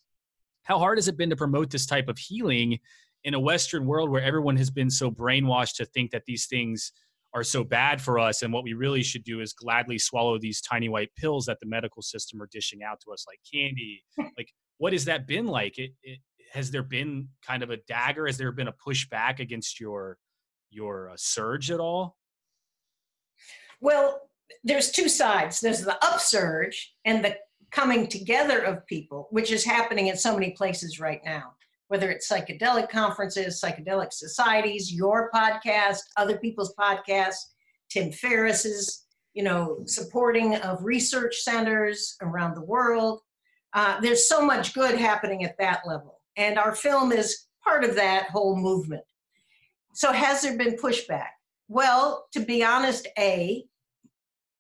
How 0.62 0.78
hard 0.78 0.96
has 0.96 1.06
it 1.06 1.18
been 1.18 1.30
to 1.30 1.36
promote 1.36 1.70
this 1.70 1.84
type 1.84 2.08
of 2.08 2.16
healing 2.18 2.78
in 3.24 3.34
a 3.34 3.40
Western 3.40 3.84
world 3.84 4.08
where 4.08 4.22
everyone 4.22 4.56
has 4.56 4.70
been 4.70 4.88
so 4.88 5.10
brainwashed 5.10 5.76
to 5.76 5.84
think 5.84 6.12
that 6.12 6.24
these 6.26 6.46
things 6.46 6.92
are 7.32 7.44
so 7.44 7.62
bad 7.62 8.00
for 8.00 8.18
us 8.18 8.42
and 8.42 8.52
what 8.52 8.64
we 8.64 8.72
really 8.72 9.02
should 9.02 9.22
do 9.24 9.40
is 9.40 9.52
gladly 9.52 9.98
swallow 9.98 10.38
these 10.38 10.60
tiny 10.60 10.88
white 10.88 11.10
pills 11.16 11.44
that 11.46 11.58
the 11.60 11.66
medical 11.66 12.02
system 12.02 12.42
are 12.42 12.48
dishing 12.50 12.82
out 12.82 13.00
to 13.00 13.12
us 13.12 13.24
like 13.28 13.38
candy 13.52 14.02
like 14.36 14.52
what 14.78 14.92
has 14.92 15.04
that 15.04 15.26
been 15.26 15.46
like 15.46 15.78
it, 15.78 15.92
it, 16.02 16.18
has 16.50 16.70
there 16.70 16.82
been 16.82 17.28
kind 17.46 17.62
of 17.62 17.70
a 17.70 17.78
dagger? 17.88 18.26
Has 18.26 18.36
there 18.36 18.52
been 18.52 18.68
a 18.68 18.72
pushback 18.72 19.38
against 19.38 19.80
your 19.80 20.18
your 20.70 21.10
uh, 21.10 21.14
surge 21.16 21.70
at 21.70 21.80
all? 21.80 22.16
Well, 23.80 24.20
there's 24.62 24.90
two 24.90 25.08
sides. 25.08 25.60
There's 25.60 25.82
the 25.82 25.96
upsurge 26.04 26.94
and 27.04 27.24
the 27.24 27.36
coming 27.70 28.08
together 28.08 28.60
of 28.60 28.86
people, 28.86 29.28
which 29.30 29.52
is 29.52 29.64
happening 29.64 30.08
in 30.08 30.16
so 30.16 30.34
many 30.34 30.50
places 30.50 31.00
right 31.00 31.20
now. 31.24 31.54
Whether 31.90 32.08
it's 32.08 32.30
psychedelic 32.30 32.88
conferences, 32.88 33.60
psychedelic 33.60 34.12
societies, 34.12 34.92
your 34.92 35.28
podcast, 35.34 35.98
other 36.16 36.38
people's 36.38 36.72
podcasts, 36.78 37.46
Tim 37.88 38.12
Ferriss's, 38.12 39.06
you 39.34 39.42
know, 39.42 39.80
supporting 39.86 40.54
of 40.54 40.84
research 40.84 41.34
centers 41.38 42.16
around 42.22 42.54
the 42.54 42.62
world. 42.62 43.22
Uh, 43.72 44.00
there's 44.00 44.28
so 44.28 44.40
much 44.40 44.72
good 44.72 44.96
happening 45.00 45.42
at 45.42 45.58
that 45.58 45.82
level. 45.84 46.20
And 46.36 46.60
our 46.60 46.76
film 46.76 47.10
is 47.10 47.48
part 47.64 47.82
of 47.82 47.96
that 47.96 48.30
whole 48.30 48.54
movement. 48.54 49.02
So, 49.92 50.12
has 50.12 50.42
there 50.42 50.56
been 50.56 50.76
pushback? 50.76 51.30
Well, 51.66 52.28
to 52.34 52.38
be 52.38 52.62
honest, 52.62 53.08
A, 53.18 53.64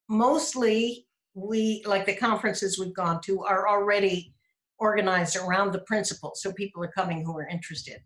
mostly 0.08 1.06
we, 1.34 1.84
like 1.86 2.06
the 2.06 2.16
conferences 2.16 2.76
we've 2.76 2.92
gone 2.92 3.20
to, 3.22 3.44
are 3.44 3.68
already 3.68 4.34
organized 4.80 5.36
around 5.36 5.72
the 5.72 5.80
principle. 5.80 6.32
So, 6.34 6.52
people 6.52 6.82
are 6.82 6.92
coming 6.96 7.24
who 7.24 7.36
are 7.38 7.48
interested. 7.48 7.98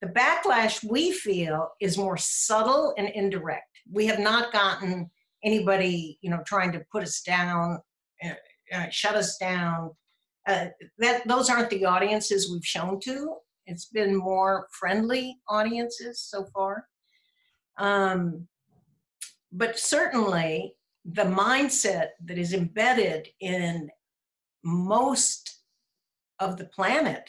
The 0.00 0.08
backlash 0.08 0.82
we 0.82 1.12
feel 1.12 1.70
is 1.80 1.96
more 1.96 2.16
subtle 2.16 2.94
and 2.98 3.08
indirect. 3.08 3.66
We 3.90 4.06
have 4.06 4.18
not 4.18 4.52
gotten 4.52 5.10
anybody, 5.44 6.18
you 6.22 6.30
know, 6.30 6.42
trying 6.46 6.72
to 6.72 6.82
put 6.90 7.02
us 7.02 7.22
down, 7.22 7.78
uh, 8.24 8.30
uh, 8.72 8.88
shut 8.90 9.14
us 9.14 9.36
down, 9.38 9.90
uh, 10.48 10.66
that 10.98 11.26
those 11.26 11.48
aren't 11.48 11.70
the 11.70 11.84
audiences 11.84 12.50
we've 12.50 12.66
shown 12.66 12.98
to. 13.00 13.36
It's 13.66 13.86
been 13.86 14.16
more 14.16 14.66
friendly 14.72 15.38
audiences 15.48 16.20
so 16.20 16.46
far. 16.52 16.86
Um, 17.78 18.48
but 19.52 19.78
certainly 19.78 20.74
the 21.04 21.22
mindset 21.24 22.08
that 22.24 22.38
is 22.38 22.54
embedded 22.54 23.28
in 23.40 23.88
most 24.64 25.51
of 26.38 26.56
the 26.56 26.66
planet, 26.66 27.28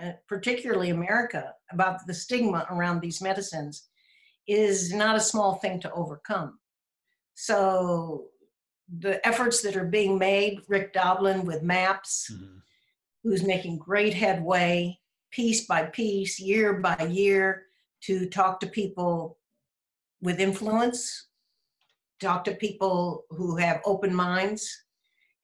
uh, 0.00 0.12
particularly 0.28 0.90
America, 0.90 1.54
about 1.70 2.06
the 2.06 2.14
stigma 2.14 2.66
around 2.70 3.00
these 3.00 3.20
medicines 3.20 3.88
is 4.46 4.92
not 4.92 5.16
a 5.16 5.20
small 5.20 5.56
thing 5.56 5.80
to 5.80 5.92
overcome. 5.92 6.58
So 7.34 8.26
the 8.98 9.26
efforts 9.26 9.62
that 9.62 9.76
are 9.76 9.86
being 9.86 10.18
made, 10.18 10.60
Rick 10.68 10.92
Doblin 10.92 11.44
with 11.44 11.62
MAPS, 11.62 12.30
mm-hmm. 12.32 12.58
who's 13.22 13.42
making 13.42 13.78
great 13.78 14.14
headway 14.14 14.98
piece 15.30 15.66
by 15.66 15.84
piece, 15.84 16.38
year 16.38 16.74
by 16.74 17.08
year, 17.10 17.64
to 18.02 18.28
talk 18.28 18.60
to 18.60 18.66
people 18.66 19.38
with 20.20 20.40
influence, 20.40 21.28
talk 22.20 22.44
to 22.44 22.54
people 22.54 23.24
who 23.30 23.56
have 23.56 23.80
open 23.84 24.14
minds, 24.14 24.84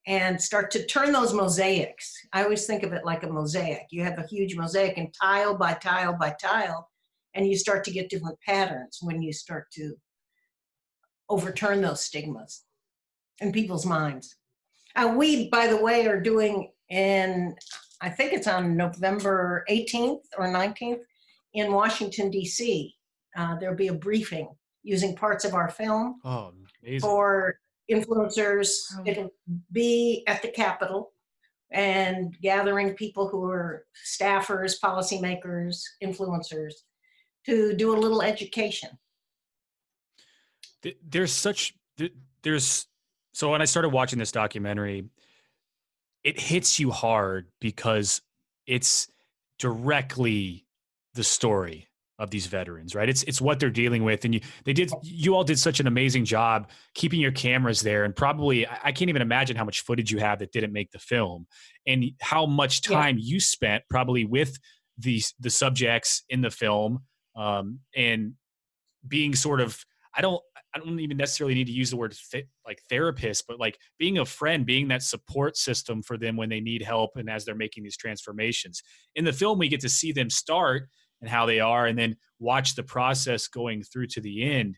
and 0.09 0.41
start 0.41 0.71
to 0.71 0.87
turn 0.87 1.13
those 1.13 1.35
mosaics. 1.35 2.17
I 2.33 2.43
always 2.43 2.67
think 2.67 2.83
of 2.83 2.95
it 2.95 3.05
like 3.05 3.25
a 3.25 3.29
mosaic. 3.29 3.89
You 3.91 4.03
have 4.05 4.19
a 4.19 4.27
huge 4.27 4.57
mosaic, 4.57 4.97
and 4.97 5.15
tile 5.15 5.55
by 5.55 5.75
tile 5.75 6.17
by 6.19 6.35
tile, 6.41 6.89
and 7.35 7.47
you 7.47 7.57
start 7.57 7.85
to 7.85 7.91
get 7.91 8.09
different 8.09 8.41
patterns 8.41 9.01
when 9.03 9.21
you 9.21 9.35
start 9.35 9.71
to 9.73 9.95
overturn 11.29 11.83
those 11.83 12.01
stigmas 12.01 12.65
in 13.41 13.53
people's 13.53 13.85
minds. 13.85 14.37
Uh, 14.97 15.13
we, 15.15 15.51
by 15.51 15.67
the 15.67 15.77
way, 15.77 16.07
are 16.07 16.21
doing 16.21 16.73
in, 16.89 17.55
I 18.01 18.09
think 18.09 18.33
it's 18.33 18.49
on 18.49 18.79
November 18.79 19.63
18th 19.69 20.23
or 20.39 20.47
19th 20.47 21.01
in 21.53 21.71
Washington, 21.71 22.31
D.C. 22.31 22.95
Uh, 23.37 23.57
there'll 23.57 23.77
be 23.77 23.89
a 23.89 23.95
briefing 23.95 24.49
using 24.83 25.15
parts 25.15 25.45
of 25.45 25.53
our 25.53 25.69
film 25.69 26.19
oh, 26.25 26.55
for 26.99 27.59
influencers. 27.91 28.69
Oh. 28.97 29.03
It'll 29.07 29.31
be 29.73 30.25
at 30.27 30.43
the 30.43 30.49
Capitol 30.49 31.13
and 31.71 32.37
gathering 32.41 32.95
people 32.95 33.29
who 33.29 33.45
are 33.45 33.85
staffers, 34.07 34.81
policymakers, 34.81 35.83
influencers 36.03 36.73
to 37.47 37.75
do 37.75 37.95
a 37.95 37.99
little 37.99 38.23
education. 38.23 38.91
There's 41.03 41.33
such, 41.33 41.75
there's 42.43 42.87
so 43.33 43.51
when 43.51 43.63
I 43.63 43.67
started 43.67 43.91
watching 43.91 44.19
this 44.19 44.33
documentary, 44.33 45.05
it 46.25 46.41
hits 46.41 46.81
you 46.81 46.91
hard 46.91 47.47
because 47.61 48.21
it's 48.67 49.09
directly 49.59 50.67
the 51.15 51.25
story 51.25 51.89
of 52.19 52.31
these 52.31 52.47
veterans, 52.47 52.95
right? 52.95 53.09
It's 53.09 53.23
it's 53.25 53.41
what 53.41 53.61
they're 53.61 53.71
dealing 53.71 54.03
with, 54.03 54.25
and 54.25 54.35
you 54.35 54.41
they 54.65 54.73
did 54.73 54.91
you 55.03 55.35
all 55.35 55.45
did 55.45 55.59
such 55.59 55.81
an 55.81 55.87
amazing 55.87 56.25
job 56.25 56.71
keeping 56.95 57.21
your 57.21 57.33
cameras 57.33 57.81
there, 57.81 58.05
and 58.05 58.15
probably 58.15 58.67
I 58.67 58.93
can't 58.93 59.09
even 59.09 59.23
imagine 59.23 59.57
how 59.57 59.65
much 59.65 59.83
footage 59.83 60.11
you 60.11 60.19
have 60.19 60.41
that 60.41 60.53
didn't 60.53 60.73
make 60.73 60.91
the 60.91 60.99
film, 60.99 61.47
and 61.87 62.05
how 62.21 62.47
much 62.47 62.83
time 62.83 63.19
yeah. 63.19 63.25
you 63.25 63.41
spent 63.41 63.85
probably 63.89 64.25
with 64.25 64.59
these 64.97 65.35
the 65.39 65.51
subjects 65.51 66.25
in 66.29 66.41
the 66.41 66.51
film, 66.51 67.01
um, 67.37 67.81
and 67.95 68.35
being 69.07 69.35
sort 69.35 69.61
of 69.61 69.85
I 70.17 70.21
don't 70.21 70.43
I 70.75 70.79
don't 70.81 70.99
even 71.01 71.17
necessarily 71.17 71.55
need 71.55 71.69
to 71.69 71.73
use 71.73 71.91
the 71.91 71.97
word 71.97 72.17
th- 72.31 72.47
like 72.67 72.83
therapist, 72.91 73.45
but 73.47 73.61
like 73.61 73.79
being 73.99 74.19
a 74.19 74.25
friend, 74.25 74.67
being 74.67 74.89
that 74.89 75.03
support 75.03 75.57
system 75.57 76.03
for 76.03 76.19
them 76.19 76.37
when 76.37 76.49
they 76.49 76.61
need 76.61 76.83
help 76.83 77.13
and 77.17 77.31
as 77.31 77.45
they're 77.45 77.55
making 77.55 77.85
these 77.85 77.97
transformations. 77.97 78.83
In 79.15 79.25
the 79.25 79.33
film, 79.33 79.59
we 79.59 79.69
get 79.69 79.81
to 79.81 79.89
see 79.89 80.13
them 80.13 80.29
start 80.29 80.89
and 81.21 81.31
how 81.31 81.47
they 81.47 81.61
are, 81.61 81.87
and 81.87 81.99
then 81.99 82.17
watch 82.39 82.75
the 82.75 82.83
process 82.83 83.49
going 83.49 83.83
through 83.83 84.07
to 84.09 84.21
the 84.21 84.43
end. 84.43 84.77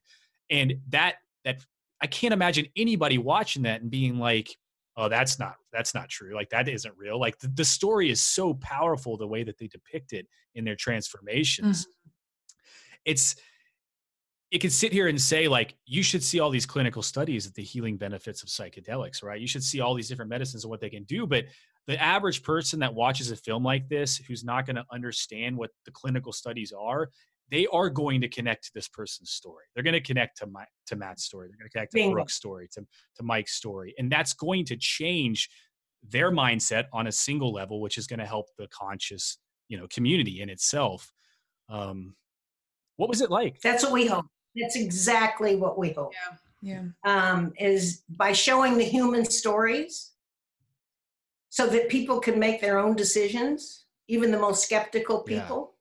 And 0.51 0.75
that 0.89 1.17
that 1.45 1.65
I 2.03 2.07
can't 2.07 2.35
imagine 2.35 2.67
anybody 2.77 3.19
watching 3.19 3.63
that 3.63 3.83
and 3.83 3.91
being 3.91 4.19
like, 4.19 4.57
"Oh, 4.97 5.09
that's 5.09 5.39
not 5.39 5.55
that's 5.73 5.95
not 5.95 6.09
true. 6.09 6.35
Like 6.35 6.51
that 6.51 6.69
isn't 6.69 6.97
real." 6.97 7.19
Like 7.19 7.39
the, 7.39 7.49
the 7.49 7.65
story 7.65 8.11
is 8.11 8.23
so 8.23 8.55
powerful 8.55 9.17
the 9.17 9.27
way 9.27 9.45
that 9.45 9.59
they 9.59 9.69
depict 9.69 10.13
it 10.13 10.27
in 10.55 10.65
their 10.65 10.77
transformations. 10.77 11.83
Mm-hmm. 11.83 12.11
It's 13.07 13.37
it 14.51 14.61
can 14.61 14.71
sit 14.71 14.93
here 14.93 15.07
and 15.07 15.21
say 15.21 15.49
like 15.49 15.77
you 15.87 16.03
should 16.03 16.23
see 16.23 16.41
all 16.41 16.51
these 16.51 16.67
clinical 16.67 17.03
studies 17.03 17.47
of 17.47 17.55
the 17.55 17.63
healing 17.63 17.97
benefits 17.97 18.43
of 18.43 18.49
psychedelics 18.49 19.23
right 19.23 19.41
you 19.41 19.47
should 19.47 19.63
see 19.63 19.81
all 19.81 19.95
these 19.95 20.09
different 20.09 20.29
medicines 20.29 20.65
and 20.65 20.71
what 20.71 20.81
they 20.81 20.91
can 20.91 21.05
do 21.05 21.27
but 21.27 21.45
the 21.91 22.01
average 22.01 22.43
person 22.45 22.79
that 22.79 22.95
watches 22.95 23.31
a 23.33 23.37
film 23.37 23.65
like 23.65 23.89
this 23.89 24.17
who's 24.17 24.45
not 24.45 24.65
going 24.65 24.77
to 24.77 24.85
understand 24.93 25.57
what 25.57 25.71
the 25.85 25.91
clinical 25.91 26.33
studies 26.33 26.73
are 26.73 27.11
they 27.51 27.67
are 27.73 27.91
going 27.91 28.21
to 28.21 28.29
connect 28.29 28.65
to 28.65 28.71
this 28.75 28.87
person's 28.89 29.31
story 29.31 29.65
they're 29.75 29.83
going 29.83 29.93
to 29.93 30.01
connect 30.01 30.39
to 30.39 30.47
my 30.47 30.65
to 30.87 30.95
matt's 30.95 31.25
story 31.25 31.49
they're 31.49 31.59
going 31.59 31.69
to 31.69 31.73
connect 31.73 31.93
to 31.93 31.97
Bingo. 31.97 32.15
brooke's 32.15 32.35
story 32.35 32.69
to, 32.73 32.81
to 33.17 33.23
mike's 33.23 33.55
story 33.55 33.95
and 33.99 34.11
that's 34.11 34.33
going 34.35 34.65
to 34.65 34.77
change 34.77 35.51
their 36.09 36.31
mindset 36.31 36.85
on 36.93 37.09
a 37.09 37.13
single 37.13 37.53
level 37.53 37.81
which 37.81 37.99
is 37.99 38.07
going 38.07 38.21
to 38.21 38.27
help 38.27 38.47
the 38.57 38.69
conscious 38.69 39.39
you 39.69 39.77
know 39.77 39.87
community 39.89 40.41
in 40.41 40.49
itself 40.49 41.13
um 41.69 42.15
what 42.97 43.09
was 43.09 43.21
it 43.21 43.31
like 43.31 43.61
that's 43.63 43.83
what 43.83 43.93
we 43.93 44.07
hope 44.07 44.27
that's 44.57 44.77
exactly 44.77 45.57
what 45.57 45.79
we 45.79 45.91
hope. 45.93 46.13
Yeah. 46.13 46.37
Yeah. 46.63 46.83
Um, 47.05 47.53
is 47.59 48.03
by 48.11 48.33
showing 48.33 48.77
the 48.77 48.85
human 48.85 49.25
stories 49.25 50.11
so 51.61 51.67
that 51.67 51.91
people 51.91 52.21
can 52.21 52.39
make 52.39 52.59
their 52.63 52.79
own 52.79 52.97
decisions, 52.97 53.85
even 54.09 54.31
the 54.31 54.39
most 54.39 54.65
skeptical 54.65 55.23
people. 55.23 55.75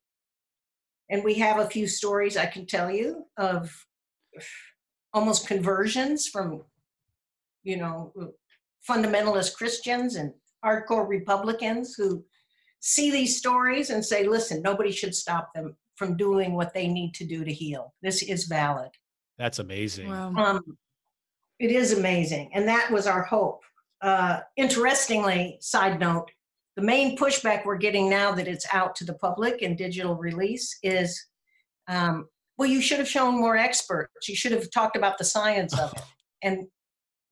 Yeah. 1.10 1.16
And 1.16 1.24
we 1.24 1.36
have 1.36 1.60
a 1.60 1.70
few 1.70 1.88
stories 1.88 2.36
I 2.36 2.48
can 2.48 2.66
tell 2.66 2.92
you 2.92 3.26
of 3.38 3.72
almost 5.14 5.48
conversions 5.48 6.28
from, 6.28 6.64
you 7.64 7.78
know, 7.78 8.12
fundamentalist 8.88 9.56
Christians 9.56 10.18
and 10.18 10.34
hardcore 10.66 11.08
Republicans 11.08 11.96
who 11.96 12.26
see 12.82 13.10
these 13.10 13.38
stories 13.38 13.90
and 13.90 14.04
say, 14.04 14.28
listen, 14.28 14.62
nobody 14.62 14.92
should 14.92 15.16
stop 15.16 15.54
them 15.56 15.78
from 15.96 16.18
doing 16.18 16.56
what 16.56 16.74
they 16.74 16.90
need 16.90 17.14
to 17.14 17.26
do 17.26 17.46
to 17.46 17.54
heal. 17.54 17.94
This 18.02 18.22
is 18.22 18.48
valid. 18.48 18.92
That's 19.38 19.60
amazing. 19.60 20.10
Wow. 20.10 20.34
Um, 20.36 20.78
it 21.58 21.72
is 21.72 21.98
amazing. 21.98 22.52
And 22.54 22.68
that 22.68 22.92
was 22.92 23.08
our 23.08 23.24
hope. 23.24 23.64
Uh, 24.02 24.40
interestingly, 24.58 25.58
side 25.62 26.00
note, 26.00 26.32
the 26.76 26.82
main 26.82 27.18
pushback 27.18 27.66
we're 27.66 27.78
getting 27.78 28.10
now 28.10 28.32
that 28.32 28.48
it's 28.48 28.66
out 28.72 28.96
to 28.96 29.04
the 29.04 29.14
public 29.14 29.62
and 29.62 29.78
digital 29.78 30.16
release 30.16 30.78
is 30.84 31.26
um, 31.88 32.28
well, 32.58 32.70
you 32.70 32.82
should 32.82 33.00
have 33.00 33.08
shown 33.08 33.40
more 33.40 33.58
experts. 33.58 34.28
You 34.28 34.36
should 34.36 34.52
have 34.52 34.70
talked 34.70 34.96
about 34.96 35.18
the 35.18 35.24
science 35.24 35.78
of 35.78 35.94
it. 35.94 36.02
And 36.42 36.68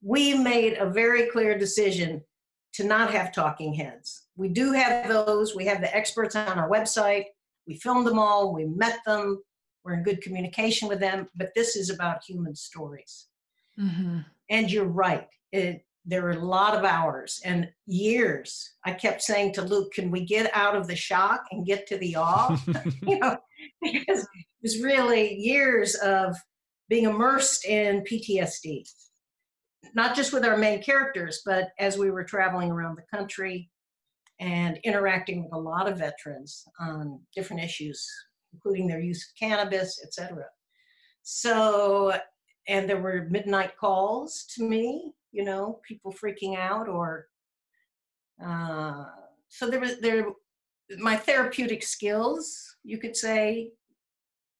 we 0.01 0.34
made 0.34 0.74
a 0.74 0.89
very 0.89 1.28
clear 1.28 1.57
decision 1.57 2.22
to 2.74 2.84
not 2.84 3.09
have 3.11 3.32
talking 3.32 3.74
heads. 3.74 4.26
We 4.36 4.49
do 4.49 4.74
have 4.74 5.07
those. 5.07 5.55
We 5.55 5.65
have 5.68 5.80
the 5.80 5.95
experts 5.95 6.36
on 6.36 6.59
our 6.59 6.70
website. 6.70 7.24
We 7.68 7.76
filmed 7.76 8.05
them 8.05 8.20
all, 8.20 8.53
we 8.53 8.65
met 8.65 8.99
them, 9.05 9.41
we're 9.84 9.93
in 9.93 10.03
good 10.03 10.22
communication 10.22 10.88
with 10.88 10.99
them, 10.99 11.28
but 11.36 11.51
this 11.55 11.76
is 11.76 11.89
about 11.89 12.24
human 12.24 12.55
stories. 12.55 13.28
Mm-hmm. 13.80 14.20
And 14.49 14.72
you're 14.72 14.86
right. 14.86 15.28
It, 15.51 15.86
there 16.07 16.23
were 16.23 16.31
a 16.31 16.45
lot 16.45 16.73
of 16.73 16.85
hours 16.85 17.41
and 17.43 17.69
years. 17.85 18.75
I 18.85 18.93
kept 18.93 19.21
saying 19.21 19.53
to 19.53 19.61
Luc, 19.61 19.91
can 19.93 20.09
we 20.09 20.25
get 20.25 20.49
out 20.55 20.75
of 20.75 20.87
the 20.87 20.95
shock 20.95 21.43
and 21.51 21.65
get 21.65 21.85
to 21.87 21.97
the 21.97 22.15
awe? 22.15 22.57
you 23.01 23.19
know, 23.19 23.37
because 23.81 24.21
it 24.21 24.45
was 24.63 24.81
really 24.81 25.35
years 25.35 25.95
of 25.95 26.35
being 26.89 27.03
immersed 27.03 27.65
in 27.65 28.05
PTSD, 28.09 28.89
not 29.93 30.15
just 30.15 30.31
with 30.31 30.45
our 30.45 30.57
main 30.57 30.81
characters, 30.81 31.41
but 31.45 31.69
as 31.77 31.97
we 31.97 32.09
were 32.09 32.23
traveling 32.23 32.71
around 32.71 32.97
the 32.97 33.17
country, 33.17 33.69
and 34.39 34.79
interacting 34.83 35.43
with 35.43 35.53
a 35.53 35.59
lot 35.59 35.87
of 35.87 35.97
veterans 35.97 36.63
on 36.79 37.19
different 37.35 37.63
issues, 37.63 38.07
including 38.53 38.87
their 38.87 38.99
use 38.99 39.27
of 39.27 39.39
cannabis, 39.39 39.99
etc. 40.03 40.45
So, 41.23 42.17
and 42.67 42.87
there 42.87 43.01
were 43.01 43.27
midnight 43.29 43.75
calls 43.77 44.45
to 44.55 44.63
me, 44.63 45.13
you 45.38 45.43
know, 45.43 45.79
people 45.88 46.11
freaking 46.11 46.57
out, 46.57 46.89
or 46.89 47.27
uh, 48.43 49.05
so 49.47 49.69
there 49.69 49.79
was 49.79 49.99
there. 49.99 50.25
My 50.97 51.15
therapeutic 51.15 51.83
skills, 51.83 52.77
you 52.83 52.97
could 52.97 53.15
say, 53.15 53.71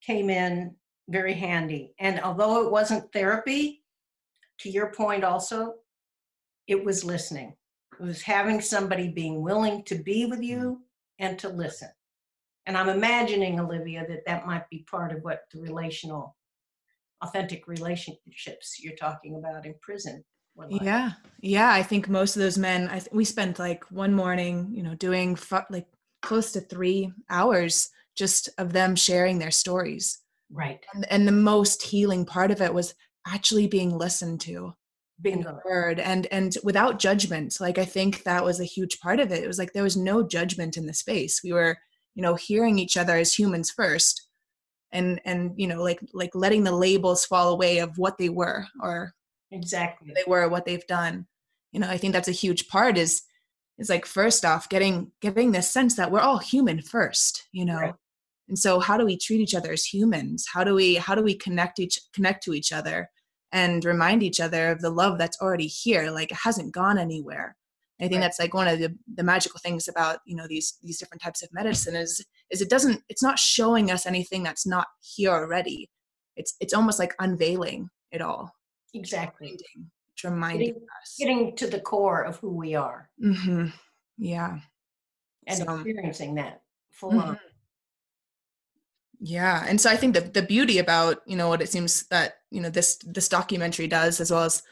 came 0.02 0.30
in 0.30 0.74
very 1.08 1.34
handy. 1.34 1.94
And 1.98 2.20
although 2.20 2.64
it 2.64 2.70
wasn't 2.70 3.12
therapy, 3.12 3.82
to 4.60 4.70
your 4.70 4.92
point 4.92 5.24
also, 5.24 5.74
it 6.66 6.84
was 6.84 7.02
listening 7.02 7.54
it 7.98 8.02
was 8.02 8.22
having 8.22 8.60
somebody 8.60 9.08
being 9.08 9.42
willing 9.42 9.82
to 9.84 9.96
be 9.96 10.26
with 10.26 10.42
you 10.42 10.58
mm. 10.58 10.76
and 11.18 11.38
to 11.40 11.48
listen. 11.48 11.88
And 12.66 12.76
I'm 12.76 12.88
imagining, 12.88 13.58
Olivia, 13.58 14.06
that 14.08 14.24
that 14.26 14.46
might 14.46 14.68
be 14.70 14.84
part 14.90 15.12
of 15.12 15.22
what 15.22 15.40
the 15.52 15.60
relational, 15.60 16.36
authentic 17.22 17.66
relationships 17.66 18.78
you're 18.78 18.96
talking 18.96 19.36
about 19.36 19.66
in 19.66 19.74
prison. 19.80 20.22
Yeah, 20.68 21.12
yeah. 21.40 21.72
I 21.72 21.82
think 21.82 22.08
most 22.08 22.36
of 22.36 22.42
those 22.42 22.58
men. 22.58 22.88
I 22.88 22.98
th- 22.98 23.12
we 23.12 23.24
spent 23.24 23.58
like 23.58 23.84
one 23.90 24.14
morning, 24.14 24.70
you 24.72 24.82
know, 24.82 24.94
doing 24.94 25.36
fu- 25.36 25.58
like 25.70 25.86
close 26.22 26.52
to 26.52 26.60
three 26.60 27.12
hours 27.30 27.90
just 28.16 28.48
of 28.58 28.72
them 28.72 28.96
sharing 28.96 29.38
their 29.38 29.52
stories. 29.52 30.18
Right. 30.50 30.80
And, 30.94 31.06
and 31.10 31.28
the 31.28 31.32
most 31.32 31.82
healing 31.82 32.24
part 32.24 32.50
of 32.50 32.60
it 32.60 32.74
was 32.74 32.94
actually 33.26 33.66
being 33.66 33.96
listened 33.96 34.40
to 34.40 34.74
being 35.20 35.44
heard 35.64 35.98
and 35.98 36.26
and 36.26 36.56
without 36.62 37.00
judgment 37.00 37.56
like 37.60 37.76
i 37.76 37.84
think 37.84 38.22
that 38.22 38.44
was 38.44 38.60
a 38.60 38.64
huge 38.64 39.00
part 39.00 39.18
of 39.18 39.32
it 39.32 39.42
it 39.42 39.48
was 39.48 39.58
like 39.58 39.72
there 39.72 39.82
was 39.82 39.96
no 39.96 40.22
judgment 40.22 40.76
in 40.76 40.86
the 40.86 40.94
space 40.94 41.40
we 41.42 41.52
were 41.52 41.76
you 42.14 42.22
know 42.22 42.36
hearing 42.36 42.78
each 42.78 42.96
other 42.96 43.16
as 43.16 43.32
humans 43.34 43.70
first 43.70 44.28
and 44.92 45.20
and 45.24 45.52
you 45.56 45.66
know 45.66 45.82
like 45.82 45.98
like 46.14 46.30
letting 46.34 46.62
the 46.62 46.72
labels 46.74 47.26
fall 47.26 47.50
away 47.50 47.78
of 47.78 47.98
what 47.98 48.16
they 48.16 48.28
were 48.28 48.64
or 48.80 49.12
exactly. 49.50 50.12
they 50.14 50.24
were 50.26 50.48
what 50.48 50.64
they've 50.64 50.86
done. 50.86 51.26
You 51.72 51.80
know 51.80 51.88
i 51.90 51.98
think 51.98 52.14
that's 52.14 52.28
a 52.28 52.32
huge 52.32 52.68
part 52.68 52.96
is 52.96 53.22
is 53.78 53.88
like 53.88 54.06
first 54.06 54.44
off 54.44 54.68
getting 54.68 55.12
getting 55.20 55.52
this 55.52 55.70
sense 55.70 55.96
that 55.96 56.10
we're 56.10 56.20
all 56.20 56.38
human 56.38 56.82
first 56.82 57.46
you 57.52 57.64
know? 57.64 57.78
Right. 57.78 57.94
and 58.48 58.58
so 58.58 58.80
how 58.80 58.96
do 58.96 59.04
we 59.04 59.16
treat 59.16 59.40
each 59.40 59.54
other 59.54 59.72
as 59.72 59.84
humans? 59.84 60.46
How 60.52 60.64
do 60.64 60.74
we 60.74 60.94
how 60.96 61.14
do 61.14 61.22
we 61.22 61.34
connect 61.34 61.78
each 61.78 62.00
connect 62.12 62.42
to 62.44 62.54
each 62.54 62.72
other 62.72 63.10
and 63.52 63.84
remind 63.84 64.22
each 64.22 64.40
other 64.40 64.70
of 64.70 64.80
the 64.80 64.90
love 64.90 65.18
that's 65.18 65.40
already 65.40 65.66
here? 65.66 66.10
Like 66.10 66.30
it 66.30 66.38
hasn't 66.42 66.72
gone 66.72 66.98
anywhere. 66.98 67.56
I 68.00 68.04
think 68.04 68.14
right. 68.14 68.20
that's 68.20 68.38
like 68.38 68.54
one 68.54 68.68
of 68.68 68.78
the, 68.78 68.94
the 69.12 69.24
magical 69.24 69.58
things 69.58 69.88
about 69.88 70.20
you 70.24 70.36
know 70.36 70.46
these 70.48 70.78
these 70.82 70.98
different 70.98 71.22
types 71.22 71.42
of 71.42 71.50
medicine 71.52 71.96
is 71.96 72.24
is 72.50 72.62
it 72.62 72.70
doesn't 72.70 73.02
it's 73.08 73.22
not 73.22 73.38
showing 73.38 73.90
us 73.90 74.06
anything 74.06 74.42
that's 74.42 74.66
not 74.66 74.86
here 75.02 75.32
already. 75.32 75.90
It's 76.36 76.54
it's 76.60 76.74
almost 76.74 76.98
like 76.98 77.14
unveiling 77.18 77.90
it 78.10 78.22
all 78.22 78.52
exactly. 78.94 79.48
it's 79.48 79.62
reminding, 79.74 79.90
it's 80.14 80.24
reminding 80.24 80.66
getting, 80.66 80.82
us. 81.02 81.16
getting 81.18 81.56
to 81.56 81.66
the 81.66 81.80
core 81.80 82.22
of 82.22 82.36
who 82.38 82.50
we 82.50 82.74
are. 82.74 83.08
Mm-hmm. 83.22 83.66
yeah. 84.18 84.58
And 85.46 85.58
so, 85.58 85.74
experiencing 85.74 86.34
that 86.34 86.62
full 86.90 87.10
mm-hmm. 87.10 87.30
on 87.30 87.38
yeah 89.20 89.64
and 89.66 89.80
so 89.80 89.90
i 89.90 89.96
think 89.96 90.14
the, 90.14 90.20
the 90.20 90.42
beauty 90.42 90.78
about 90.78 91.22
you 91.26 91.36
know 91.36 91.48
what 91.48 91.60
it 91.60 91.68
seems 91.68 92.04
that 92.06 92.38
you 92.50 92.60
know 92.60 92.70
this 92.70 92.96
this 93.04 93.28
documentary 93.28 93.86
does 93.86 94.20
as 94.20 94.30
well 94.30 94.44
as 94.44 94.62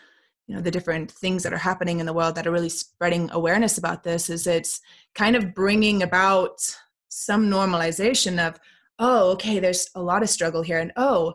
you 0.47 0.55
know 0.55 0.61
the 0.61 0.71
different 0.71 1.11
things 1.11 1.43
that 1.43 1.53
are 1.53 1.59
happening 1.59 1.99
in 1.99 2.07
the 2.07 2.13
world 2.13 2.35
that 2.35 2.47
are 2.47 2.53
really 2.53 2.69
spreading 2.69 3.29
awareness 3.33 3.79
about 3.79 4.05
this 4.05 4.31
is 4.31 4.47
it's 4.47 4.81
kind 5.15 5.35
of 5.35 5.55
bringing 5.55 6.03
about 6.03 6.61
some 7.09 7.51
normalization 7.51 8.39
of 8.39 8.61
oh 9.01 9.33
okay 9.33 9.59
there's 9.59 9.91
a 9.97 10.03
lot 10.03 10.23
of 10.23 10.31
struggle 10.31 10.63
here 10.63 10.79
and 10.79 10.93
oh 10.97 11.35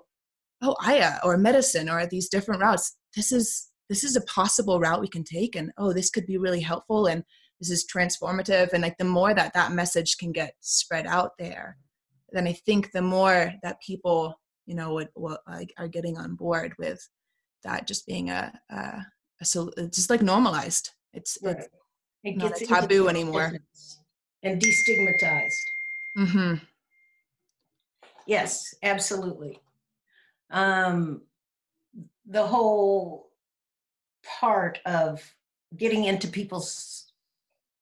oh 0.62 0.76
aya 0.86 1.18
or 1.24 1.38
medicine 1.38 1.90
or 1.90 2.06
these 2.06 2.30
different 2.30 2.62
routes 2.62 2.98
this 3.16 3.32
is 3.32 3.70
this 3.90 4.04
is 4.04 4.16
a 4.16 4.22
possible 4.22 4.80
route 4.80 5.02
we 5.02 5.08
can 5.08 5.24
take 5.24 5.56
and 5.56 5.72
oh 5.78 5.94
this 5.94 6.10
could 6.10 6.26
be 6.26 6.38
really 6.38 6.62
helpful 6.62 7.08
and 7.08 7.24
this 7.60 7.70
is 7.70 7.86
transformative 7.86 8.74
and 8.74 8.82
like 8.82 8.98
the 8.98 9.04
more 9.04 9.34
that 9.34 9.54
that 9.54 9.72
message 9.72 10.18
can 10.18 10.32
get 10.32 10.54
spread 10.62 11.06
out 11.06 11.32
there 11.38 11.78
then 12.32 12.48
I 12.48 12.54
think 12.54 12.92
the 12.92 13.02
more 13.02 13.54
that 13.64 13.82
people, 13.82 14.40
you 14.66 14.76
know, 14.76 14.94
would, 14.94 15.10
will, 15.16 15.38
uh, 15.48 15.64
are 15.78 15.88
getting 15.88 16.18
on 16.18 16.36
board 16.36 16.74
with 16.80 17.08
that 17.64 17.88
just 17.88 18.06
being 18.06 18.30
a, 18.30 18.52
a, 18.70 19.06
a 19.42 19.46
so 19.46 19.72
it's 19.78 19.98
just 19.98 20.10
like 20.10 20.22
normalized. 20.22 20.90
It's, 21.14 21.38
right. 21.44 21.58
it's 21.58 21.68
it 22.24 22.38
not 22.38 22.62
a 22.62 22.66
taboo 22.66 23.10
anymore. 23.10 23.54
And 24.44 24.62
destigmatized. 24.62 25.50
Mm-hmm. 26.18 26.54
Yes, 28.28 28.64
absolutely. 28.84 29.60
Um, 30.52 31.22
the 32.26 32.46
whole 32.46 33.32
part 34.24 34.80
of 34.86 35.22
getting 35.76 36.06
into 36.06 36.28
people's 36.28 37.12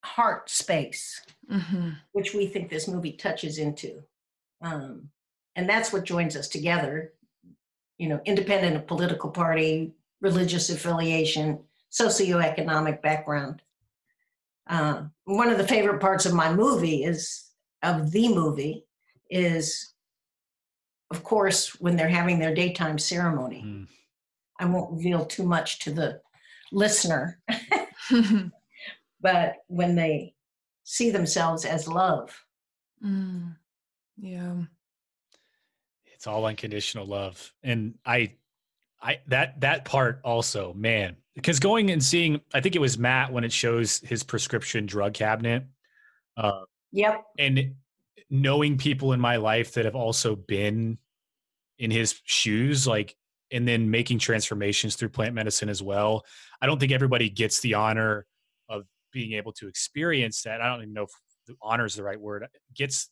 heart 0.03 0.49
space, 0.49 1.21
mm-hmm. 1.51 1.89
which 2.11 2.33
we 2.33 2.47
think 2.47 2.69
this 2.69 2.87
movie 2.87 3.13
touches 3.13 3.57
into. 3.57 4.01
Um, 4.61 5.09
and 5.55 5.69
that's 5.69 5.91
what 5.91 6.05
joins 6.05 6.35
us 6.35 6.47
together, 6.47 7.13
you 7.97 8.07
know, 8.07 8.21
independent 8.25 8.75
of 8.75 8.87
political 8.87 9.29
party, 9.29 9.93
religious 10.21 10.69
affiliation, 10.69 11.59
socioeconomic 11.91 13.01
background. 13.01 13.61
Uh, 14.67 15.03
one 15.25 15.49
of 15.49 15.57
the 15.57 15.67
favorite 15.67 15.99
parts 15.99 16.25
of 16.25 16.33
my 16.33 16.53
movie 16.53 17.03
is 17.03 17.45
of 17.81 18.11
the 18.11 18.27
movie 18.29 18.85
is 19.29 19.93
of 21.11 21.23
course, 21.23 21.79
when 21.79 21.95
they're 21.95 22.07
having 22.07 22.39
their 22.39 22.53
daytime 22.53 22.97
ceremony. 22.97 23.63
Mm. 23.65 23.87
I 24.59 24.65
won't 24.65 24.91
reveal 24.91 25.25
too 25.25 25.43
much 25.43 25.79
to 25.79 25.91
the 25.91 26.21
listener, 26.71 27.39
but 29.21 29.53
when 29.67 29.95
they 29.95 30.33
see 30.83 31.09
themselves 31.11 31.65
as 31.65 31.87
love. 31.87 32.37
Mm. 33.03 33.55
Yeah. 34.17 34.55
It's 36.13 36.27
all 36.27 36.45
unconditional 36.45 37.05
love. 37.05 37.53
And 37.63 37.95
I 38.05 38.33
I 39.01 39.21
that 39.27 39.61
that 39.61 39.85
part 39.85 40.19
also, 40.25 40.73
man. 40.73 41.15
Because 41.35 41.59
going 41.59 41.89
and 41.91 42.03
seeing, 42.03 42.41
I 42.53 42.59
think 42.59 42.75
it 42.75 42.81
was 42.81 42.97
Matt 42.97 43.31
when 43.31 43.45
it 43.45 43.53
shows 43.53 43.99
his 43.99 44.23
prescription 44.23 44.85
drug 44.85 45.13
cabinet. 45.13 45.63
Uh 46.35 46.63
Yep. 46.91 47.23
and 47.37 47.75
knowing 48.29 48.77
people 48.77 49.13
in 49.13 49.19
my 49.19 49.37
life 49.37 49.73
that 49.73 49.85
have 49.85 49.95
also 49.95 50.35
been 50.35 50.97
in 51.77 51.91
his 51.91 52.19
shoes 52.25 52.85
like 52.87 53.15
and 53.51 53.67
then 53.67 53.89
making 53.89 54.19
transformations 54.19 54.95
through 54.95 55.09
plant 55.09 55.33
medicine 55.33 55.69
as 55.69 55.81
well. 55.81 56.23
I 56.61 56.67
don't 56.67 56.79
think 56.79 56.91
everybody 56.91 57.29
gets 57.29 57.61
the 57.61 57.73
honor 57.73 58.25
of 58.69 58.83
being 59.11 59.33
able 59.33 59.53
to 59.53 59.67
experience 59.67 60.43
that. 60.43 60.61
I 60.61 60.67
don't 60.67 60.81
even 60.83 60.93
know 60.93 61.03
if 61.03 61.11
the 61.47 61.55
honor 61.61 61.85
is 61.85 61.95
the 61.95 62.03
right 62.03 62.19
word. 62.19 62.45
Gets 62.75 63.09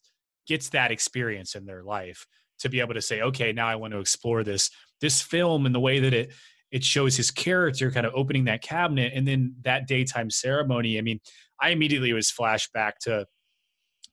gets 0.47 0.69
that 0.69 0.91
experience 0.91 1.55
in 1.55 1.65
their 1.65 1.83
life 1.83 2.25
to 2.59 2.69
be 2.69 2.79
able 2.79 2.93
to 2.93 3.01
say 3.01 3.21
okay 3.21 3.51
now 3.51 3.67
i 3.67 3.75
want 3.75 3.93
to 3.93 3.99
explore 3.99 4.43
this 4.43 4.71
this 5.01 5.21
film 5.21 5.65
and 5.65 5.75
the 5.75 5.79
way 5.79 5.99
that 5.99 6.13
it 6.13 6.31
it 6.71 6.83
shows 6.83 7.15
his 7.15 7.31
character 7.31 7.91
kind 7.91 8.05
of 8.05 8.13
opening 8.15 8.45
that 8.45 8.61
cabinet 8.61 9.11
and 9.13 9.27
then 9.27 9.53
that 9.61 9.87
daytime 9.87 10.29
ceremony 10.29 10.97
i 10.97 11.01
mean 11.01 11.19
i 11.61 11.69
immediately 11.69 12.13
was 12.13 12.31
flashback 12.31 12.93
to 13.01 13.25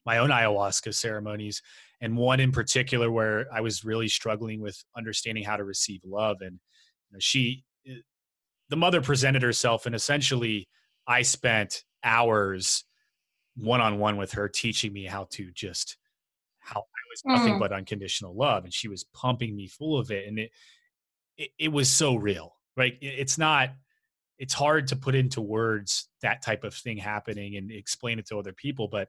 my 0.07 0.19
own 0.19 0.31
ayahuasca 0.31 0.93
ceremonies 0.95 1.63
and 2.01 2.17
one 2.17 2.41
in 2.41 2.53
particular 2.53 3.11
where 3.11 3.47
i 3.53 3.61
was 3.61 3.85
really 3.85 4.09
struggling 4.09 4.61
with 4.61 4.83
understanding 4.97 5.45
how 5.45 5.57
to 5.57 5.65
receive 5.65 6.01
love 6.05 6.39
and 6.41 6.53
you 7.11 7.13
know, 7.13 7.19
she 7.21 7.65
eh, 7.89 7.95
the 8.69 8.77
mother 8.77 9.01
presented 9.01 9.43
herself 9.43 9.87
and 9.87 9.95
essentially 9.95 10.69
i 11.07 11.23
spent 11.23 11.85
hours 12.03 12.85
one 13.57 13.81
on 13.81 13.99
one 13.99 14.17
with 14.17 14.33
her 14.33 14.49
teaching 14.49 14.93
me 14.93 15.05
how 15.07 15.27
to 15.31 15.51
just 15.53 15.97
how 16.59 16.81
i 16.81 17.03
was 17.11 17.23
nothing 17.25 17.55
Mm. 17.55 17.59
but 17.61 17.73
unconditional 17.73 18.35
love 18.35 18.65
and 18.65 18.75
she 18.75 18.89
was 18.89 19.05
pumping 19.05 19.55
me 19.55 19.69
full 19.69 19.99
of 19.99 20.11
it 20.11 20.27
and 20.27 20.39
it 20.39 20.51
it, 21.37 21.51
it 21.59 21.69
was 21.73 21.91
so 21.91 22.15
real 22.17 22.57
right 22.77 22.95
It- 23.01 23.19
it's 23.21 23.39
not 23.39 23.71
it's 24.39 24.55
hard 24.55 24.89
to 24.89 24.97
put 24.97 25.15
into 25.15 25.41
words 25.41 26.09
that 26.21 26.43
type 26.43 26.65
of 26.65 26.75
thing 26.75 26.97
happening 26.97 27.57
and 27.57 27.71
explain 27.71 28.19
it 28.19 28.27
to 28.27 28.39
other 28.39 28.53
people 28.53 28.89
but 28.89 29.09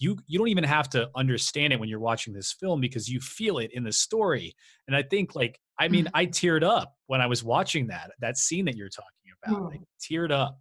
you 0.00 0.18
you 0.26 0.38
don't 0.38 0.48
even 0.48 0.64
have 0.64 0.88
to 0.90 1.08
understand 1.14 1.72
it 1.72 1.78
when 1.78 1.88
you're 1.88 2.00
watching 2.00 2.32
this 2.34 2.52
film 2.52 2.80
because 2.80 3.08
you 3.08 3.20
feel 3.20 3.58
it 3.58 3.70
in 3.74 3.84
the 3.84 3.92
story 3.92 4.52
and 4.88 4.96
i 4.96 5.02
think 5.02 5.36
like 5.36 5.60
i 5.78 5.86
mean 5.86 6.08
i 6.14 6.26
teared 6.26 6.64
up 6.64 6.94
when 7.06 7.20
i 7.20 7.26
was 7.26 7.44
watching 7.44 7.86
that 7.86 8.10
that 8.20 8.36
scene 8.36 8.64
that 8.64 8.74
you're 8.76 8.88
talking 8.88 9.06
about 9.44 9.62
Mm. 9.62 9.70
like 9.70 9.80
teared 10.00 10.32
up 10.32 10.58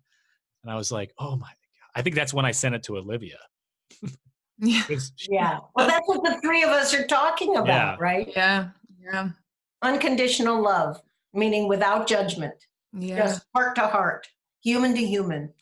and 0.64 0.72
i 0.72 0.76
was 0.76 0.92
like 0.92 1.12
oh 1.18 1.36
my 1.36 1.48
god 1.48 1.90
i 1.96 2.02
think 2.04 2.16
that's 2.16 2.34
when 2.34 2.46
i 2.46 2.52
sent 2.52 2.76
it 2.76 2.84
to 2.84 2.98
olivia 2.98 3.38
Yeah. 4.60 4.84
'Cause 4.88 5.12
she- 5.16 5.34
Yeah. 5.34 5.60
Well, 5.76 5.88
that's 5.88 6.06
what 6.08 6.24
the 6.24 6.40
three 6.42 6.64
of 6.64 6.70
us 6.70 6.94
are 6.94 7.08
talking 7.08 7.56
about, 7.56 7.68
Yeah. 7.68 7.96
right? 8.00 8.30
Yeah. 8.36 8.70
Yeah. 9.02 9.30
Unconditional 9.82 10.62
love, 10.62 11.02
meaning 11.34 11.68
without 11.70 12.08
judgment, 12.08 12.56
Yeah. 12.92 13.18
just 13.20 13.46
heart 13.56 13.76
to 13.76 13.88
heart, 13.88 14.28
human 14.62 14.94
to 14.96 15.06
human, 15.06 15.54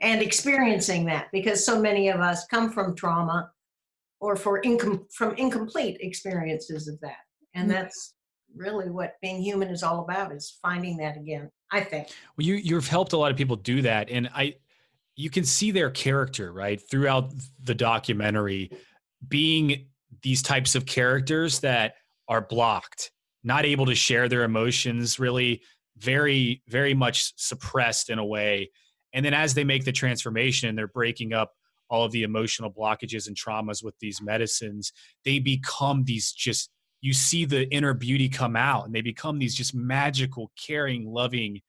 and 0.00 0.22
experiencing 0.22 1.04
that 1.06 1.28
because 1.32 1.64
so 1.64 1.80
many 1.80 2.08
of 2.08 2.20
us 2.20 2.46
come 2.46 2.70
from 2.70 2.94
trauma 2.94 3.50
or 4.20 4.36
for 4.36 4.60
incom- 4.62 5.12
from 5.12 5.34
incomplete 5.36 5.98
experiences 6.00 6.88
of 6.88 6.98
that. 7.00 7.18
And 7.54 7.68
Mm. 7.68 7.74
that's 7.74 8.14
really 8.54 8.90
what 8.90 9.14
being 9.20 9.42
human 9.42 9.68
is 9.68 9.82
all 9.82 10.00
about 10.00 10.32
is 10.32 10.58
finding 10.62 10.96
that 10.98 11.16
again, 11.16 11.50
I 11.70 11.80
think. 11.82 12.08
Well, 12.36 12.46
you 12.46 12.54
you've 12.54 12.88
helped 12.88 13.12
a 13.12 13.16
lot 13.18 13.30
of 13.30 13.36
people 13.36 13.56
do 13.56 13.82
that, 13.82 14.10
and 14.10 14.28
I 14.34 14.56
you 15.16 15.30
can 15.30 15.44
see 15.44 15.72
their 15.72 15.90
character 15.90 16.52
right 16.52 16.80
throughout 16.80 17.32
the 17.64 17.74
documentary 17.74 18.70
being 19.26 19.88
these 20.22 20.42
types 20.42 20.76
of 20.76 20.86
characters 20.86 21.58
that 21.60 21.96
are 22.28 22.40
blocked, 22.40 23.10
not 23.42 23.64
able 23.64 23.84
to 23.86 23.94
share 23.96 24.28
their 24.28 24.44
emotions, 24.44 25.18
really 25.18 25.62
very 25.96 26.62
very 26.68 26.94
much 26.94 27.32
suppressed 27.36 28.10
in 28.10 28.18
a 28.18 28.24
way. 28.24 28.70
And 29.12 29.24
then 29.24 29.34
as 29.34 29.54
they 29.54 29.64
make 29.64 29.84
the 29.84 29.92
transformation 29.92 30.68
and 30.68 30.76
they're 30.76 30.88
breaking 30.88 31.32
up 31.32 31.52
all 31.90 32.04
of 32.04 32.12
the 32.12 32.22
emotional 32.22 32.70
blockages 32.70 33.26
and 33.26 33.36
traumas 33.36 33.82
with 33.82 33.98
these 34.00 34.20
medicines, 34.20 34.92
they 35.24 35.38
become 35.38 36.04
these 36.04 36.32
just 36.32 36.70
you 37.00 37.12
see 37.12 37.44
the 37.44 37.68
inner 37.72 37.94
beauty 37.94 38.28
come 38.28 38.56
out 38.56 38.84
and 38.84 38.94
they 38.94 39.00
become 39.00 39.38
these 39.38 39.54
just 39.54 39.74
magical, 39.74 40.50
caring, 40.56 41.06
loving 41.06 41.60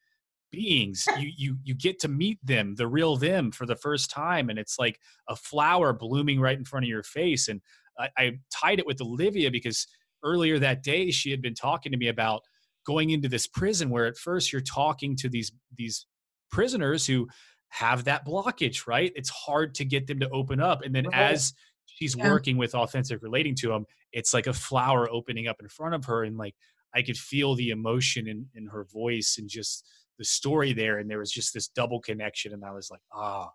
beings. 0.51 1.07
You 1.19 1.31
you 1.37 1.57
you 1.63 1.75
get 1.75 1.99
to 1.99 2.07
meet 2.07 2.39
them 2.43 2.75
the 2.75 2.87
real 2.87 3.15
them 3.15 3.51
for 3.51 3.65
the 3.65 3.75
first 3.75 4.09
time. 4.09 4.49
And 4.49 4.57
it's 4.57 4.79
like 4.79 4.99
a 5.27 5.35
flower 5.35 5.93
blooming 5.93 6.39
right 6.39 6.57
in 6.57 6.65
front 6.65 6.85
of 6.85 6.89
your 6.89 7.03
face. 7.03 7.47
And 7.47 7.61
I, 7.97 8.09
I 8.17 8.31
tied 8.51 8.79
it 8.79 8.87
with 8.87 9.01
olivia 9.01 9.51
because 9.51 9.87
earlier 10.23 10.59
that 10.59 10.83
day 10.83 11.11
she 11.11 11.31
had 11.31 11.41
been 11.41 11.55
talking 11.55 11.91
to 11.91 11.97
me 11.97 12.07
about 12.07 12.41
going 12.85 13.11
into 13.11 13.29
this 13.29 13.47
prison 13.47 13.89
where 13.89 14.05
at 14.05 14.17
first 14.17 14.51
you're 14.51 14.61
talking 14.61 15.15
to 15.15 15.29
these 15.29 15.51
these 15.77 16.05
prisoners 16.51 17.05
who 17.05 17.27
have 17.69 18.03
that 18.05 18.25
blockage 18.25 18.87
right 18.87 19.11
it's 19.15 19.29
hard 19.29 19.75
to 19.75 19.85
get 19.85 20.07
them 20.07 20.19
to 20.19 20.29
open 20.29 20.59
up 20.59 20.81
and 20.83 20.93
then 20.95 21.05
Right. 21.05 21.31
as 21.33 21.53
she's 21.85 22.15
Yeah. 22.15 22.29
working 22.29 22.57
with 22.57 22.73
authentic 22.75 23.21
relating 23.21 23.55
to 23.55 23.67
them 23.69 23.85
it's 24.11 24.33
like 24.33 24.47
a 24.47 24.53
flower 24.53 25.09
opening 25.11 25.47
up 25.47 25.57
in 25.61 25.67
front 25.69 25.93
of 25.95 26.05
her 26.05 26.23
and 26.23 26.37
like 26.37 26.55
i 26.95 27.01
could 27.03 27.17
feel 27.17 27.55
the 27.55 27.69
emotion 27.69 28.27
in 28.27 28.47
in 28.55 28.65
her 28.67 28.85
voice 28.85 29.35
and 29.39 29.47
just 29.49 29.87
the 30.17 30.25
story 30.25 30.73
there 30.73 30.97
and 30.97 31.09
there 31.09 31.19
was 31.19 31.31
just 31.31 31.53
this 31.53 31.67
double 31.67 31.99
connection 31.99 32.53
and 32.53 32.65
i 32.65 32.71
was 32.71 32.89
like 32.89 33.01
ah 33.13 33.51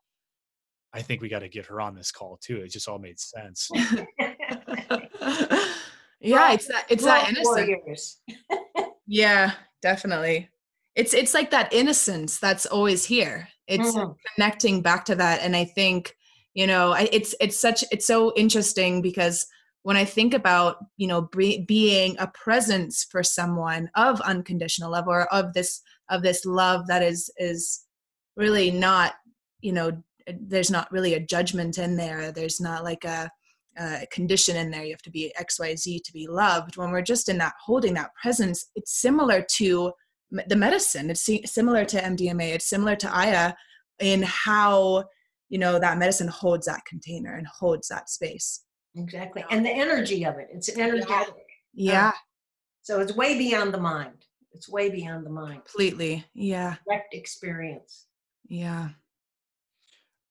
i 0.92 1.02
think 1.02 1.20
we 1.20 1.28
got 1.28 1.40
to 1.40 1.48
get 1.48 1.66
her 1.66 1.80
on 1.80 1.94
this 1.96 2.12
call 2.12 2.38
too 2.40 2.58
it 2.58 2.68
just 2.70 2.88
all 2.88 2.98
made 3.00 3.18
sense 3.18 3.68
yeah, 6.20 6.52
it's 6.52 6.68
that 6.68 6.86
it's 6.88 7.04
that 7.04 7.32
Love 7.44 7.58
innocence. 7.68 8.20
Yeah, 9.06 9.52
definitely. 9.82 10.48
It's 10.96 11.14
it's 11.14 11.34
like 11.34 11.50
that 11.50 11.72
innocence 11.72 12.38
that's 12.38 12.66
always 12.66 13.04
here. 13.04 13.48
It's 13.66 13.94
Mhm. 13.94 14.16
connecting 14.34 14.82
back 14.82 15.04
to 15.06 15.14
that 15.16 15.40
and 15.42 15.56
I 15.56 15.64
think, 15.64 16.16
you 16.54 16.66
know, 16.66 16.92
I, 16.92 17.08
it's 17.12 17.34
it's 17.40 17.58
such 17.58 17.84
it's 17.90 18.06
so 18.06 18.32
interesting 18.36 19.02
because 19.02 19.46
when 19.82 19.96
I 19.98 20.04
think 20.06 20.32
about, 20.32 20.76
you 20.96 21.06
know, 21.06 21.22
be, 21.22 21.64
being 21.66 22.16
a 22.18 22.28
presence 22.28 23.04
for 23.04 23.22
someone 23.22 23.90
of 23.94 24.20
unconditional 24.22 24.92
love 24.92 25.08
or 25.08 25.26
of 25.32 25.52
this 25.52 25.82
of 26.10 26.22
this 26.22 26.44
love 26.44 26.86
that 26.86 27.02
is 27.02 27.30
is 27.38 27.84
really 28.36 28.70
not, 28.70 29.14
you 29.60 29.72
know, 29.72 30.02
there's 30.26 30.70
not 30.70 30.90
really 30.92 31.14
a 31.14 31.20
judgment 31.20 31.78
in 31.78 31.96
there. 31.96 32.32
There's 32.32 32.60
not 32.60 32.84
like 32.84 33.04
a 33.04 33.30
uh, 33.78 34.00
condition 34.10 34.56
in 34.56 34.70
there. 34.70 34.84
You 34.84 34.92
have 34.92 35.02
to 35.02 35.10
be 35.10 35.34
X, 35.36 35.58
Y, 35.58 35.74
Z 35.74 36.00
to 36.00 36.12
be 36.12 36.26
loved. 36.28 36.76
When 36.76 36.90
we're 36.90 37.02
just 37.02 37.28
in 37.28 37.38
that 37.38 37.54
holding 37.62 37.94
that 37.94 38.14
presence, 38.14 38.70
it's 38.76 39.00
similar 39.00 39.44
to 39.56 39.92
the 40.48 40.56
medicine. 40.56 41.10
It's 41.10 41.28
similar 41.52 41.84
to 41.84 42.00
MDMA. 42.00 42.54
It's 42.54 42.66
similar 42.68 42.96
to 42.96 43.16
Aya 43.16 43.54
in 44.00 44.22
how 44.22 45.04
you 45.48 45.58
know 45.58 45.78
that 45.78 45.98
medicine 45.98 46.28
holds 46.28 46.66
that 46.66 46.80
container 46.88 47.34
and 47.36 47.46
holds 47.46 47.88
that 47.88 48.08
space. 48.10 48.62
Exactly. 48.96 49.44
And 49.50 49.64
the 49.64 49.70
energy 49.70 50.24
of 50.24 50.36
it. 50.38 50.48
It's 50.52 50.68
energetic. 50.76 51.34
Yeah, 51.72 52.12
So 52.82 53.00
it's 53.00 53.12
way 53.14 53.36
beyond 53.36 53.74
the 53.74 53.80
mind. 53.80 54.24
It's 54.52 54.68
way 54.68 54.88
beyond 54.90 55.26
the 55.26 55.30
mind. 55.30 55.62
completely. 55.64 56.24
Yeah, 56.34 56.76
Direct 56.86 57.12
experience. 57.14 58.06
yeah. 58.48 58.90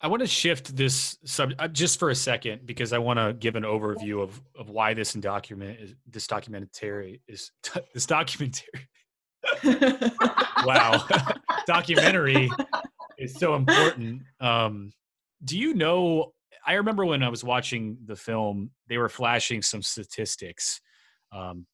i 0.01 0.07
want 0.07 0.21
to 0.21 0.27
shift 0.27 0.75
this 0.75 1.17
subject 1.25 1.59
uh, 1.61 1.67
just 1.67 1.97
for 1.99 2.09
a 2.09 2.15
second 2.15 2.65
because 2.65 2.91
i 2.93 2.97
want 2.97 3.17
to 3.19 3.33
give 3.33 3.55
an 3.55 3.63
overview 3.63 4.21
of 4.21 4.41
of 4.59 4.69
why 4.69 4.93
this 4.93 5.13
document 5.13 5.79
is 5.79 5.95
this 6.15 6.27
documentary 6.27 7.21
is 7.27 7.51
this 7.93 8.05
documentary 8.05 8.87
wow. 10.65 11.05
Documentary 11.67 12.49
is 13.17 13.35
so 13.35 13.55
important. 13.55 14.21
Um 14.39 14.91
do 15.43 15.57
you 15.57 15.73
know 15.73 16.31
i 16.65 16.73
remember 16.73 17.05
when 17.05 17.21
i 17.21 17.27
was 17.27 17.43
watching 17.43 17.97
the 18.05 18.15
film 18.15 18.71
they 18.87 18.97
were 18.97 19.09
flashing 19.09 19.61
some 19.61 19.81
statistics 19.81 20.79
um 21.33 21.65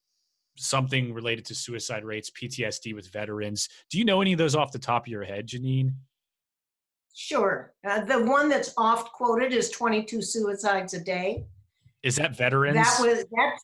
something 0.57 1.13
related 1.13 1.45
to 1.45 1.55
suicide 1.55 2.03
rates 2.03 2.29
ptsd 2.29 2.93
with 2.93 3.07
veterans. 3.11 3.69
Do 3.89 3.97
you 3.97 4.05
know 4.05 4.21
any 4.21 4.33
of 4.33 4.37
those 4.37 4.55
off 4.55 4.71
the 4.71 4.79
top 4.79 5.03
of 5.03 5.07
your 5.07 5.23
head 5.23 5.47
janine? 5.47 5.93
Sure. 7.15 7.73
Uh, 7.87 8.01
the 8.01 8.23
one 8.25 8.49
that's 8.49 8.73
oft 8.77 9.13
quoted 9.13 9.53
is 9.53 9.69
22 9.69 10.21
suicides 10.21 10.93
a 10.93 10.99
day. 10.99 11.45
is 12.03 12.15
that 12.17 12.35
veterans? 12.35 12.75
That 12.75 12.97
was 12.99 13.17
that's 13.19 13.63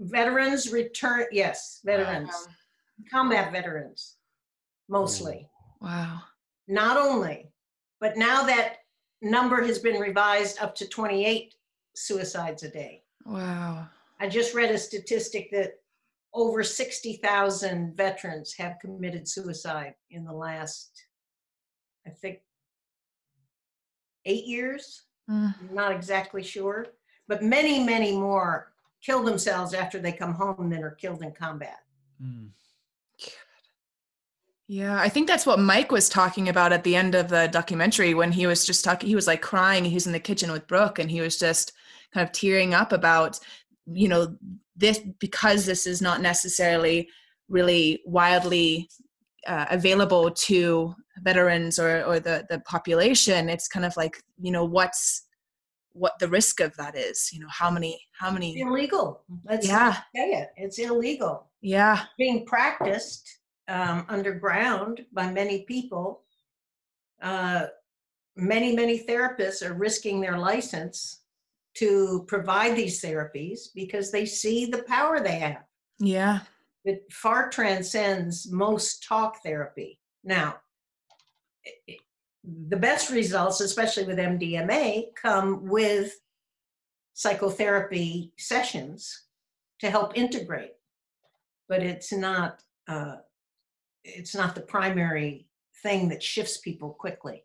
veterans 0.00 0.72
return. 0.72 1.26
Yes, 1.32 1.80
veterans, 1.84 2.30
combat 3.10 3.52
veterans, 3.52 4.16
mostly. 4.88 5.48
Wow. 5.80 6.20
Not 6.68 6.96
only, 6.96 7.52
but 8.00 8.16
now 8.16 8.42
that 8.44 8.78
number 9.22 9.62
has 9.62 9.78
been 9.78 10.00
revised 10.00 10.60
up 10.60 10.74
to 10.76 10.88
28 10.88 11.54
suicides 11.94 12.62
a 12.62 12.70
day. 12.70 13.02
Wow. 13.24 13.88
I 14.20 14.28
just 14.28 14.54
read 14.54 14.70
a 14.70 14.78
statistic 14.78 15.50
that 15.52 15.74
over 16.34 16.62
60,000 16.62 17.96
veterans 17.96 18.54
have 18.58 18.78
committed 18.80 19.28
suicide 19.28 19.94
in 20.10 20.24
the 20.24 20.32
last, 20.32 20.90
I 22.06 22.10
think, 22.10 22.38
eight 24.26 24.44
years. 24.44 25.04
Mm. 25.30 25.54
I'm 25.60 25.74
not 25.74 25.92
exactly 25.92 26.42
sure, 26.42 26.86
but 27.26 27.42
many, 27.42 27.82
many 27.82 28.12
more 28.12 28.72
kill 29.06 29.22
themselves 29.22 29.72
after 29.72 30.00
they 30.00 30.10
come 30.10 30.34
home 30.34 30.68
than 30.68 30.82
are 30.82 30.90
killed 30.90 31.22
in 31.22 31.30
combat. 31.30 31.78
Mm. 32.20 32.48
Yeah, 34.68 35.00
I 35.00 35.08
think 35.08 35.28
that's 35.28 35.46
what 35.46 35.60
Mike 35.60 35.92
was 35.92 36.08
talking 36.08 36.48
about 36.48 36.72
at 36.72 36.82
the 36.82 36.96
end 36.96 37.14
of 37.14 37.28
the 37.28 37.46
documentary 37.46 38.14
when 38.14 38.32
he 38.32 38.48
was 38.48 38.66
just 38.66 38.84
talking. 38.84 39.08
He 39.08 39.14
was 39.14 39.28
like 39.28 39.40
crying. 39.40 39.84
He 39.84 39.94
was 39.94 40.08
in 40.08 40.12
the 40.12 40.18
kitchen 40.18 40.50
with 40.50 40.66
Brooke, 40.66 40.98
and 40.98 41.08
he 41.08 41.20
was 41.20 41.38
just 41.38 41.72
kind 42.12 42.26
of 42.26 42.32
tearing 42.32 42.74
up 42.74 42.92
about, 42.92 43.38
you 43.86 44.08
know, 44.08 44.36
this 44.74 44.98
because 45.20 45.66
this 45.66 45.86
is 45.86 46.02
not 46.02 46.20
necessarily 46.20 47.08
really 47.48 48.02
wildly 48.04 48.90
uh, 49.46 49.66
available 49.70 50.32
to 50.32 50.92
veterans 51.22 51.78
or 51.78 52.02
or 52.02 52.18
the 52.18 52.44
the 52.50 52.58
population. 52.60 53.48
It's 53.48 53.68
kind 53.68 53.84
of 53.84 53.96
like 53.96 54.20
you 54.40 54.50
know 54.50 54.64
what's 54.64 55.25
what 55.96 56.18
the 56.18 56.28
risk 56.28 56.60
of 56.60 56.76
that 56.76 56.96
is. 56.96 57.30
You 57.32 57.40
know 57.40 57.48
how 57.50 57.70
many 57.70 58.00
how 58.18 58.28
It's 58.28 58.34
many 58.34 58.60
illegal. 58.60 59.22
Let's 59.44 59.66
yeah 59.66 59.94
say 60.14 60.30
it. 60.32 60.48
It's 60.56 60.78
illegal. 60.78 61.50
yeah 61.60 62.04
Being 62.18 62.46
practiced 62.46 63.28
um, 63.68 64.04
underground 64.08 65.04
by 65.12 65.30
many 65.30 65.64
people. 65.64 66.22
Uh, 67.20 67.66
many, 68.36 68.76
many 68.76 68.98
therapists 69.04 69.62
are 69.66 69.72
risking 69.74 70.20
their 70.20 70.38
license 70.38 71.22
to 71.74 72.24
provide 72.28 72.76
these 72.76 73.02
therapies 73.02 73.68
because 73.74 74.10
they 74.10 74.26
see 74.26 74.66
the 74.66 74.82
power 74.84 75.20
they 75.20 75.38
have. 75.38 75.64
yeah 75.98 76.40
It 76.84 77.04
far 77.10 77.50
transcends 77.50 78.50
most 78.50 79.02
talk 79.02 79.42
therapy. 79.42 79.98
Now, 80.22 80.56
the 82.68 82.76
best 82.76 83.10
results, 83.10 83.60
especially 83.60 84.04
with 84.04 84.18
MDMA, 84.18 85.14
come 85.14 85.66
with 85.66 86.14
psychotherapy 87.14 88.32
sessions 88.36 89.24
to 89.80 89.90
help 89.90 90.16
integrate, 90.16 90.74
but 91.68 91.82
it's 91.82 92.12
not 92.12 92.62
uh, 92.88 93.16
it's 94.04 94.34
not 94.34 94.54
the 94.54 94.60
primary 94.60 95.48
thing 95.82 96.08
that 96.08 96.22
shifts 96.22 96.58
people 96.58 96.90
quickly. 96.90 97.42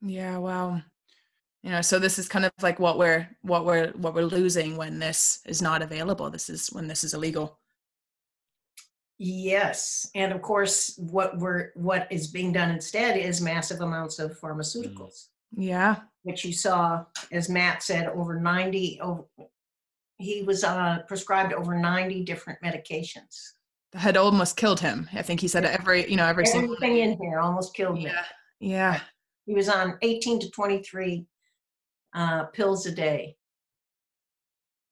Yeah, 0.00 0.38
wow. 0.38 0.80
You 1.62 1.70
know, 1.70 1.80
so 1.80 1.98
this 1.98 2.18
is 2.18 2.28
kind 2.28 2.44
of 2.44 2.52
like 2.62 2.78
what 2.78 2.98
we're 2.98 3.28
what 3.42 3.64
we're 3.64 3.88
what 3.92 4.14
we're 4.14 4.22
losing 4.22 4.76
when 4.76 4.98
this 4.98 5.40
is 5.46 5.62
not 5.62 5.82
available. 5.82 6.30
This 6.30 6.48
is 6.48 6.68
when 6.68 6.86
this 6.86 7.02
is 7.02 7.14
illegal. 7.14 7.58
Yes, 9.18 10.10
and 10.14 10.32
of 10.32 10.42
course, 10.42 10.98
what 10.98 11.38
we're 11.38 11.70
what 11.74 12.08
is 12.10 12.26
being 12.28 12.52
done 12.52 12.70
instead 12.70 13.16
is 13.16 13.40
massive 13.40 13.80
amounts 13.80 14.18
of 14.18 14.38
pharmaceuticals. 14.40 15.28
Yeah. 15.56 15.96
which 16.22 16.44
you 16.44 16.52
saw, 16.52 17.04
as 17.30 17.48
Matt 17.48 17.82
said, 17.82 18.08
over 18.08 18.40
90, 18.40 19.00
over, 19.00 19.24
he 20.18 20.42
was 20.42 20.64
uh, 20.64 21.00
prescribed 21.06 21.52
over 21.52 21.76
90 21.76 22.24
different 22.24 22.58
medications. 22.62 23.52
Had 23.94 24.16
almost 24.16 24.56
killed 24.56 24.80
him. 24.80 25.08
I 25.12 25.22
think 25.22 25.40
he 25.40 25.48
said 25.48 25.64
every, 25.64 26.10
you 26.10 26.16
know, 26.16 26.26
every 26.26 26.46
single 26.46 26.74
Everything 26.74 26.98
in 26.98 27.18
here 27.18 27.38
almost 27.38 27.74
killed 27.74 27.96
me. 27.96 28.06
Yeah. 28.06 28.24
Yeah. 28.58 29.00
He 29.46 29.54
was 29.54 29.68
on 29.68 29.98
18 30.02 30.40
to 30.40 30.50
23 30.50 31.26
uh, 32.14 32.44
pills 32.44 32.86
a 32.86 32.92
day 32.92 33.36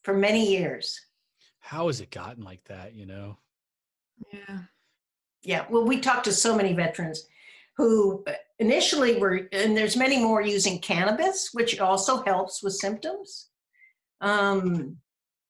for 0.05 0.15
many 0.15 0.49
years. 0.49 1.01
How 1.59 1.87
has 1.87 2.01
it 2.01 2.11
gotten 2.11 2.45
like 2.45 2.63
that? 2.65 2.95
You 2.95 3.07
know. 3.07 3.39
Yeah. 4.33 4.59
Yeah, 5.45 5.67
well, 5.71 5.85
we 5.85 5.99
talked 5.99 6.25
to 6.25 6.33
so 6.33 6.55
many 6.57 6.73
veterans 6.73 7.27
who 7.77 8.23
uh, 8.27 8.33
initially 8.59 9.19
were, 9.19 9.49
and 9.53 9.77
there's 9.77 9.97
many 9.97 10.21
more 10.21 10.41
using 10.41 10.79
cannabis, 10.79 11.51
which 11.53 11.81
also 11.81 12.23
helps 12.23 12.63
with 12.63 12.75
symptoms. 12.75 13.49
Um, 14.21 14.99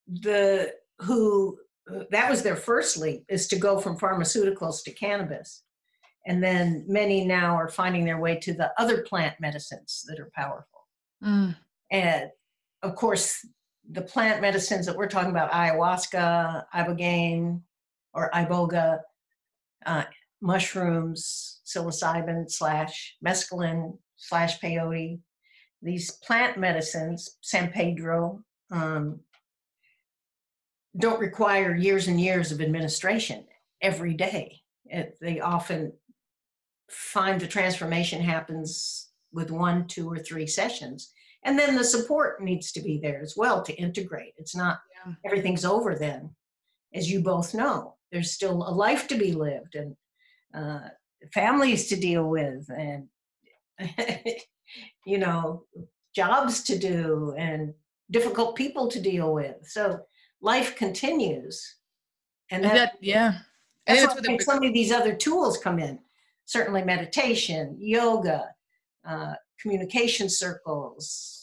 the 0.07 0.73
who 1.01 1.59
uh, 1.93 2.05
that 2.11 2.31
was 2.31 2.43
their 2.43 2.57
first 2.57 2.97
leap 2.97 3.25
is 3.29 3.49
to 3.49 3.57
go 3.57 3.79
from 3.79 3.99
pharmaceuticals 3.99 4.83
to 4.85 4.93
cannabis, 4.93 5.62
and 6.27 6.43
then 6.43 6.85
many 6.89 7.25
now 7.25 7.55
are 7.55 7.68
finding 7.68 8.05
their 8.05 8.18
way 8.18 8.37
to 8.37 8.55
the 8.55 8.73
other 8.79 9.03
plant 9.03 9.35
medicines 9.41 10.05
that 10.09 10.18
are 10.18 10.31
powerful. 10.35 10.87
Mm. 11.23 11.57
And 11.91 12.31
of 12.83 12.95
course, 12.95 13.45
the 13.91 14.03
plant 14.03 14.41
medicines 14.41 14.87
that 14.87 14.97
we're 14.97 15.09
talking 15.09 15.31
about, 15.31 15.53
ayahuasca, 15.53 16.64
ibogaine, 16.75 17.61
or 18.15 18.31
iboga, 18.35 19.01
uh, 19.87 20.05
mushrooms, 20.41 21.61
psilocybin 21.65 22.51
slash 22.51 23.17
mescaline 23.25 23.97
slash 24.17 24.61
peyote, 24.61 25.19
these 25.83 26.13
plant 26.13 26.59
medicines, 26.59 27.39
San 27.41 27.71
Pedro, 27.71 28.43
um, 28.71 29.21
don't 30.99 31.21
require 31.21 31.75
years 31.75 32.07
and 32.09 32.21
years 32.21 32.53
of 32.53 32.61
administration 32.61 33.45
every 33.81 34.15
day. 34.15 34.61
It, 34.85 35.17
they 35.21 35.41
often 35.41 35.93
find 36.91 37.41
the 37.41 37.47
transformation 37.47 38.21
happens 38.21 39.09
with 39.33 39.51
one, 39.51 39.87
two, 39.87 40.11
or 40.11 40.19
three 40.19 40.47
sessions. 40.47 41.13
And 41.45 41.59
then 41.59 41.75
the 41.75 41.83
support 41.85 42.43
needs 42.43 42.71
to 42.73 42.81
be 42.83 42.99
there 42.99 43.23
as 43.23 43.35
well 43.37 43.63
to 43.63 43.75
integrate. 43.75 44.35
It's 44.37 44.55
not 44.55 44.81
Yeah. 45.07 45.15
everything's 45.25 45.65
over 45.65 45.97
then, 45.97 46.31
as 46.95 47.11
you 47.11 47.23
both 47.23 47.55
know. 47.55 47.97
There's 48.13 48.33
still 48.33 48.69
a 48.69 48.71
life 48.71 49.09
to 49.09 49.17
be 49.17 49.33
lived 49.33 49.75
and 49.75 49.97
uh, 50.55 50.89
families 51.33 51.89
to 51.89 51.97
deal 51.97 52.29
with 52.29 52.69
and 52.69 53.09
you 55.07 55.19
know 55.19 55.65
jobs 56.15 56.63
to 56.65 56.79
do 56.79 57.35
and 57.39 57.75
difficult 58.11 58.55
people 58.55 58.87
to 58.89 59.01
deal 59.01 59.33
with. 59.33 59.57
So 59.65 60.01
life 60.41 60.77
continues. 60.77 61.77
And 62.51 62.65
And 62.65 62.65
that, 62.65 62.75
that, 62.75 62.93
yeah. 63.01 63.39
I 63.89 63.95
that's 63.97 64.15
that's 64.15 64.29
where 64.29 64.41
some 64.41 64.63
of 64.63 64.75
these 64.75 64.93
other 64.93 65.15
tools 65.15 65.59
come 65.59 65.79
in. 65.79 65.99
Certainly 66.45 66.83
meditation 66.85 67.77
yoga 67.81 68.49
uh, 69.09 69.35
communication 69.61 70.29
circles 70.29 71.43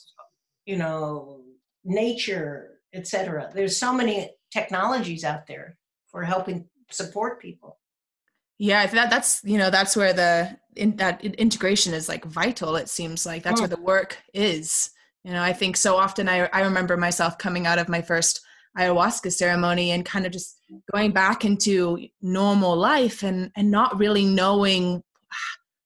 you 0.66 0.78
know 0.78 1.42
nature 1.84 2.80
etc 2.94 3.50
there's 3.56 3.78
so 3.78 3.94
many 3.94 4.30
technologies 4.52 5.24
out 5.24 5.48
there 5.48 5.78
for 6.12 6.24
helping 6.24 6.68
support 6.90 7.42
people 7.42 7.80
yeah, 8.60 8.86
that 8.88 9.10
that's 9.10 9.42
you 9.46 9.58
know 9.58 9.70
that's 9.70 9.96
where 9.96 10.14
the 10.14 10.58
in, 10.76 10.98
that 10.98 11.24
integration 11.24 11.94
is 11.94 12.10
like 12.10 12.26
vital. 12.26 12.76
It 12.76 12.90
seems 12.90 13.26
like 13.26 13.42
that's 13.42 13.62
where 13.62 13.70
oh. 13.72 13.76
the 13.76 13.82
work 13.82 14.18
is. 14.34 14.92
You 15.24 15.32
know, 15.32 15.42
I 15.42 15.54
think 15.54 15.78
so 15.78 15.96
often 15.96 16.28
I 16.28 16.50
I 16.52 16.62
remember 16.62 16.98
myself 16.98 17.38
coming 17.38 17.66
out 17.66 17.80
of 17.80 17.88
my 17.88 18.02
first 18.02 18.42
ayahuasca 18.78 19.32
ceremony 19.32 19.92
and 19.92 20.06
kind 20.06 20.26
of 20.26 20.34
just 20.34 20.60
going 20.92 21.12
back 21.12 21.46
into 21.46 22.06
normal 22.22 22.76
life 22.76 23.24
and 23.24 23.50
and 23.56 23.72
not 23.72 23.98
really 23.98 24.26
knowing 24.26 25.02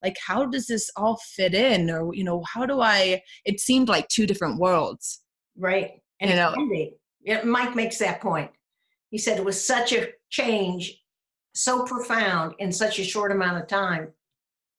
like 0.04 0.18
how 0.26 0.46
does 0.46 0.66
this 0.66 0.90
all 0.98 1.18
fit 1.18 1.54
in 1.54 1.92
or 1.92 2.14
you 2.16 2.24
know 2.24 2.44
how 2.52 2.66
do 2.66 2.82
I 2.82 3.22
it 3.46 3.60
seemed 3.60 3.88
like 3.88 4.08
two 4.08 4.26
different 4.26 4.60
worlds. 4.60 5.22
Right. 5.56 5.92
And 6.20 6.32
You 6.32 6.38
it 6.38 6.40
know-. 6.40 6.90
Yeah, 7.22 7.44
Mike 7.44 7.76
makes 7.76 8.00
that 8.00 8.20
point. 8.20 8.50
He 9.14 9.20
said 9.20 9.38
it 9.38 9.46
was 9.46 9.64
such 9.64 9.94
a 9.94 10.08
change, 10.32 11.00
so 11.54 11.84
profound 11.84 12.56
in 12.58 12.72
such 12.72 12.98
a 12.98 13.04
short 13.04 13.32
amount 13.32 13.62
of 13.62 13.68
time. 13.68 14.12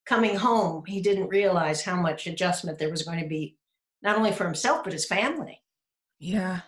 Coming 0.07 0.35
home, 0.35 0.83
he 0.89 1.01
didn't 1.01 1.29
realize 1.29 1.85
how 1.85 1.95
much 1.95 2.27
adjustment 2.27 2.81
there 2.81 2.91
was 2.91 3.05
going 3.05 3.21
to 3.21 3.29
be, 3.29 3.57
not 4.03 4.17
only 4.17 4.33
for 4.33 4.45
himself, 4.45 4.83
but 4.83 4.93
his 4.93 5.07
family. 5.07 5.63
Yeah. 6.19 6.63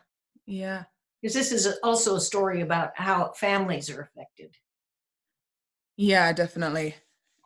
Yeah. 0.47 0.85
Because 1.21 1.35
this 1.35 1.51
is 1.51 1.67
also 1.83 2.15
a 2.15 2.21
story 2.21 2.61
about 2.61 2.93
how 2.95 3.33
families 3.33 3.91
are 3.91 4.01
affected. 4.01 4.55
Yeah, 5.97 6.33
definitely. 6.33 6.95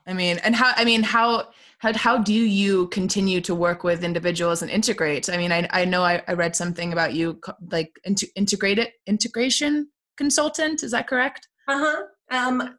I 0.06 0.12
mean, 0.12 0.36
and 0.44 0.54
how 0.54 0.74
I 0.76 0.84
mean, 0.84 1.02
how 1.02 1.48
how 1.78 1.94
how 1.96 2.18
do 2.18 2.34
you 2.34 2.88
continue 2.88 3.40
to 3.40 3.54
work 3.54 3.84
with 3.84 4.04
individuals 4.04 4.60
and 4.60 4.70
integrate? 4.70 5.30
I 5.30 5.38
mean, 5.38 5.50
I 5.50 5.66
I 5.70 5.86
know 5.86 6.02
I, 6.04 6.22
I 6.28 6.34
read 6.34 6.54
something 6.54 6.92
about 6.92 7.14
you 7.14 7.40
like 7.70 7.98
into, 8.04 8.26
integrated 8.36 8.88
integration 9.06 9.88
consultant. 10.20 10.82
Is 10.82 10.90
that 10.90 11.08
correct? 11.08 11.48
Uh-huh. 11.66 12.02
Um, 12.30 12.76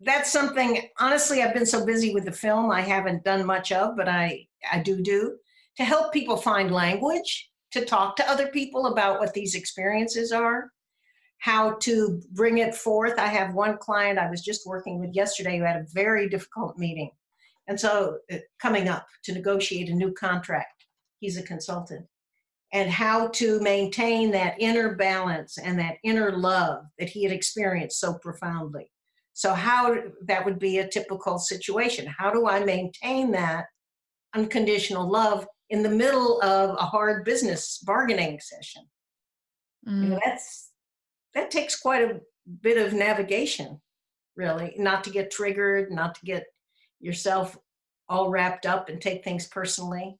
that's 0.00 0.32
something, 0.32 0.70
honestly, 0.98 1.42
I've 1.42 1.54
been 1.54 1.72
so 1.74 1.86
busy 1.86 2.12
with 2.12 2.24
the 2.24 2.32
film, 2.32 2.70
I 2.70 2.80
haven't 2.80 3.24
done 3.24 3.46
much 3.46 3.70
of, 3.70 3.96
but 3.96 4.08
I, 4.08 4.46
I 4.72 4.80
do 4.80 5.00
do 5.00 5.36
to 5.76 5.84
help 5.84 6.12
people 6.12 6.36
find 6.36 6.70
language, 6.72 7.50
to 7.70 7.84
talk 7.84 8.16
to 8.16 8.30
other 8.30 8.48
people 8.48 8.86
about 8.86 9.20
what 9.20 9.32
these 9.32 9.54
experiences 9.54 10.32
are, 10.32 10.70
how 11.38 11.76
to 11.86 12.20
bring 12.32 12.58
it 12.58 12.74
forth. 12.74 13.16
I 13.18 13.26
have 13.26 13.54
one 13.54 13.76
client 13.78 14.18
I 14.18 14.30
was 14.30 14.42
just 14.42 14.66
working 14.66 14.98
with 14.98 15.14
yesterday 15.14 15.58
who 15.58 15.64
had 15.64 15.76
a 15.76 15.86
very 15.92 16.28
difficult 16.28 16.78
meeting. 16.78 17.10
And 17.68 17.78
so 17.78 18.18
uh, 18.32 18.38
coming 18.58 18.88
up 18.88 19.06
to 19.24 19.32
negotiate 19.32 19.88
a 19.88 19.94
new 19.94 20.12
contract, 20.12 20.86
he's 21.20 21.36
a 21.36 21.42
consultant. 21.42 22.06
And 22.72 22.90
how 22.90 23.28
to 23.28 23.60
maintain 23.60 24.30
that 24.32 24.56
inner 24.58 24.96
balance 24.96 25.58
and 25.58 25.78
that 25.78 25.96
inner 26.02 26.36
love 26.36 26.84
that 26.98 27.08
he 27.08 27.22
had 27.22 27.32
experienced 27.32 28.00
so 28.00 28.14
profoundly. 28.14 28.90
So, 29.34 29.52
how 29.52 29.96
that 30.22 30.44
would 30.44 30.58
be 30.58 30.78
a 30.78 30.88
typical 30.88 31.38
situation. 31.38 32.06
How 32.06 32.30
do 32.30 32.48
I 32.48 32.64
maintain 32.64 33.30
that 33.32 33.66
unconditional 34.34 35.08
love 35.08 35.46
in 35.70 35.82
the 35.82 35.90
middle 35.90 36.40
of 36.42 36.70
a 36.70 36.84
hard 36.84 37.24
business 37.24 37.78
bargaining 37.78 38.40
session? 38.40 38.82
Mm. 39.86 40.02
You 40.02 40.08
know, 40.10 40.20
that's 40.24 40.70
that 41.34 41.50
takes 41.50 41.78
quite 41.78 42.02
a 42.02 42.20
bit 42.62 42.78
of 42.78 42.94
navigation, 42.94 43.80
really, 44.36 44.74
not 44.78 45.04
to 45.04 45.10
get 45.10 45.30
triggered, 45.30 45.92
not 45.92 46.14
to 46.16 46.24
get 46.24 46.44
yourself 47.00 47.56
all 48.08 48.30
wrapped 48.30 48.66
up 48.66 48.88
and 48.88 49.00
take 49.00 49.22
things 49.22 49.46
personally. 49.48 50.16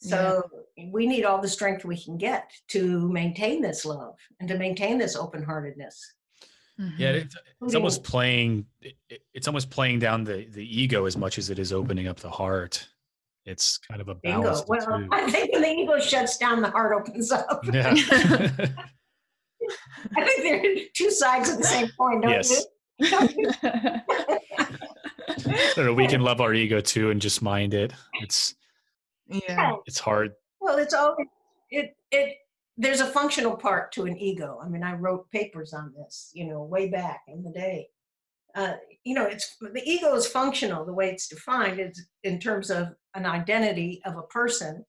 So 0.00 0.42
yeah. 0.76 0.86
we 0.90 1.06
need 1.06 1.24
all 1.24 1.40
the 1.40 1.48
strength 1.48 1.84
we 1.84 2.02
can 2.02 2.16
get 2.16 2.50
to 2.68 3.08
maintain 3.10 3.60
this 3.60 3.84
love 3.84 4.16
and 4.40 4.48
to 4.48 4.56
maintain 4.56 4.96
this 4.96 5.14
open 5.14 5.42
heartedness. 5.42 6.14
Mm-hmm. 6.80 7.02
Yeah, 7.02 7.10
it's, 7.10 7.36
it's 7.60 7.74
almost 7.74 8.02
playing. 8.02 8.64
It's 9.34 9.46
almost 9.46 9.68
playing 9.68 9.98
down 9.98 10.24
the 10.24 10.46
the 10.50 10.64
ego 10.64 11.04
as 11.04 11.16
much 11.16 11.36
as 11.36 11.50
it 11.50 11.58
is 11.58 11.72
opening 11.72 12.08
up 12.08 12.18
the 12.18 12.30
heart. 12.30 12.88
It's 13.44 13.76
kind 13.78 14.00
of 14.00 14.08
a 14.08 14.14
balance. 14.14 14.64
Well, 14.66 15.06
I 15.12 15.30
think 15.30 15.52
when 15.52 15.62
the 15.62 15.68
ego 15.68 16.00
shuts 16.00 16.38
down, 16.38 16.62
the 16.62 16.70
heart 16.70 16.94
opens 16.94 17.30
up. 17.32 17.64
Yeah. 17.72 17.94
I 20.16 20.24
think 20.24 20.42
they're 20.42 20.84
two 20.94 21.10
sides 21.12 21.48
of 21.50 21.58
the 21.58 21.64
same 21.64 21.88
coin, 21.96 22.22
don't 22.22 22.32
yes. 22.32 22.50
you? 22.50 23.08
I 23.12 24.02
don't 25.76 25.86
know. 25.86 25.94
We 25.94 26.08
can 26.08 26.22
love 26.22 26.40
our 26.40 26.52
ego 26.54 26.80
too 26.80 27.10
and 27.10 27.20
just 27.20 27.40
mind 27.40 27.74
it. 27.74 27.92
It's 28.20 28.56
yeah. 29.30 29.72
It's 29.86 29.98
hard. 29.98 30.32
Well 30.60 30.78
it's 30.78 30.94
all 30.94 31.16
it 31.70 31.96
it 32.10 32.36
there's 32.76 33.00
a 33.00 33.06
functional 33.06 33.56
part 33.56 33.92
to 33.92 34.04
an 34.04 34.16
ego. 34.18 34.58
I 34.62 34.68
mean 34.68 34.82
i 34.82 34.94
wrote 34.94 35.30
papers 35.30 35.72
on 35.72 35.92
this 35.96 36.30
you 36.34 36.46
know 36.46 36.62
way 36.62 36.88
back 36.88 37.22
in 37.28 37.42
the 37.42 37.50
day. 37.50 37.88
Uh, 38.54 38.74
you 39.04 39.14
know 39.14 39.26
it's 39.26 39.56
the 39.60 39.82
ego 39.84 40.14
is 40.14 40.26
functional 40.26 40.84
the 40.84 40.92
way 40.92 41.10
it's 41.10 41.28
defined 41.28 41.78
is 41.78 42.08
in 42.24 42.40
terms 42.40 42.70
of 42.70 42.88
an 43.14 43.24
identity 43.24 44.02
of 44.04 44.16
a 44.16 44.22
person 44.22 44.84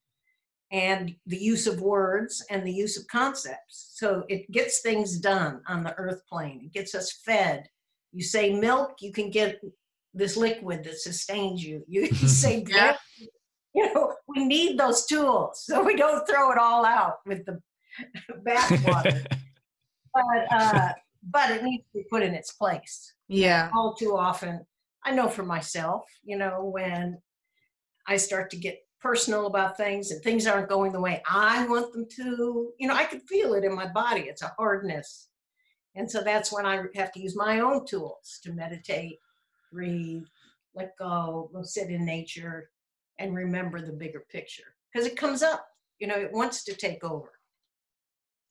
and 0.71 1.13
the 1.25 1.37
use 1.37 1.67
of 1.67 1.81
words 1.81 2.43
and 2.49 2.65
the 2.65 2.71
use 2.71 2.97
of 2.97 3.05
concepts. 3.07 3.91
So 3.95 4.23
it 4.29 4.49
gets 4.51 4.79
things 4.79 5.19
done 5.19 5.61
on 5.67 5.83
the 5.83 5.93
earth 5.95 6.21
plane. 6.27 6.61
It 6.63 6.73
gets 6.73 6.95
us 6.95 7.19
fed. 7.25 7.67
You 8.13 8.23
say 8.23 8.53
milk 8.53 8.95
you 8.99 9.11
can 9.11 9.29
get 9.29 9.61
this 10.13 10.35
liquid 10.35 10.83
that 10.83 10.97
sustains 10.97 11.63
you. 11.63 11.83
You 11.87 12.07
say 12.13 12.63
bread 12.63 12.97
you 13.73 13.93
know, 13.93 14.13
we 14.27 14.45
need 14.45 14.77
those 14.77 15.05
tools 15.05 15.63
so 15.65 15.83
we 15.83 15.95
don't 15.95 16.27
throw 16.27 16.51
it 16.51 16.57
all 16.57 16.85
out 16.85 17.17
with 17.25 17.45
the 17.45 17.59
bathwater. 18.45 19.25
but 20.13 20.45
uh, 20.51 20.89
but 21.29 21.51
it 21.51 21.63
needs 21.63 21.83
to 21.83 21.99
be 21.99 22.05
put 22.09 22.23
in 22.23 22.33
its 22.33 22.53
place. 22.53 23.13
Yeah. 23.27 23.69
All 23.75 23.93
too 23.93 24.17
often, 24.17 24.65
I 25.03 25.11
know 25.11 25.29
for 25.29 25.43
myself, 25.43 26.03
you 26.23 26.37
know, 26.37 26.65
when 26.73 27.19
I 28.07 28.17
start 28.17 28.49
to 28.51 28.57
get 28.57 28.79
personal 28.99 29.47
about 29.47 29.77
things 29.77 30.11
and 30.11 30.21
things 30.21 30.45
aren't 30.45 30.69
going 30.69 30.91
the 30.91 31.01
way 31.01 31.21
I 31.27 31.67
want 31.67 31.91
them 31.91 32.05
to, 32.17 32.71
you 32.77 32.87
know, 32.87 32.95
I 32.95 33.05
can 33.05 33.19
feel 33.21 33.53
it 33.53 33.63
in 33.63 33.73
my 33.73 33.87
body. 33.87 34.21
It's 34.21 34.43
a 34.43 34.53
hardness. 34.57 35.29
And 35.95 36.09
so 36.09 36.21
that's 36.21 36.51
when 36.51 36.65
I 36.65 36.83
have 36.95 37.11
to 37.13 37.19
use 37.19 37.35
my 37.35 37.59
own 37.59 37.85
tools 37.85 38.39
to 38.43 38.53
meditate, 38.53 39.17
breathe, 39.71 40.23
let 40.75 40.97
go, 40.97 41.49
go 41.53 41.63
sit 41.63 41.89
in 41.89 42.05
nature, 42.05 42.69
and 43.21 43.35
remember 43.35 43.81
the 43.81 43.91
bigger 43.91 44.23
picture 44.29 44.75
because 44.91 45.07
it 45.07 45.15
comes 45.15 45.43
up 45.43 45.67
you 45.99 46.07
know 46.07 46.15
it 46.15 46.33
wants 46.33 46.63
to 46.65 46.75
take 46.75 47.03
over. 47.03 47.31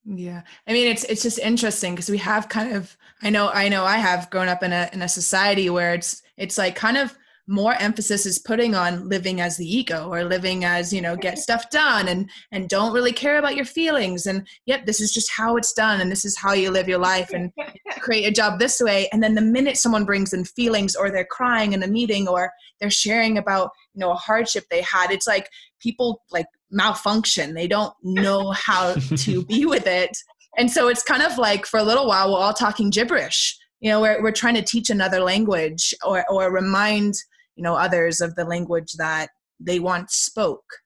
Yeah 0.07 0.43
i 0.67 0.73
mean 0.73 0.87
it's 0.87 1.05
it's 1.05 1.23
just 1.23 1.39
interesting 1.39 1.95
because 1.95 2.09
we 2.09 2.17
have 2.19 2.49
kind 2.49 2.75
of 2.75 2.97
i 3.23 3.29
know 3.29 3.51
i 3.51 3.69
know 3.69 3.85
i 3.85 3.99
have 3.99 4.31
grown 4.31 4.49
up 4.49 4.63
in 4.63 4.73
a 4.73 4.89
in 4.95 5.03
a 5.03 5.09
society 5.09 5.69
where 5.69 5.93
it's 5.93 6.23
it's 6.39 6.57
like 6.57 6.75
kind 6.75 6.97
of 6.97 7.15
more 7.51 7.75
emphasis 7.75 8.25
is 8.25 8.39
putting 8.39 8.75
on 8.75 9.09
living 9.09 9.41
as 9.41 9.57
the 9.57 9.67
ego 9.67 10.09
or 10.09 10.25
living 10.25 10.65
as 10.65 10.93
you 10.93 11.03
know 11.03 11.17
get 11.17 11.35
mm-hmm. 11.35 11.41
stuff 11.41 11.69
done 11.71 12.09
and 12.09 12.31
and 12.53 12.69
don't 12.69 12.95
really 12.95 13.13
care 13.13 13.39
about 13.39 13.57
your 13.57 13.65
feelings 13.65 14.25
and 14.27 14.47
yep 14.67 14.87
this 14.87 15.01
is 15.01 15.13
just 15.13 15.31
how 15.37 15.57
it's 15.57 15.73
done 15.73 16.01
and 16.01 16.11
this 16.11 16.25
is 16.25 16.37
how 16.39 16.53
you 16.53 16.71
live 16.71 16.89
your 16.89 16.99
life 16.99 17.31
and 17.33 17.51
create 18.01 18.27
a 18.27 18.31
job 18.31 18.59
this 18.59 18.81
way. 18.81 19.09
And 19.13 19.23
then 19.23 19.35
the 19.35 19.41
minute 19.41 19.77
someone 19.77 20.05
brings 20.05 20.33
in 20.33 20.45
feelings 20.45 20.97
or 20.97 21.11
they're 21.11 21.25
crying 21.25 21.73
in 21.73 21.83
a 21.83 21.87
meeting 21.87 22.29
or 22.29 22.53
they're 22.81 22.91
sharing 22.91 23.39
about 23.39 23.71
you 23.95 24.01
know 24.01 24.13
a 24.13 24.17
hardship 24.17 24.65
they 24.71 24.83
had 24.83 25.11
it's 25.11 25.27
like 25.27 25.49
people 25.81 26.23
like 26.31 26.47
malfunction. 26.71 27.55
They 27.55 27.67
don't 27.67 27.93
know 28.03 28.53
how 28.53 28.95
to 28.95 29.45
be 29.45 29.67
with 29.75 29.87
it. 29.87 30.17
And 30.57 30.71
so 30.71 30.89
it's 30.89 31.03
kind 31.03 31.23
of 31.23 31.39
like 31.39 31.67
for 31.67 31.79
a 31.79 31.83
little 31.83 32.07
while 32.07 32.33
we're 32.33 32.39
all 32.39 32.55
talking 32.55 32.91
gibberish. 32.91 33.57
You 33.81 33.91
know 33.91 34.01
we're, 34.01 34.23
we're 34.23 34.33
trying 34.33 34.55
to 34.55 34.63
teach 34.63 34.91
another 34.91 35.21
language 35.21 35.95
or, 36.07 36.25
or 36.31 36.53
remind 36.53 37.15
you 37.61 37.65
know 37.65 37.75
others 37.75 38.23
of 38.23 38.35
the 38.37 38.45
language 38.45 38.93
that 38.95 39.29
they 39.61 39.79
once 39.79 40.15
spoke 40.15 40.79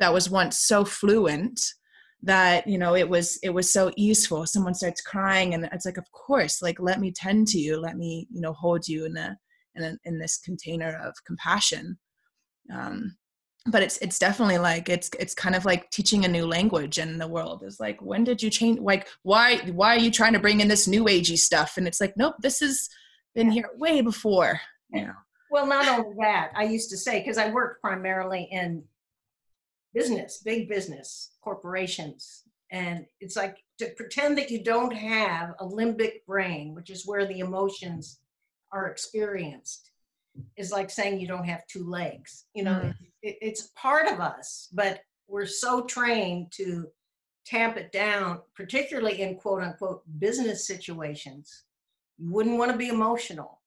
that 0.00 0.10
was 0.10 0.30
once 0.30 0.58
so 0.58 0.82
fluent 0.82 1.60
that 2.22 2.66
you 2.66 2.78
know 2.78 2.96
it 2.96 3.06
was 3.06 3.38
it 3.42 3.50
was 3.50 3.70
so 3.70 3.92
easeful 3.96 4.46
someone 4.46 4.74
starts 4.74 5.02
crying 5.02 5.52
and 5.52 5.68
it's 5.70 5.84
like 5.84 5.98
of 5.98 6.10
course 6.12 6.62
like 6.62 6.80
let 6.80 6.98
me 6.98 7.12
tend 7.12 7.46
to 7.48 7.58
you. 7.58 7.78
Let 7.78 7.98
me 7.98 8.26
you 8.30 8.40
know 8.40 8.54
hold 8.54 8.88
you 8.88 9.04
in 9.04 9.16
a 9.18 9.36
in, 9.74 9.84
a, 9.84 9.96
in 10.04 10.18
this 10.18 10.38
container 10.38 10.98
of 11.04 11.12
compassion. 11.26 11.98
Um 12.74 13.16
but 13.66 13.82
it's 13.82 13.98
it's 13.98 14.18
definitely 14.18 14.56
like 14.56 14.88
it's 14.88 15.10
it's 15.20 15.34
kind 15.34 15.54
of 15.54 15.66
like 15.66 15.90
teaching 15.90 16.24
a 16.24 16.28
new 16.28 16.46
language 16.46 16.98
in 16.98 17.18
the 17.18 17.28
world. 17.28 17.62
Is 17.62 17.78
like 17.78 18.00
when 18.00 18.24
did 18.24 18.42
you 18.42 18.48
change 18.48 18.80
like 18.80 19.08
why 19.24 19.58
why 19.72 19.94
are 19.94 20.00
you 20.00 20.10
trying 20.10 20.32
to 20.32 20.38
bring 20.38 20.60
in 20.60 20.68
this 20.68 20.88
new 20.88 21.04
agey 21.04 21.36
stuff? 21.36 21.76
And 21.76 21.86
it's 21.86 22.00
like 22.00 22.14
nope 22.16 22.36
this 22.40 22.60
has 22.60 22.88
been 23.34 23.50
here 23.50 23.68
way 23.76 24.00
before. 24.00 24.62
Know 24.90 25.12
well, 25.50 25.66
not 25.66 25.86
only 25.88 26.16
that, 26.20 26.52
I 26.54 26.64
used 26.64 26.90
to 26.90 26.96
say, 26.96 27.20
because 27.20 27.38
I 27.38 27.50
worked 27.50 27.80
primarily 27.80 28.48
in 28.50 28.84
business, 29.92 30.42
big 30.44 30.68
business, 30.68 31.32
corporations. 31.40 32.42
And 32.70 33.06
it's 33.20 33.36
like 33.36 33.58
to 33.78 33.86
pretend 33.96 34.36
that 34.38 34.50
you 34.50 34.62
don't 34.62 34.94
have 34.94 35.54
a 35.60 35.66
limbic 35.66 36.24
brain, 36.26 36.74
which 36.74 36.90
is 36.90 37.06
where 37.06 37.26
the 37.26 37.38
emotions 37.38 38.18
are 38.72 38.88
experienced, 38.88 39.90
is 40.56 40.72
like 40.72 40.90
saying 40.90 41.20
you 41.20 41.28
don't 41.28 41.48
have 41.48 41.66
two 41.66 41.88
legs. 41.88 42.46
You 42.54 42.64
know, 42.64 42.80
mm. 42.80 42.94
it, 43.22 43.36
it's 43.40 43.70
part 43.76 44.08
of 44.10 44.20
us, 44.20 44.68
but 44.72 45.00
we're 45.28 45.46
so 45.46 45.84
trained 45.84 46.50
to 46.52 46.88
tamp 47.46 47.76
it 47.76 47.92
down, 47.92 48.40
particularly 48.56 49.20
in 49.20 49.36
quote 49.36 49.62
unquote 49.62 50.02
business 50.18 50.66
situations. 50.66 51.62
You 52.18 52.32
wouldn't 52.32 52.58
want 52.58 52.72
to 52.72 52.78
be 52.78 52.88
emotional. 52.88 53.60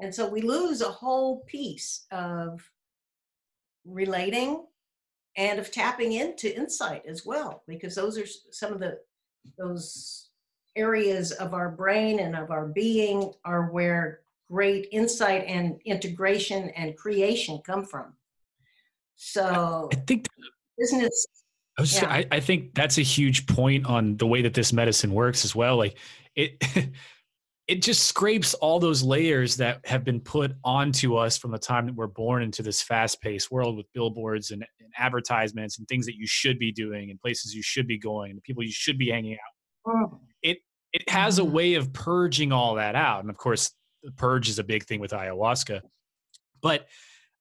And 0.00 0.14
so 0.14 0.28
we 0.28 0.42
lose 0.42 0.80
a 0.80 0.88
whole 0.88 1.40
piece 1.46 2.06
of 2.10 2.68
relating 3.84 4.64
and 5.36 5.58
of 5.58 5.70
tapping 5.70 6.12
into 6.12 6.54
insight 6.56 7.02
as 7.06 7.24
well, 7.24 7.62
because 7.66 7.94
those 7.94 8.18
are 8.18 8.26
some 8.50 8.72
of 8.72 8.80
the 8.80 8.98
those 9.56 10.30
areas 10.76 11.32
of 11.32 11.54
our 11.54 11.70
brain 11.70 12.20
and 12.20 12.36
of 12.36 12.50
our 12.50 12.66
being 12.66 13.32
are 13.44 13.70
where 13.70 14.20
great 14.50 14.88
insight 14.92 15.44
and 15.46 15.80
integration 15.84 16.70
and 16.70 16.96
creation 16.96 17.60
come 17.64 17.84
from. 17.84 18.12
So 19.16 19.88
I 19.92 19.96
think 19.96 20.26
business 20.78 21.26
I, 21.78 21.80
was, 21.80 21.94
yeah. 21.94 22.10
I, 22.10 22.26
I, 22.30 22.40
think 22.40 22.74
that's 22.74 22.98
a 22.98 23.02
huge 23.02 23.46
point 23.46 23.86
on 23.86 24.16
the 24.16 24.26
way 24.26 24.42
that 24.42 24.54
this 24.54 24.72
medicine 24.72 25.12
works 25.12 25.44
as 25.44 25.54
well. 25.54 25.76
Like 25.76 25.96
it 26.34 26.62
it 27.68 27.82
just 27.82 28.04
scrapes 28.04 28.54
all 28.54 28.80
those 28.80 29.02
layers 29.02 29.56
that 29.58 29.84
have 29.84 30.02
been 30.02 30.20
put 30.20 30.52
onto 30.64 31.16
us 31.16 31.36
from 31.36 31.50
the 31.50 31.58
time 31.58 31.84
that 31.84 31.94
we're 31.94 32.06
born 32.06 32.42
into 32.42 32.62
this 32.62 32.80
fast-paced 32.80 33.50
world 33.50 33.76
with 33.76 33.86
billboards 33.92 34.50
and, 34.50 34.64
and 34.80 34.90
advertisements 34.96 35.78
and 35.78 35.86
things 35.86 36.06
that 36.06 36.16
you 36.16 36.26
should 36.26 36.58
be 36.58 36.72
doing 36.72 37.10
and 37.10 37.20
places 37.20 37.54
you 37.54 37.62
should 37.62 37.86
be 37.86 37.98
going 37.98 38.30
and 38.32 38.42
people 38.42 38.62
you 38.62 38.72
should 38.72 38.96
be 38.96 39.10
hanging 39.10 39.34
out. 39.34 39.92
Oh. 39.92 40.20
It 40.42 40.58
it 40.94 41.08
has 41.10 41.38
a 41.38 41.44
way 41.44 41.74
of 41.74 41.92
purging 41.92 42.52
all 42.52 42.76
that 42.76 42.94
out, 42.94 43.20
and 43.20 43.28
of 43.28 43.36
course, 43.36 43.70
the 44.02 44.12
purge 44.12 44.48
is 44.48 44.58
a 44.58 44.64
big 44.64 44.84
thing 44.84 45.00
with 45.00 45.10
ayahuasca. 45.10 45.82
But 46.62 46.86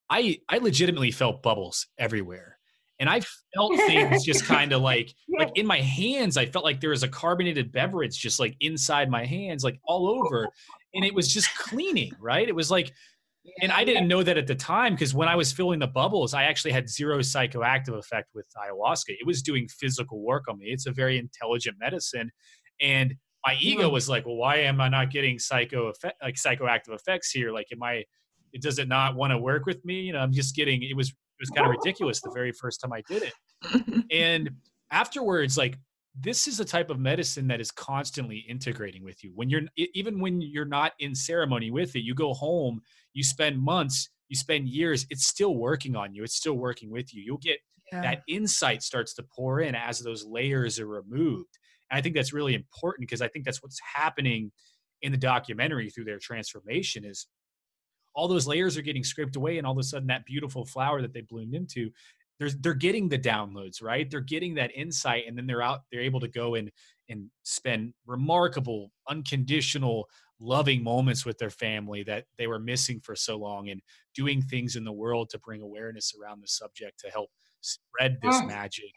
I 0.09 0.39
I 0.49 0.57
legitimately 0.57 1.11
felt 1.11 1.41
bubbles 1.41 1.87
everywhere 1.97 2.56
and 2.99 3.09
I 3.09 3.21
felt 3.53 3.75
things 3.75 4.23
just 4.23 4.45
kind 4.45 4.71
of 4.73 4.81
like 4.81 5.13
like 5.37 5.51
in 5.55 5.65
my 5.65 5.79
hands. 5.79 6.37
I 6.37 6.45
felt 6.45 6.65
like 6.65 6.81
there 6.81 6.89
was 6.89 7.03
a 7.03 7.07
carbonated 7.07 7.71
beverage 7.71 8.17
just 8.19 8.39
like 8.39 8.55
inside 8.59 9.09
my 9.09 9.25
hands, 9.25 9.63
like 9.63 9.79
all 9.83 10.07
over, 10.07 10.47
and 10.93 11.05
it 11.05 11.13
was 11.13 11.31
just 11.31 11.55
cleaning. 11.57 12.11
Right? 12.19 12.47
It 12.47 12.55
was 12.55 12.71
like, 12.71 12.93
and 13.61 13.71
I 13.71 13.83
didn't 13.83 14.07
know 14.07 14.23
that 14.23 14.37
at 14.37 14.47
the 14.47 14.55
time 14.55 14.93
because 14.93 15.13
when 15.13 15.27
I 15.27 15.35
was 15.35 15.51
filling 15.51 15.79
the 15.79 15.87
bubbles, 15.87 16.33
I 16.33 16.43
actually 16.43 16.71
had 16.71 16.89
zero 16.89 17.19
psychoactive 17.19 17.97
effect 17.97 18.29
with 18.33 18.45
ayahuasca. 18.57 19.09
It 19.09 19.25
was 19.25 19.41
doing 19.41 19.67
physical 19.67 20.21
work 20.21 20.45
on 20.49 20.57
me. 20.57 20.67
It's 20.67 20.87
a 20.87 20.91
very 20.91 21.17
intelligent 21.17 21.77
medicine, 21.79 22.31
and 22.81 23.15
my 23.45 23.55
ego 23.61 23.87
was 23.89 24.09
like, 24.09 24.25
well, 24.25 24.35
why 24.35 24.57
am 24.57 24.81
I 24.81 24.89
not 24.89 25.11
getting 25.11 25.39
psycho 25.39 25.87
effect, 25.87 26.15
like 26.21 26.35
psychoactive 26.35 26.93
effects 26.93 27.31
here? 27.31 27.51
Like, 27.51 27.67
am 27.71 27.83
I? 27.83 28.03
Does 28.59 28.79
it 28.79 28.87
not 28.87 29.15
want 29.15 29.31
to 29.31 29.37
work 29.37 29.65
with 29.65 29.83
me? 29.85 30.01
You 30.01 30.13
know, 30.13 30.19
I'm 30.19 30.33
just 30.33 30.55
getting. 30.55 30.81
It 30.81 30.95
was 30.95 31.13
was 31.39 31.49
kind 31.49 31.67
of 31.67 31.71
ridiculous 31.71 32.21
the 32.21 32.31
very 32.31 32.51
first 32.51 32.81
time 32.81 32.93
I 32.93 33.01
did 33.07 33.23
it. 33.23 34.05
and 34.11 34.49
afterwards, 34.91 35.57
like 35.57 35.77
this 36.19 36.47
is 36.47 36.59
a 36.59 36.65
type 36.65 36.89
of 36.89 36.99
medicine 36.99 37.47
that 37.47 37.61
is 37.61 37.71
constantly 37.71 38.37
integrating 38.49 39.03
with 39.03 39.23
you. 39.23 39.31
When 39.35 39.49
you're 39.49 39.61
even 39.75 40.19
when 40.19 40.41
you're 40.41 40.65
not 40.65 40.93
in 40.99 41.13
ceremony 41.13 41.71
with 41.71 41.95
it, 41.95 42.01
you 42.01 42.15
go 42.15 42.33
home, 42.33 42.81
you 43.13 43.23
spend 43.23 43.61
months, 43.61 44.09
you 44.29 44.35
spend 44.35 44.67
years, 44.67 45.05
it's 45.09 45.27
still 45.27 45.55
working 45.55 45.95
on 45.95 46.13
you. 46.13 46.23
It's 46.23 46.35
still 46.35 46.55
working 46.55 46.91
with 46.91 47.13
you. 47.13 47.21
You'll 47.23 47.37
get 47.37 47.59
yeah. 47.91 48.01
that 48.01 48.23
insight 48.27 48.81
starts 48.81 49.13
to 49.15 49.23
pour 49.35 49.61
in 49.61 49.75
as 49.75 49.99
those 49.99 50.25
layers 50.25 50.79
are 50.79 50.87
removed. 50.87 51.57
And 51.89 51.97
I 51.97 52.01
think 52.01 52.15
that's 52.15 52.33
really 52.33 52.55
important 52.55 53.07
because 53.07 53.21
I 53.21 53.27
think 53.27 53.45
that's 53.45 53.61
what's 53.61 53.79
happening 53.95 54.51
in 55.01 55.11
the 55.11 55.17
documentary 55.17 55.89
through 55.89 56.05
their 56.05 56.19
transformation 56.19 57.05
is 57.05 57.27
all 58.17 58.27
those 58.27 58.47
layers 58.47 58.75
are 58.75 58.81
getting 58.81 59.03
scraped 59.03 59.35
away 59.35 59.59
and 59.59 59.67
all 59.67 59.73
of 59.73 59.77
a 59.77 59.83
sudden 59.83 60.07
that 60.07 60.25
beautiful 60.25 60.65
flower 60.65 61.01
that 61.01 61.13
they 61.13 61.21
bloomed 61.21 61.53
into 61.53 61.91
they're 62.39 62.49
they're 62.61 62.73
getting 62.73 63.07
the 63.07 63.17
downloads 63.17 63.81
right? 63.81 64.09
They're 64.09 64.19
getting 64.21 64.55
that 64.55 64.71
insight 64.75 65.25
and 65.27 65.37
then 65.37 65.47
they're 65.47 65.61
out 65.61 65.81
they're 65.91 66.01
able 66.01 66.19
to 66.19 66.27
go 66.27 66.55
and 66.55 66.71
and 67.09 67.29
spend 67.43 67.93
remarkable 68.05 68.91
unconditional 69.07 70.07
loving 70.39 70.83
moments 70.83 71.25
with 71.25 71.37
their 71.37 71.49
family 71.49 72.03
that 72.03 72.25
they 72.37 72.47
were 72.47 72.59
missing 72.59 72.99
for 73.01 73.15
so 73.15 73.37
long 73.37 73.69
and 73.69 73.81
doing 74.13 74.41
things 74.41 74.75
in 74.75 74.83
the 74.83 74.91
world 74.91 75.29
to 75.29 75.39
bring 75.39 75.61
awareness 75.61 76.13
around 76.21 76.41
the 76.41 76.47
subject 76.47 76.99
to 76.99 77.09
help 77.09 77.29
spread 77.61 78.17
this 78.21 78.41
magic. 78.43 78.91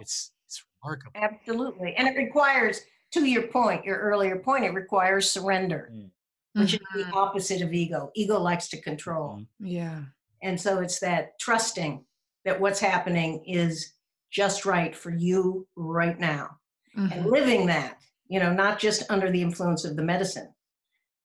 It's 0.00 0.32
it's 0.46 0.64
remarkable. 0.82 1.12
Absolutely. 1.16 1.94
And 1.96 2.08
it 2.08 2.16
requires 2.16 2.80
to 3.12 3.24
your 3.24 3.48
point 3.48 3.84
your 3.84 3.98
earlier 3.98 4.36
point 4.36 4.64
it 4.64 4.74
requires 4.74 5.30
surrender. 5.30 5.90
Mm. 5.94 6.10
Which 6.56 6.72
mm-hmm. 6.72 6.98
is 6.98 7.04
the 7.04 7.10
mm-hmm. 7.10 7.18
opposite 7.18 7.60
of 7.60 7.72
ego 7.72 8.10
ego 8.14 8.38
likes 8.38 8.68
to 8.68 8.80
control 8.80 9.36
mm-hmm. 9.36 9.66
yeah 9.66 10.00
and 10.42 10.60
so 10.60 10.80
it's 10.80 10.98
that 11.00 11.38
trusting 11.38 12.04
that 12.44 12.60
what's 12.60 12.80
happening 12.80 13.44
is 13.46 13.94
just 14.30 14.64
right 14.64 14.96
for 14.96 15.10
you 15.10 15.66
right 15.76 16.18
now 16.18 16.48
mm-hmm. 16.96 17.12
and 17.12 17.26
living 17.26 17.66
that 17.66 17.98
you 18.28 18.40
know 18.40 18.52
not 18.52 18.78
just 18.78 19.02
under 19.10 19.30
the 19.30 19.42
influence 19.42 19.84
of 19.84 19.96
the 19.96 20.02
medicine 20.02 20.52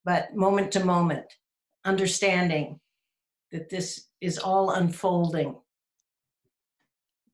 but 0.03 0.35
moment 0.35 0.71
to 0.71 0.83
moment 0.83 1.25
understanding 1.85 2.79
that 3.51 3.69
this 3.69 4.07
is 4.19 4.37
all 4.37 4.71
unfolding 4.71 5.55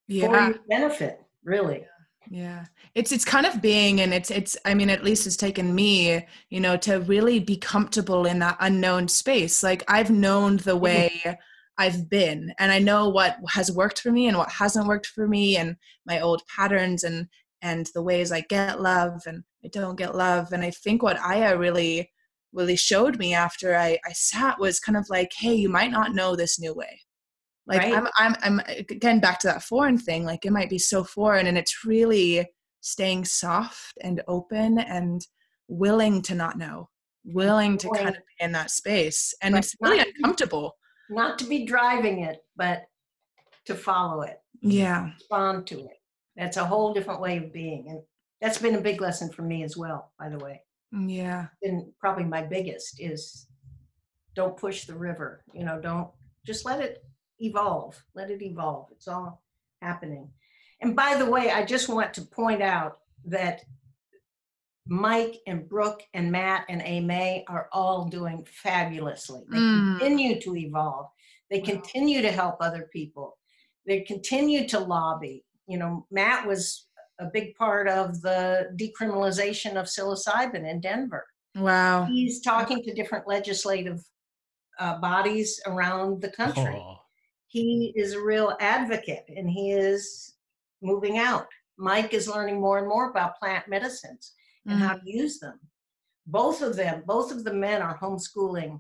yeah. 0.08 0.28
for 0.28 0.52
your 0.52 0.60
benefit 0.70 1.22
really 1.43 1.86
yeah. 2.30 2.65
It's 2.95 3.11
it's 3.11 3.25
kind 3.25 3.45
of 3.45 3.61
being 3.61 4.01
and 4.01 4.13
it's 4.13 4.32
it's 4.32 4.57
i 4.65 4.73
mean 4.73 4.89
at 4.89 5.03
least 5.03 5.28
it's 5.28 5.38
taken 5.38 5.73
me 5.73 6.25
you 6.49 6.59
know 6.59 6.75
to 6.78 6.99
really 7.01 7.39
be 7.39 7.57
comfortable 7.57 8.25
in 8.25 8.39
that 8.39 8.57
unknown 8.59 9.07
space. 9.07 9.63
Like 9.63 9.84
i've 9.88 10.09
known 10.09 10.57
the 10.57 10.71
mm-hmm. 10.71 10.84
way 10.84 11.38
I've 11.78 12.09
been 12.09 12.53
and 12.57 12.71
I 12.71 12.80
know 12.80 13.09
what 13.09 13.38
has 13.49 13.71
worked 13.71 13.99
for 13.99 14.11
me 14.11 14.28
and 14.28 14.38
what 14.38 14.51
hasn't 14.51 14.88
worked 14.88 15.07
for 15.07 15.28
me 15.28 15.57
and 15.57 15.75
my 16.05 16.19
old 16.19 16.41
patterns 16.53 17.03
and 17.03 17.28
and 17.61 17.88
the 17.93 18.01
ways 18.01 18.32
I 18.32 18.41
get 18.41 18.82
love 18.82 19.21
and 19.25 19.43
I 19.63 19.69
don't 19.69 19.97
get 19.97 20.15
love. 20.15 20.53
And 20.53 20.63
I 20.63 20.71
think 20.71 21.03
what 21.03 21.19
Aya 21.19 21.57
really 21.57 22.11
really 22.53 22.75
showed 22.75 23.19
me 23.19 23.34
after 23.34 23.75
I, 23.75 23.99
I 24.05 24.13
sat 24.13 24.59
was 24.59 24.80
kind 24.80 24.97
of 24.97 25.05
like 25.09 25.32
hey 25.38 25.53
you 25.53 25.69
might 25.69 25.91
not 25.91 26.15
know 26.15 26.36
this 26.36 26.59
new 26.59 26.73
way 26.73 27.01
like 27.68 27.82
right. 27.82 27.93
I'm 27.93 28.07
I'm 28.18 28.36
I'm 28.41 28.59
again 28.89 29.20
back 29.20 29.39
to 29.39 29.47
that 29.47 29.63
foreign 29.63 29.97
thing 29.97 30.26
like 30.26 30.45
it 30.45 30.51
might 30.51 30.70
be 30.70 30.80
so 30.80 31.03
foreign 31.03 31.47
and 31.47 31.57
it's 31.57 31.86
really 31.86 32.47
staying 32.82 33.26
soft 33.26 33.97
and 34.01 34.22
open 34.28 34.80
and 34.80 35.26
willing 35.68 36.22
to 36.24 36.36
not 36.36 36.57
know 36.57 36.89
willing 37.26 37.78
to 37.78 37.89
kind 37.89 38.07
of 38.07 38.15
be 38.15 38.45
in 38.45 38.53
that 38.53 38.72
space 38.72 39.34
and 39.41 39.55
it's 39.55 39.76
really 39.82 39.99
uncomfortable 39.99 40.76
not 41.09 41.39
to 41.39 41.45
be 41.45 41.65
driving 41.65 42.24
it, 42.24 42.39
but 42.55 42.84
to 43.65 43.76
follow 43.76 44.22
it. 44.22 44.39
Yeah. 44.61 45.11
Respond 45.13 45.68
to 45.68 45.80
it. 45.80 46.01
That's 46.36 46.57
a 46.57 46.65
whole 46.65 46.93
different 46.93 47.22
way 47.22 47.38
of 47.38 47.53
being. 47.53 47.86
And 47.89 48.01
that's 48.41 48.57
been 48.57 48.76
a 48.76 48.82
big 48.82 49.01
lesson 49.01 49.32
for 49.32 49.41
me 49.41 49.63
as 49.63 49.78
well, 49.78 50.11
by 50.20 50.30
the 50.30 50.38
way. 50.38 50.61
Yeah. 50.91 51.47
And 51.63 51.91
probably 51.99 52.26
my 52.26 52.43
biggest 52.43 53.01
is 53.01 53.47
don't 54.36 54.57
push 54.57 54.86
the 54.86 54.95
river. 54.95 55.43
You 55.53 55.65
know, 55.65 55.80
don't 55.80 56.09
just 56.45 56.65
let 56.65 56.80
it 56.80 57.03
evolve. 57.39 58.01
Let 58.13 58.31
it 58.31 58.41
evolve. 58.41 58.88
It's 58.91 59.07
all 59.07 59.41
happening. 59.81 60.29
And 60.81 60.95
by 60.95 61.15
the 61.15 61.25
way, 61.25 61.51
I 61.51 61.65
just 61.65 61.89
want 61.89 62.13
to 62.15 62.21
point 62.21 62.61
out 62.61 62.99
that 63.25 63.63
Mike 64.88 65.38
and 65.47 65.67
Brooke 65.67 66.03
and 66.13 66.31
Matt 66.31 66.65
and 66.69 66.81
Amy 66.83 67.43
are 67.47 67.67
all 67.71 68.05
doing 68.05 68.45
fabulously. 68.49 69.41
They 69.49 69.57
mm. 69.57 69.99
continue 69.99 70.39
to 70.41 70.55
evolve. 70.55 71.07
They 71.49 71.59
wow. 71.59 71.65
continue 71.65 72.21
to 72.21 72.31
help 72.31 72.57
other 72.61 72.89
people. 72.91 73.38
They 73.85 74.01
continue 74.01 74.67
to 74.69 74.79
lobby. 74.79 75.43
You 75.67 75.77
know, 75.77 76.05
Matt 76.11 76.45
was 76.45 76.88
a 77.19 77.25
big 77.25 77.55
part 77.55 77.88
of 77.89 78.21
the 78.21 78.69
decriminalization 78.75 79.75
of 79.75 79.88
psilocybin 79.88 80.69
in 80.69 80.79
Denver. 80.79 81.25
Wow. 81.55 82.05
He's 82.05 82.41
talking 82.41 82.83
to 82.83 82.93
different 82.93 83.27
legislative 83.27 84.03
uh, 84.79 84.99
bodies 84.99 85.59
around 85.65 86.21
the 86.21 86.29
country. 86.29 86.75
Oh. 86.77 86.97
He 87.58 87.91
is 87.95 88.14
a 88.14 88.22
real 88.22 88.55
advocate 88.60 89.26
and 89.36 89.49
he 89.49 89.72
is 89.72 90.36
moving 90.84 91.18
out. 91.18 91.47
Mike 91.78 92.14
is 92.14 92.28
learning 92.28 92.62
more 92.62 92.78
and 92.78 92.88
more 92.88 93.10
about 93.10 93.39
plant 93.39 93.68
medicines 93.68 94.34
and 94.68 94.76
mm-hmm. 94.76 94.88
how 94.88 94.95
to 94.95 95.01
use 95.10 95.39
them. 95.39 95.60
Both 96.28 96.62
of 96.62 96.76
them, 96.76 97.01
both 97.08 97.32
of 97.32 97.43
the 97.43 97.53
men 97.53 97.82
are 97.82 97.97
homeschooling 97.97 98.80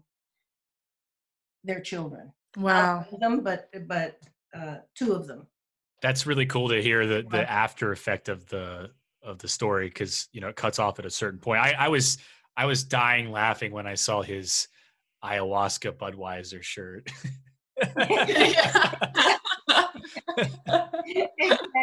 their 1.63 1.81
children. 1.81 2.31
Wow. 2.55 3.05
them, 3.19 3.41
but 3.41 3.69
but 3.87 4.19
uh, 4.55 4.77
two 4.95 5.13
of 5.13 5.25
them. 5.25 5.47
That's 6.03 6.27
really 6.27 6.45
cool 6.45 6.69
to 6.69 6.79
hear 6.79 7.07
the 7.07 7.25
the 7.29 7.49
after 7.49 7.91
effect 7.91 8.29
of 8.29 8.45
the 8.47 8.91
of 9.23 9.39
the 9.39 9.47
story 9.47 9.87
because 9.87 10.29
you 10.33 10.41
know 10.41 10.49
it 10.49 10.55
cuts 10.55 10.77
off 10.77 10.99
at 10.99 11.05
a 11.05 11.09
certain 11.09 11.39
point. 11.39 11.61
I, 11.61 11.71
I 11.71 11.87
was 11.87 12.19
I 12.55 12.65
was 12.65 12.83
dying 12.83 13.31
laughing 13.31 13.71
when 13.71 13.87
I 13.87 13.95
saw 13.95 14.21
his 14.21 14.67
ayahuasca 15.23 15.93
Budweiser 15.93 16.61
shirt. 16.61 17.09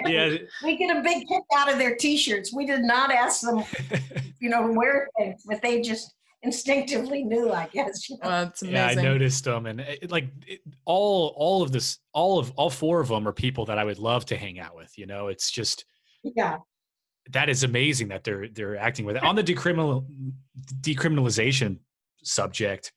yeah. 0.06 0.36
We 0.62 0.76
get 0.76 0.96
a 0.96 1.02
big 1.02 1.26
kick 1.28 1.42
out 1.56 1.70
of 1.70 1.78
their 1.78 1.96
t-shirts. 1.96 2.52
We 2.52 2.66
did 2.66 2.82
not 2.82 3.10
ask 3.10 3.42
them, 3.42 3.62
you 4.40 4.50
know, 4.50 4.66
to 4.66 4.72
wear 4.72 5.08
things, 5.18 5.42
but 5.46 5.62
they 5.62 5.80
just 5.80 6.14
instinctively 6.42 7.24
knew, 7.24 7.52
I 7.52 7.68
guess. 7.72 8.08
You 8.08 8.18
know? 8.22 8.28
well, 8.28 8.52
yeah, 8.62 8.86
I 8.86 8.94
noticed 8.94 9.44
them, 9.44 9.66
and 9.66 9.80
it, 9.80 10.10
like 10.10 10.28
it, 10.46 10.60
all 10.84 11.34
all 11.36 11.62
of 11.62 11.72
this, 11.72 11.98
all 12.12 12.38
of 12.38 12.52
all 12.56 12.70
four 12.70 13.00
of 13.00 13.08
them 13.08 13.26
are 13.26 13.32
people 13.32 13.64
that 13.66 13.78
I 13.78 13.84
would 13.84 13.98
love 13.98 14.24
to 14.26 14.36
hang 14.36 14.58
out 14.60 14.76
with. 14.76 14.96
You 14.96 15.06
know, 15.06 15.28
it's 15.28 15.50
just 15.50 15.84
yeah, 16.22 16.58
that 17.30 17.48
is 17.48 17.64
amazing 17.64 18.08
that 18.08 18.24
they're 18.24 18.48
they're 18.48 18.76
acting 18.76 19.04
with 19.04 19.16
it 19.16 19.22
on 19.24 19.34
the 19.34 19.42
decriminal 19.42 20.06
decriminalization 20.80 21.78
subject. 22.22 22.92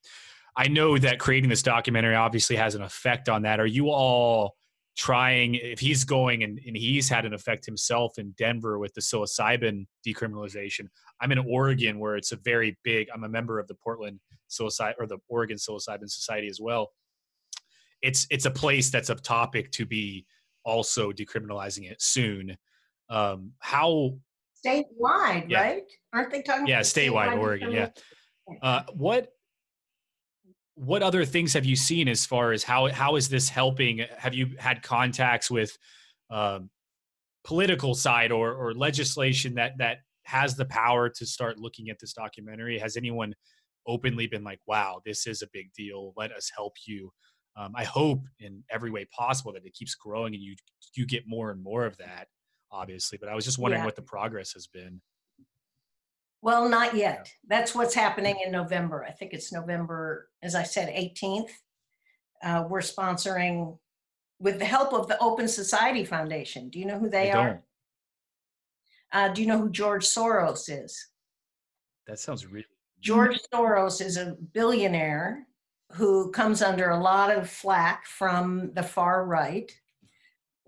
I 0.58 0.68
know 0.68 0.98
that 0.98 1.20
creating 1.20 1.50
this 1.50 1.62
documentary 1.62 2.16
obviously 2.16 2.56
has 2.56 2.76
an 2.76 2.82
effect 2.82 3.30
on 3.30 3.44
that. 3.44 3.60
Are 3.60 3.68
you 3.68 3.90
all 3.90 4.56
trying 4.98 5.54
if 5.54 5.80
he's 5.80 6.04
going 6.04 6.44
and, 6.44 6.60
and 6.66 6.76
he's 6.76 7.08
had 7.08 7.24
an 7.24 7.32
effect 7.32 7.64
himself 7.64 8.18
in 8.18 8.34
denver 8.36 8.80
with 8.80 8.92
the 8.96 9.02
psilocybin 9.02 9.86
decriminalization 10.04 10.88
i'm 11.22 11.32
in 11.32 11.38
oregon 11.38 12.00
where 12.00 12.16
it's 12.16 12.32
a 12.32 12.36
very 12.38 12.76
big 12.84 13.08
i'm 13.14 13.24
a 13.24 13.30
member 13.30 13.60
of 13.60 13.68
the 13.68 13.76
portland 13.76 14.20
psilocybin 14.50 14.94
or 15.00 15.08
the 15.08 15.18
oregon 15.28 15.58
psilocybin 15.58 16.10
society 16.10 16.48
as 16.48 16.60
well. 16.60 16.92
It's 18.02 18.28
it's 18.30 18.46
a 18.46 18.52
place 18.52 18.90
that's 18.90 19.10
a 19.10 19.16
topic 19.16 19.72
to 19.72 19.86
be 19.86 20.26
also 20.64 21.12
decriminalizing 21.12 21.90
it 21.90 22.02
soon. 22.02 22.58
Um 23.10 23.54
how 23.60 24.18
statewide 24.66 25.50
yeah. 25.50 25.62
right? 25.62 25.84
Aren't 26.14 26.32
they 26.32 26.42
talking 26.42 26.68
yeah 26.68 26.82
statewide, 26.82 27.30
statewide 27.30 27.40
oregon 27.40 27.72
yeah. 27.72 27.90
uh 28.62 28.84
what 28.94 29.30
what 30.78 31.02
other 31.02 31.26
things 31.26 31.54
have 31.54 31.66
you 31.66 31.76
seen 31.76 32.08
as 32.08 32.26
far 32.26 32.52
as 32.52 32.64
how 32.64 32.88
how 32.88 33.16
is 33.16 33.30
this 33.30 33.50
helping? 33.50 34.06
Have 34.18 34.36
you 34.36 34.52
had 34.60 34.84
contacts 34.84 35.50
with 35.50 35.76
um, 36.30 36.70
political 37.44 37.96
side 37.96 38.32
or 38.32 38.54
or 38.54 38.74
legislation 38.76 39.56
that 39.56 39.74
that 39.80 39.98
has 40.24 40.56
the 40.56 40.66
power 40.66 41.10
to 41.10 41.26
start 41.26 41.58
looking 41.58 41.90
at 41.90 41.98
this 42.00 42.14
documentary? 42.14 42.78
Has 42.78 42.96
anyone 42.96 43.34
openly 43.88 44.28
been 44.28 44.44
like, 44.44 44.60
"Wow, 44.68 45.02
this 45.04 45.26
is 45.26 45.42
a 45.42 45.48
big 45.52 45.74
deal. 45.74 46.14
Let 46.16 46.32
us 46.32 46.52
help 46.56 46.74
you." 46.86 47.12
Um, 47.56 47.74
I 47.76 47.84
hope 47.84 48.22
in 48.40 48.64
every 48.70 48.92
way 48.92 49.06
possible 49.06 49.54
that 49.54 49.66
it 49.66 49.74
keeps 49.74 49.96
growing 49.96 50.36
and 50.36 50.44
you 50.44 50.56
you 50.96 51.08
get 51.08 51.24
more 51.26 51.50
and 51.50 51.64
more 51.64 51.86
of 51.86 51.98
that, 51.98 52.28
obviously. 52.72 53.18
But 53.20 53.30
I 53.30 53.36
was 53.36 53.46
just 53.46 53.58
wondering 53.58 53.82
yeah. 53.82 53.86
what 53.86 53.96
the 53.96 54.04
progress 54.04 54.54
has 54.54 54.68
been. 54.68 55.02
Well, 56.42 56.70
not 56.70 56.96
yet. 56.96 57.30
That's 57.48 57.74
what's 57.74 57.96
happening 57.96 58.38
in 58.46 58.52
November. 58.52 59.04
I 59.04 59.12
think 59.12 59.34
it's 59.34 59.52
November, 59.52 60.30
as 60.44 60.56
I 60.56 60.64
said, 60.64 60.90
18th. 60.90 61.50
Uh, 62.44 62.66
we're 62.70 62.80
sponsoring 62.80 63.78
with 64.40 64.60
the 64.60 64.66
help 64.66 64.94
of 64.94 65.08
the 65.08 65.20
Open 65.20 65.48
Society 65.48 66.06
Foundation. 66.06 66.70
Do 66.70 66.80
you 66.80 66.86
know 66.86 67.00
who 67.00 67.10
they 67.10 67.32
I 67.32 67.40
are? 67.40 67.64
Uh, 69.12 69.30
do 69.30 69.42
you 69.42 69.48
know 69.48 69.58
who 69.58 69.72
George 69.72 70.06
Soros 70.06 70.70
is? 70.70 71.10
That 72.06 72.20
sounds 72.20 72.46
really. 72.46 72.66
George 73.00 73.40
Soros 73.54 74.02
is 74.02 74.18
a 74.18 74.36
billionaire 74.54 75.48
who 75.94 76.32
comes 76.32 76.62
under 76.62 76.90
a 76.90 77.00
lot 77.00 77.36
of 77.36 77.50
flack 77.50 78.06
from 78.06 78.74
the 78.74 78.84
far 78.84 79.26
right. 79.26 79.72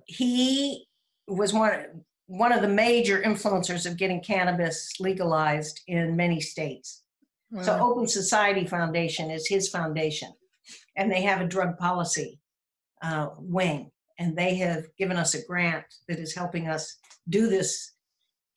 He 0.06 0.88
was 1.28 1.54
one 1.54 2.04
one 2.30 2.52
of 2.52 2.62
the 2.62 2.68
major 2.68 3.24
influencers 3.24 3.90
of 3.90 3.98
getting 3.98 4.22
cannabis 4.22 4.92
legalized 5.00 5.82
in 5.88 6.16
many 6.16 6.40
states. 6.40 7.02
So 7.64 7.80
Open 7.80 8.08
Society 8.08 8.68
Foundation 8.68 9.32
is 9.32 9.48
his 9.48 9.70
foundation, 9.70 10.32
and 10.96 11.12
they 11.12 11.24
have 11.24 11.42
a 11.42 11.48
drug 11.48 11.80
policy 11.80 12.40
uh, 13.02 13.30
wing, 13.40 13.90
and 14.20 14.38
they 14.38 14.54
have 14.58 14.86
given 15.00 15.18
us 15.18 15.34
a 15.34 15.44
grant 15.44 15.86
that 16.08 16.20
is 16.20 16.36
helping 16.36 16.68
us 16.68 16.96
do 17.30 17.48
this 17.50 17.94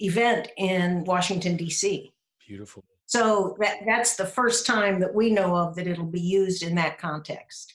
event 0.00 0.48
in 0.58 1.04
Washington 1.04 1.56
D.C. 1.56 2.12
Beautiful. 2.46 2.84
So 3.06 3.56
that, 3.60 3.78
that's 3.86 4.16
the 4.16 4.26
first 4.26 4.66
time 4.66 5.00
that 5.00 5.14
we 5.14 5.30
know 5.30 5.56
of 5.56 5.74
that 5.76 5.86
it'll 5.86 6.04
be 6.04 6.20
used 6.20 6.62
in 6.62 6.74
that 6.74 6.98
context. 6.98 7.74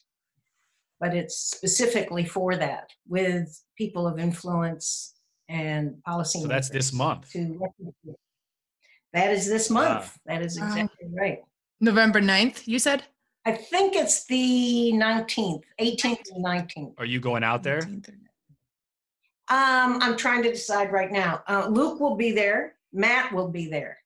But 1.00 1.16
it's 1.16 1.34
specifically 1.36 2.24
for 2.24 2.54
that 2.54 2.90
with 3.08 3.60
people 3.76 4.06
of 4.06 4.20
influence 4.20 5.17
and 5.48 6.02
policy. 6.04 6.40
So 6.42 6.48
that's 6.48 6.68
this 6.68 6.92
month. 6.92 7.30
To 7.32 7.58
that 9.12 9.32
is 9.32 9.46
this 9.46 9.70
month. 9.70 10.18
That 10.26 10.42
is 10.42 10.58
Wow. 10.60 10.66
exactly 10.68 11.08
right. 11.12 11.38
November 11.80 12.20
9th, 12.20 12.66
you 12.66 12.78
said? 12.78 13.04
I 13.46 13.52
think 13.52 13.94
it's 13.96 14.26
the 14.26 14.92
19th, 14.92 15.62
18th 15.80 16.30
and 16.34 16.44
19th. 16.44 16.94
Are 16.98 17.06
you 17.06 17.18
going 17.20 17.42
out 17.44 17.62
there? 17.62 17.80
19th 17.80 18.08
or- 18.10 18.14
Um, 19.50 19.98
I'm 20.02 20.16
trying 20.18 20.42
to 20.42 20.50
decide 20.50 20.92
right 20.92 21.10
now. 21.10 21.42
Uh, 21.48 21.68
Luc 21.68 22.00
will 22.00 22.16
be 22.16 22.32
there. 22.32 22.74
Matt 22.92 23.32
will 23.32 23.48
be 23.48 23.68
there. 23.68 23.98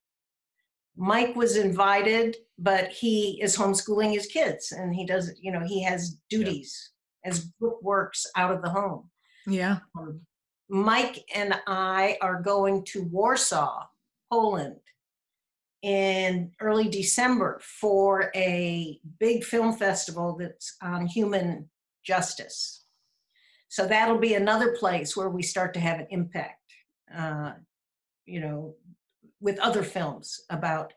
Mike 0.95 1.35
was 1.35 1.57
invited, 1.57 2.37
but 2.59 2.91
he 2.93 3.41
is 3.43 3.57
homeschooling 3.57 4.13
his 4.13 4.27
kids 4.27 4.71
and 4.71 4.95
he 4.95 5.05
does, 5.05 5.33
you 5.41 5.51
know, 5.51 5.65
he 5.67 5.83
has 5.83 6.19
duties 6.31 6.93
as 7.25 7.47
Brooke 7.59 7.83
works 7.83 8.27
out 8.37 8.53
of 8.53 8.63
the 8.63 8.71
home. 8.71 9.11
Yeah. 9.47 9.79
Um, 9.99 10.21
Mike 10.69 11.25
and 11.35 11.55
I 11.67 12.17
are 12.21 12.41
going 12.41 12.85
to 12.87 13.03
Warsaw, 13.05 13.87
Poland 14.31 14.77
in 15.83 16.53
early 16.61 16.89
December 16.89 17.61
for 17.63 18.31
a 18.35 19.01
big 19.19 19.45
film 19.45 19.75
festival 19.75 20.37
that's 20.39 20.77
on 20.81 21.07
human 21.07 21.69
justice. 22.05 22.85
So 23.69 23.87
that'll 23.87 24.19
be 24.19 24.35
another 24.35 24.77
place 24.77 25.17
where 25.17 25.31
we 25.31 25.43
start 25.43 25.75
to 25.75 25.81
have 25.81 25.99
an 25.99 26.07
impact, 26.11 26.61
uh, 27.15 27.53
you 28.27 28.41
know, 28.41 28.77
with 29.41 29.59
other 29.59 29.83
films 29.83 30.41
about 30.51 30.93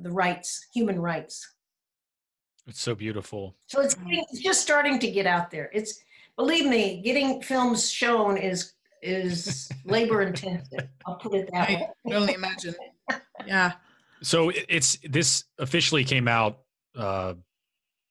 the 0.00 0.10
rights, 0.10 0.66
human 0.72 1.00
rights. 1.00 1.46
It's 2.66 2.80
so 2.80 2.94
beautiful. 2.94 3.56
So 3.66 3.80
it's, 3.80 3.96
it's 4.06 4.40
just 4.40 4.62
starting 4.62 4.98
to 5.00 5.10
get 5.10 5.26
out 5.26 5.50
there. 5.50 5.68
It's 5.74 6.00
believe 6.36 6.66
me, 6.66 7.00
getting 7.02 7.42
films 7.42 7.90
shown 7.90 8.36
is 8.36 8.72
is 9.02 9.68
labor 9.84 10.22
intensive. 10.22 10.88
I'll 11.06 11.16
put 11.16 11.34
it 11.34 11.50
that 11.52 11.68
I 11.68 11.72
way. 11.74 11.88
can 12.06 12.14
only 12.14 12.34
imagine. 12.34 12.74
Yeah. 13.46 13.72
So 14.22 14.50
it- 14.50 14.66
it's 14.68 14.98
this 15.08 15.44
officially 15.58 16.04
came 16.04 16.28
out 16.28 16.58
uh 16.96 17.34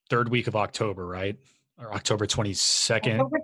third 0.09 0.27
week 0.29 0.47
of 0.47 0.55
October, 0.55 1.07
right? 1.07 1.37
Or 1.79 1.93
October 1.93 2.25
22nd. 2.27 3.13
October 3.19 3.39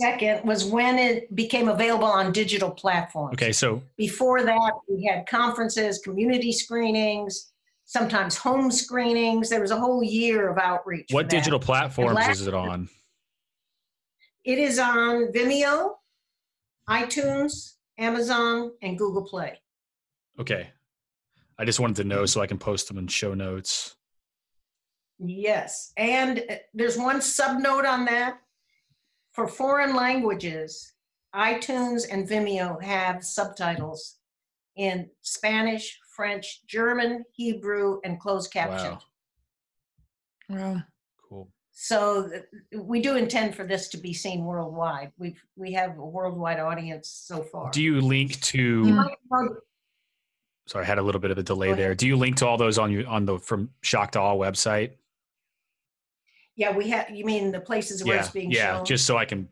22nd 0.00 0.44
was 0.44 0.64
when 0.64 0.98
it 0.98 1.34
became 1.34 1.68
available 1.68 2.06
on 2.06 2.32
digital 2.32 2.70
platforms. 2.70 3.34
Okay, 3.34 3.52
so 3.52 3.82
Before 3.98 4.42
that, 4.42 4.72
we 4.88 5.04
had 5.04 5.26
conferences, 5.28 5.98
community 5.98 6.52
screenings, 6.52 7.52
sometimes 7.84 8.36
home 8.36 8.70
screenings. 8.70 9.50
There 9.50 9.60
was 9.60 9.70
a 9.70 9.78
whole 9.78 10.02
year 10.02 10.48
of 10.48 10.56
outreach. 10.56 11.08
what 11.10 11.28
digital 11.28 11.60
platforms 11.60 12.26
is 12.28 12.46
it 12.46 12.54
on? 12.54 12.88
It 14.48 14.58
is 14.58 14.78
on 14.78 15.30
Vimeo, 15.30 15.96
iTunes, 16.88 17.74
Amazon, 17.98 18.72
and 18.80 18.96
Google 18.96 19.22
Play. 19.22 19.60
Okay. 20.40 20.70
I 21.58 21.66
just 21.66 21.80
wanted 21.80 21.96
to 21.96 22.04
know 22.04 22.24
so 22.24 22.40
I 22.40 22.46
can 22.46 22.56
post 22.56 22.88
them 22.88 22.96
in 22.96 23.08
show 23.08 23.34
notes. 23.34 23.96
Yes, 25.18 25.92
and 25.98 26.42
uh, 26.48 26.54
there's 26.72 26.96
one 26.96 27.20
sub 27.20 27.60
note 27.60 27.84
on 27.84 28.06
that. 28.06 28.38
For 29.32 29.46
foreign 29.46 29.94
languages, 29.94 30.94
iTunes 31.34 32.06
and 32.10 32.26
Vimeo 32.26 32.82
have 32.82 33.22
subtitles 33.22 34.16
in 34.76 35.10
Spanish, 35.20 35.98
French, 36.16 36.66
German, 36.66 37.22
Hebrew, 37.34 38.00
and 38.02 38.18
closed 38.18 38.50
caption. 38.50 38.96
Wow. 40.48 40.74
Wow. 40.74 40.82
Cool. 41.88 42.30
So 42.72 42.80
we 42.80 43.00
do 43.00 43.16
intend 43.16 43.54
for 43.54 43.64
this 43.64 43.88
to 43.90 43.98
be 43.98 44.12
seen 44.12 44.44
worldwide. 44.44 45.12
We've 45.18 45.40
we 45.56 45.72
have 45.72 45.96
a 45.98 46.04
worldwide 46.04 46.58
audience 46.60 47.08
so 47.08 47.42
far. 47.42 47.70
Do 47.70 47.82
you 47.82 48.00
link 48.00 48.40
to 48.40 48.84
Mm. 48.84 49.56
sorry, 50.66 50.84
I 50.84 50.86
had 50.86 50.98
a 50.98 51.02
little 51.02 51.20
bit 51.20 51.30
of 51.30 51.38
a 51.38 51.42
delay 51.42 51.72
there. 51.74 51.94
Do 51.94 52.06
you 52.06 52.16
link 52.16 52.36
to 52.38 52.46
all 52.46 52.56
those 52.56 52.78
on 52.78 52.90
you 52.90 53.04
on 53.04 53.24
the 53.26 53.38
from 53.38 53.70
Shock 53.82 54.12
to 54.12 54.20
Awe 54.20 54.34
website? 54.36 54.96
Yeah, 56.56 56.76
we 56.76 56.88
have. 56.90 57.10
You 57.10 57.24
mean 57.24 57.52
the 57.52 57.60
places 57.60 58.04
where 58.04 58.16
Yeah. 58.16 58.20
it's 58.22 58.30
being 58.30 58.50
Yeah, 58.50 58.76
shown? 58.78 58.84
just 58.84 59.06
so 59.06 59.16
I 59.16 59.24
can 59.24 59.48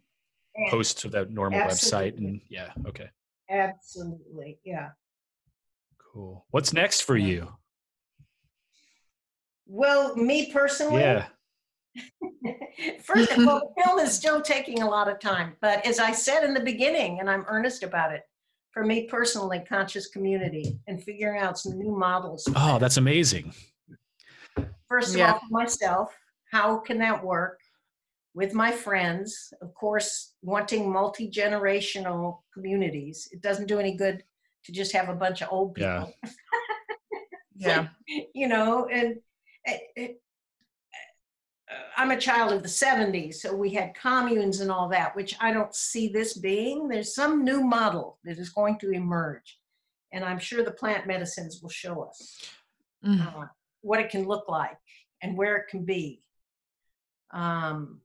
Yeah, 0.58 0.70
post 0.70 0.98
to 1.00 1.08
that 1.10 1.30
normal 1.30 1.60
website 1.60 2.16
and 2.16 2.40
yeah, 2.48 2.72
okay. 2.86 3.10
absolutely. 3.48 4.58
Yeah. 4.64 4.90
Cool. 5.98 6.44
What's 6.50 6.72
next 6.72 7.02
for 7.02 7.16
Yeah. 7.16 7.26
you? 7.26 7.56
Well, 9.68 10.16
me 10.16 10.50
personally, 10.52 11.02
Yeah. 11.02 11.28
First 13.02 13.32
of 13.32 13.46
all, 13.48 13.72
the 13.76 13.82
film 13.82 13.98
is 13.98 14.12
still 14.12 14.40
taking 14.40 14.82
a 14.82 14.88
lot 14.88 15.08
of 15.08 15.18
time, 15.20 15.54
but 15.60 15.84
as 15.86 15.98
I 15.98 16.12
said 16.12 16.44
in 16.44 16.54
the 16.54 16.60
beginning, 16.60 17.20
and 17.20 17.30
I'm 17.30 17.44
earnest 17.48 17.82
about 17.82 18.12
it, 18.12 18.22
for 18.72 18.84
me 18.84 19.06
personally, 19.06 19.64
conscious 19.66 20.08
community 20.08 20.78
and 20.86 21.02
figuring 21.02 21.40
out 21.40 21.58
some 21.58 21.78
new 21.78 21.96
models. 21.96 22.46
Oh, 22.48 22.52
that. 22.74 22.80
that's 22.80 22.98
amazing. 22.98 23.54
First 24.88 25.10
of 25.10 25.16
Yeah. 25.16 25.32
all, 25.32 25.38
for 25.40 25.46
myself, 25.50 26.16
how 26.52 26.78
can 26.78 26.98
that 26.98 27.24
work 27.24 27.58
with 28.34 28.52
my 28.52 28.70
friends? 28.70 29.52
Of 29.62 29.72
course, 29.74 30.34
wanting 30.42 30.92
multi 30.92 31.30
generational 31.30 32.40
communities. 32.52 33.28
It 33.32 33.40
doesn't 33.40 33.66
do 33.66 33.78
any 33.80 33.96
good 33.96 34.22
to 34.64 34.72
just 34.72 34.92
have 34.92 35.08
a 35.08 35.14
bunch 35.14 35.42
of 35.42 35.48
old 35.50 35.74
people. 35.74 36.12
Yeah. 36.22 36.30
Yeah. 37.58 37.88
you 38.34 38.48
know, 38.48 38.86
and 38.92 39.16
it, 39.64 39.80
it, 39.96 40.10
uh, 40.10 40.14
I'm 41.96 42.12
a 42.12 42.20
child 42.20 42.52
of 42.52 42.62
the 42.62 42.68
70s, 42.68 43.34
so 43.36 43.54
we 43.54 43.70
had 43.70 43.94
communes 43.94 44.60
and 44.60 44.70
all 44.70 44.88
that, 44.90 45.16
which 45.16 45.34
I 45.40 45.52
don't 45.52 45.74
see 45.74 46.08
this 46.08 46.34
being. 46.34 46.86
There's 46.88 47.14
some 47.14 47.44
new 47.44 47.64
model 47.64 48.18
that 48.24 48.38
is 48.38 48.50
going 48.50 48.78
to 48.80 48.90
emerge, 48.92 49.58
and 50.12 50.24
I'm 50.24 50.38
sure 50.38 50.62
the 50.62 50.70
plant 50.70 51.06
medicines 51.06 51.60
will 51.62 51.70
show 51.70 52.02
us 52.02 52.50
Mm. 53.04 53.20
uh, 53.20 53.46
what 53.82 54.00
it 54.00 54.10
can 54.10 54.26
look 54.26 54.48
like 54.48 54.78
and 55.22 55.36
where 55.36 55.56
it 55.56 55.68
can 55.68 55.84
be. 55.84 56.22
Um, 57.30 58.00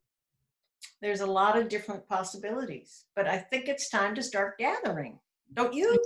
there's 1.01 1.21
a 1.21 1.25
lot 1.25 1.57
of 1.57 1.69
different 1.69 2.07
possibilities, 2.07 3.05
but 3.15 3.25
I 3.27 3.37
think 3.37 3.67
it's 3.67 3.89
time 3.89 4.13
to 4.15 4.21
start 4.23 4.57
gathering. 4.59 5.19
Don't 5.53 5.73
you? 5.73 5.97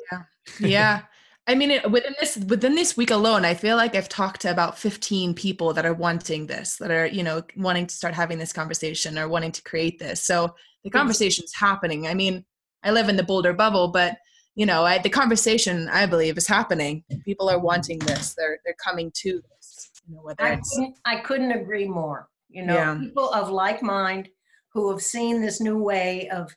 yeah 0.60 1.02
i 1.48 1.56
mean 1.56 1.72
it, 1.72 1.90
within 1.92 2.16
this 2.20 2.38
within 2.38 2.76
this 2.76 2.98
week 2.98 3.12
alone 3.12 3.46
i 3.46 3.54
feel 3.54 3.78
like 3.78 3.96
i've 3.96 4.10
talked 4.10 4.42
to 4.42 4.52
about 4.52 4.78
15 4.78 5.34
people 5.34 5.74
that 5.74 5.86
are 5.86 5.94
wanting 5.94 6.48
this 6.48 6.78
that 6.78 6.92
are 6.92 7.06
you 7.06 7.24
know 7.24 7.44
wanting 7.56 7.88
to 7.88 7.96
start 7.96 8.14
having 8.14 8.38
this 8.38 8.54
conversation 8.54 9.18
or 9.18 9.28
wanting 9.28 9.52
to 9.52 9.64
create 9.64 10.00
this 10.00 10.22
so 10.22 10.56
the 10.84 10.90
conversation's 10.90 11.54
happening 11.54 12.08
i 12.08 12.14
mean 12.14 12.46
i 12.84 12.92
live 12.92 13.10
in 13.10 13.16
the 13.16 13.24
boulder 13.24 13.54
bubble 13.54 13.88
but 13.90 14.18
you 14.56 14.66
know 14.66 14.84
I, 14.84 14.98
the 15.00 15.10
conversation 15.10 15.90
i 15.90 16.06
believe 16.06 16.38
is 16.38 16.48
happening 16.48 17.04
people 17.24 17.50
are 17.50 17.60
wanting 17.60 18.00
this 18.00 18.34
they're 18.36 18.60
they're 18.66 18.76
coming 18.84 19.12
to 19.16 19.42
this 19.50 19.92
you 20.08 20.16
know 20.16 20.22
whether 20.22 20.44
I 20.44 20.56
couldn't, 20.58 20.96
I 21.06 21.16
couldn't 21.18 21.52
agree 21.52 21.88
more. 21.88 22.30
You 22.50 22.66
know, 22.66 22.76
Yeah. 22.76 22.98
people 23.00 23.30
of 23.32 23.50
like 23.50 23.82
mind 23.82 24.30
who 24.70 24.92
have 24.92 25.02
seen 25.02 25.42
this 25.42 25.60
new 25.60 25.78
way 25.78 26.30
of, 26.30 26.56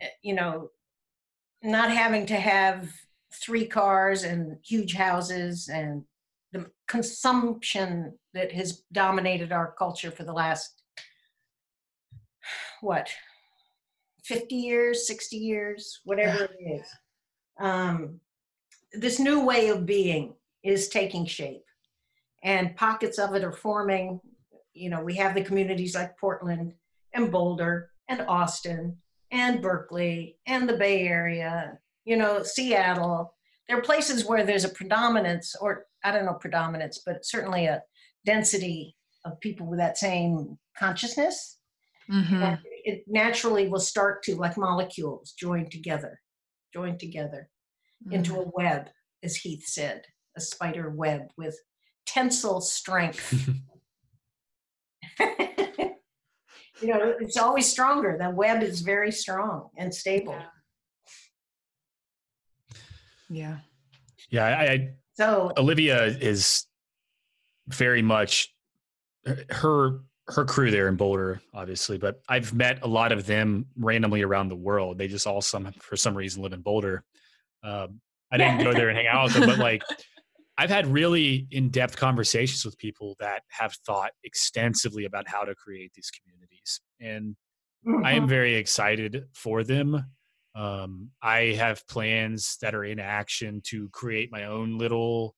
eh, 0.00 0.08
you 0.22 0.34
know, 0.34 0.70
not 1.62 1.90
having 1.90 2.26
to 2.26 2.36
have 2.36 2.90
three 3.44 3.66
cars 3.66 4.22
and 4.22 4.56
huge 4.64 4.94
houses 4.94 5.68
and 5.68 6.04
the 6.52 6.66
consumption 6.88 8.16
that 8.32 8.52
has 8.52 8.84
dominated 8.92 9.52
our 9.52 9.74
culture 9.78 10.10
for 10.10 10.24
the 10.24 10.32
last, 10.32 10.82
what, 12.80 13.10
50 14.24 14.54
years, 14.54 15.06
60 15.06 15.36
years, 15.36 16.00
whatever 16.04 16.44
it 16.44 16.80
is. 16.80 16.86
Um, 17.58 18.20
this 18.92 19.18
new 19.18 19.44
way 19.44 19.68
of 19.68 19.84
being 19.84 20.34
is 20.62 20.88
taking 20.88 21.26
shape 21.26 21.64
and 22.44 22.76
pockets 22.76 23.18
of 23.18 23.34
it 23.34 23.42
are 23.42 23.52
forming. 23.52 24.20
You 24.74 24.90
know, 24.90 25.02
we 25.02 25.14
have 25.16 25.34
the 25.34 25.42
communities 25.42 25.94
like 25.94 26.16
Portland 26.18 26.74
and 27.14 27.32
Boulder 27.32 27.90
and 28.08 28.20
Austin 28.22 28.98
and 29.30 29.62
Berkeley 29.62 30.36
and 30.46 30.68
the 30.68 30.76
Bay 30.76 31.08
Area, 31.08 31.78
you 32.04 32.16
know, 32.16 32.42
Seattle. 32.42 33.33
There 33.68 33.78
are 33.78 33.82
places 33.82 34.24
where 34.26 34.44
there's 34.44 34.64
a 34.64 34.68
predominance, 34.68 35.54
or 35.60 35.86
I 36.04 36.12
don't 36.12 36.26
know 36.26 36.34
predominance, 36.34 37.02
but 37.04 37.24
certainly 37.24 37.66
a 37.66 37.82
density 38.26 38.96
of 39.24 39.40
people 39.40 39.66
with 39.66 39.78
that 39.78 39.96
same 39.98 40.58
consciousness. 40.78 41.58
Mhm. 42.10 42.60
It 42.84 43.04
naturally 43.06 43.68
will 43.68 43.80
start 43.80 44.22
to 44.24 44.36
like 44.36 44.58
molecules 44.58 45.32
join 45.32 45.70
together, 45.70 46.20
join 46.74 46.98
together 46.98 47.48
into 48.10 48.38
a 48.38 48.50
web, 48.54 48.90
as 49.22 49.36
Heath 49.36 49.66
said, 49.66 50.04
a 50.36 50.40
spider 50.40 50.90
web 50.90 51.22
with 51.38 51.58
tensile 52.04 52.60
strength. 52.60 53.32
you 56.80 56.88
know, 56.88 57.14
it's 57.20 57.36
always 57.36 57.66
stronger. 57.66 58.16
The 58.20 58.30
web 58.30 58.62
is 58.62 58.80
very 58.80 59.12
strong 59.12 59.70
and 59.78 59.94
stable. 59.94 60.34
Yeah. 60.34 60.46
Yeah, 64.30 64.44
I, 64.46 64.64
I 64.72 64.94
So 65.14 65.52
Olivia 65.56 66.04
is 66.06 66.66
very 67.68 68.02
much 68.02 68.54
her 69.50 70.00
her 70.28 70.44
crew 70.46 70.70
there 70.70 70.88
in 70.88 70.96
Boulder, 70.96 71.40
obviously, 71.52 71.98
but 71.98 72.22
I've 72.28 72.54
met 72.54 72.82
a 72.82 72.86
lot 72.88 73.12
of 73.12 73.26
them 73.26 73.66
randomly 73.76 74.22
around 74.22 74.48
the 74.48 74.56
world. 74.56 74.96
They 74.96 75.06
just 75.08 75.26
all 75.26 75.42
some 75.42 75.70
for 75.80 75.96
some 75.96 76.16
reason 76.16 76.42
live 76.42 76.52
in 76.54 76.62
Boulder. 76.62 77.04
Um, 77.62 78.00
I 78.32 78.38
didn't 78.38 78.62
go 78.62 78.72
there 78.72 78.88
and 78.88 78.96
hang 78.96 79.06
out 79.06 79.24
with 79.24 79.34
them, 79.34 79.46
but 79.46 79.58
like 79.58 79.82
I've 80.58 80.70
had 80.70 80.86
really 80.86 81.46
in 81.50 81.68
depth 81.70 81.96
conversations 81.96 82.64
with 82.64 82.78
people 82.78 83.16
that 83.20 83.42
have 83.48 83.74
thought 83.86 84.12
extensively 84.22 85.04
about 85.04 85.28
how 85.28 85.42
to 85.42 85.54
create 85.54 85.92
these 85.94 86.10
communities, 86.10 86.80
and 87.00 87.36
I 88.04 88.12
am 88.12 88.24
Mhm. 88.24 88.28
very 88.28 88.54
excited 88.54 89.24
for 89.34 89.62
them. 89.62 90.04
Um, 90.54 91.10
I 91.20 91.54
have 91.58 91.86
plans 91.88 92.58
that 92.62 92.74
are 92.74 92.84
in 92.84 93.00
action 93.00 93.60
to 93.64 93.88
create 93.88 94.30
my 94.30 94.44
own 94.44 94.78
little 94.78 95.34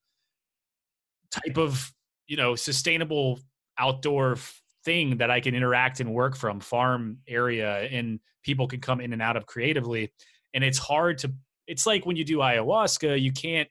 type 1.30 1.56
of, 1.56 1.92
you 2.26 2.36
know, 2.36 2.54
sustainable 2.54 3.40
outdoor 3.78 4.36
thing 4.84 5.16
that 5.18 5.30
I 5.30 5.40
can 5.40 5.54
interact 5.54 6.00
and 6.00 6.12
work 6.12 6.36
from 6.36 6.60
farm 6.60 7.18
area 7.26 7.80
and 7.84 8.20
people 8.42 8.68
can 8.68 8.80
come 8.80 9.00
in 9.00 9.12
and 9.12 9.22
out 9.22 9.36
of 9.36 9.46
creatively. 9.46 10.12
And 10.54 10.62
it's 10.62 10.78
hard 10.78 11.18
to, 11.18 11.32
it's 11.66 11.86
like 11.86 12.06
when 12.06 12.16
you 12.16 12.24
do 12.24 12.38
ayahuasca, 12.38 13.20
you 13.20 13.32
can't, 13.32 13.68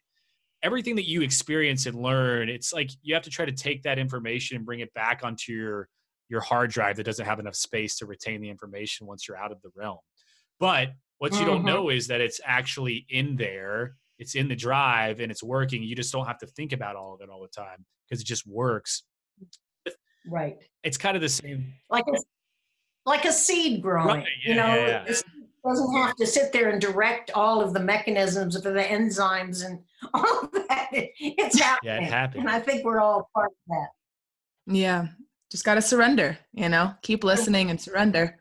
everything 0.63 0.95
that 0.95 1.07
you 1.07 1.21
experience 1.21 1.85
and 1.85 2.01
learn, 2.01 2.49
it's 2.49 2.73
like 2.73 2.89
you 3.03 3.13
have 3.13 3.23
to 3.23 3.29
try 3.29 3.45
to 3.45 3.51
take 3.51 3.83
that 3.83 3.99
information 3.99 4.57
and 4.57 4.65
bring 4.65 4.79
it 4.79 4.93
back 4.93 5.21
onto 5.23 5.53
your 5.53 5.87
your 6.27 6.41
hard 6.41 6.71
drive 6.71 6.97
that 6.97 7.03
doesn't 7.03 7.25
have 7.25 7.39
enough 7.39 7.55
space 7.55 7.97
to 7.97 8.05
retain 8.07 8.41
the 8.41 8.49
information 8.49 9.05
once 9.05 9.27
you're 9.27 9.37
out 9.37 9.51
of 9.51 9.61
the 9.61 9.69
realm. 9.75 9.99
But 10.59 10.89
what 11.19 11.33
you 11.33 11.45
don't 11.45 11.61
Mhm. 11.63 11.65
know 11.65 11.89
is 11.89 12.07
that 12.07 12.21
it's 12.21 12.39
actually 12.45 13.05
in 13.09 13.35
there, 13.37 13.95
it's 14.19 14.35
in 14.35 14.47
the 14.47 14.55
drive 14.55 15.19
and 15.19 15.31
it's 15.31 15.43
working. 15.43 15.83
You 15.83 15.95
just 15.95 16.11
don't 16.11 16.25
have 16.25 16.37
to 16.39 16.47
think 16.47 16.73
about 16.73 16.95
all 16.95 17.13
of 17.13 17.21
it 17.21 17.29
all 17.29 17.41
the 17.41 17.47
time 17.47 17.85
because 18.07 18.21
it 18.21 18.25
just 18.25 18.45
works. 18.47 19.03
right. 20.27 20.57
It's 20.83 20.97
kind 20.97 21.15
of 21.15 21.21
the 21.21 21.29
same. 21.29 21.73
Like 21.89 22.05
a, 22.07 22.17
like 23.05 23.25
a 23.25 23.31
seed 23.31 23.81
growing. 23.81 24.07
Right, 24.21 24.27
you 24.43 24.55
know, 24.55 24.65
yeah, 24.65 24.87
yeah. 24.87 25.03
the 25.05 25.23
doesn't 25.63 25.95
have 25.95 26.15
to 26.17 26.27
sit 26.27 26.51
there 26.53 26.69
and 26.69 26.79
direct 26.79 27.31
all 27.31 27.59
of 27.59 27.73
the 27.73 27.79
mechanisms 27.79 28.61
for 28.61 28.71
the 28.71 28.83
enzymes 28.83 29.65
and 29.65 29.83
all 30.13 30.41
of 30.45 30.51
that. 30.51 30.89
It- 30.91 31.11
it's 31.19 31.59
Yeah, 31.83 31.97
it 31.97 32.03
happens. 32.03 32.41
And 32.41 32.49
I 32.49 32.59
think 32.59 32.83
we're 32.85 32.99
all 32.99 33.29
part 33.33 33.47
of 33.51 33.57
that. 33.69 33.87
Yeah. 34.67 35.07
Just 35.51 35.63
got 35.65 35.75
to 35.75 35.81
surrender, 35.81 36.37
you 36.53 36.69
know, 36.69 36.93
keep 37.01 37.23
listening 37.23 37.69
and 37.69 37.79
surrender. 37.79 38.37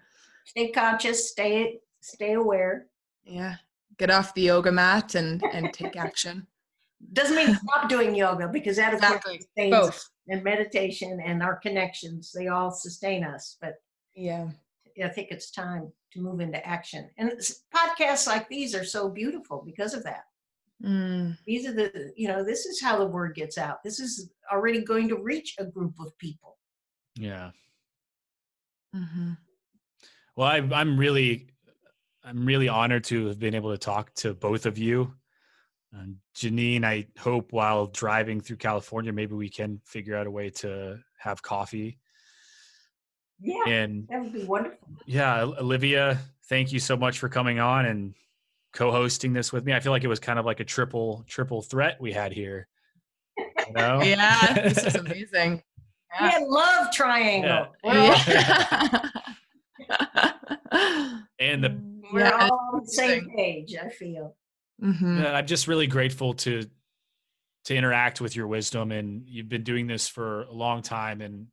Stay 0.47 0.71
conscious, 0.71 1.31
stay 1.31 1.81
stay 2.05 2.35
aware. 2.35 2.87
Yeah. 3.25 3.57
Get 3.99 4.11
off 4.11 4.35
the 4.35 4.43
yoga 4.43 4.73
mat 4.73 5.15
and 5.15 5.43
and 5.53 5.73
take 5.73 5.97
action. 6.09 6.47
Doesn't 7.13 7.37
mean 7.37 7.55
stop 7.57 7.89
doing 7.89 8.15
yoga 8.15 8.49
because 8.49 8.77
that 8.77 8.95
of 8.95 9.01
course 9.01 9.13
Exactly. 9.15 9.41
sustains 9.41 9.71
Both. 9.71 10.09
and 10.29 10.43
meditation 10.43 11.21
and 11.25 11.43
our 11.43 11.57
connections, 11.57 12.33
they 12.33 12.49
all 12.49 12.71
sustain 12.71 13.25
us. 13.25 13.57
But 13.61 13.75
Yeah. 14.15 14.49
I 15.05 15.09
think 15.09 15.29
it's 15.31 15.51
time 15.51 15.93
to 16.13 16.21
move 16.21 16.39
into 16.41 16.65
action. 16.67 17.11
And 17.19 17.33
podcasts 17.75 18.27
like 18.29 18.49
these 18.49 18.75
are 18.77 18.85
so 18.85 19.09
beautiful 19.09 19.63
because 19.67 19.93
of 19.93 20.05
that. 20.05 20.23
Mm, 20.85 21.37
These 21.47 21.67
are 21.67 21.73
the, 21.73 22.13
you 22.17 22.29
know, 22.29 22.45
this 22.45 22.65
is 22.67 22.81
how 22.81 22.99
the 22.99 23.07
word 23.07 23.35
gets 23.35 23.59
out. 23.59 23.83
This 23.83 23.99
is 23.99 24.31
already 24.53 24.83
going 24.85 25.09
to 25.09 25.17
reach 25.17 25.57
a 25.59 25.65
group 25.65 25.95
of 25.99 26.17
people. 26.19 26.59
Yeah. 27.17 27.51
hmm 28.93 29.33
Well, 30.37 30.49
I, 30.49 30.59
I'm 30.59 30.97
really, 30.97 31.49
I'm 32.25 32.47
really 32.47 32.69
honored 32.69 33.05
to 33.05 33.27
have 33.27 33.39
been 33.39 33.55
able 33.55 33.71
to 33.73 33.79
talk 33.79 34.15
to 34.17 34.33
both 34.35 34.65
of 34.67 34.79
you. 34.79 35.13
Um, 35.95 36.17
Janine, 36.35 36.85
I 36.85 37.07
hope 37.19 37.53
while 37.53 37.87
driving 37.87 38.41
through 38.41 38.57
California, 38.57 39.13
maybe 39.13 39.35
we 39.35 39.49
can 39.49 39.81
figure 39.85 40.17
out 40.17 40.27
a 40.27 40.31
way 40.31 40.51
to 40.51 40.99
have 41.19 41.43
coffee. 41.43 41.99
Yeah, 43.41 43.63
And 43.67 44.09
that 44.09 44.23
would 44.23 44.33
be 44.33 44.45
wonderful. 44.45 44.89
yeah, 45.07 45.43
Olivia, 45.43 46.19
thank 46.49 46.73
you 46.73 46.79
so 46.81 46.97
much 46.97 47.19
for 47.19 47.29
coming 47.29 47.59
on 47.61 47.85
and 47.87 48.15
co-hosting 48.73 49.33
this 49.33 49.53
with 49.53 49.65
me. 49.65 49.75
I 49.75 49.81
feel 49.81 49.93
like 49.93 50.05
it 50.05 50.09
was 50.09 50.21
kind 50.21 50.39
of 50.39 50.47
like 50.47 50.61
a 50.61 50.65
triple, 50.65 51.25
triple 51.29 51.61
threat 51.63 52.01
we 52.01 52.13
had 52.13 52.33
here. 52.33 52.67
You 53.37 53.73
know? 53.75 54.01
Yeah. 54.05 54.63
This 54.63 54.85
is 54.85 54.95
amazing. 55.05 55.63
We 56.21 56.31
love 56.47 56.91
triangle. 56.93 57.69
Yeah. 57.85 58.17
We're, 58.29 59.11
Yeah. 59.89 61.19
and 61.39 61.63
the 61.65 61.94
we're 62.13 62.21
Yeah, 62.21 62.49
all 62.51 62.71
on 62.75 62.81
the 62.85 62.87
same 62.93 63.31
page, 63.31 63.75
I 63.77 63.89
feel. 63.89 64.37
Mhm. 64.83 65.23
Yeah, 65.23 65.33
I'm 65.33 65.47
just 65.47 65.69
really 65.69 65.87
grateful 65.87 66.35
to 66.35 66.69
to 67.65 67.75
interact 67.75 68.21
with 68.21 68.37
your 68.37 68.47
wisdom 68.47 68.93
and 68.93 69.27
you've 69.27 69.49
been 69.49 69.63
doing 69.63 69.87
this 69.87 70.07
for 70.07 70.43
a 70.43 70.53
long 70.53 70.83
time 70.83 71.23
and 71.23 71.47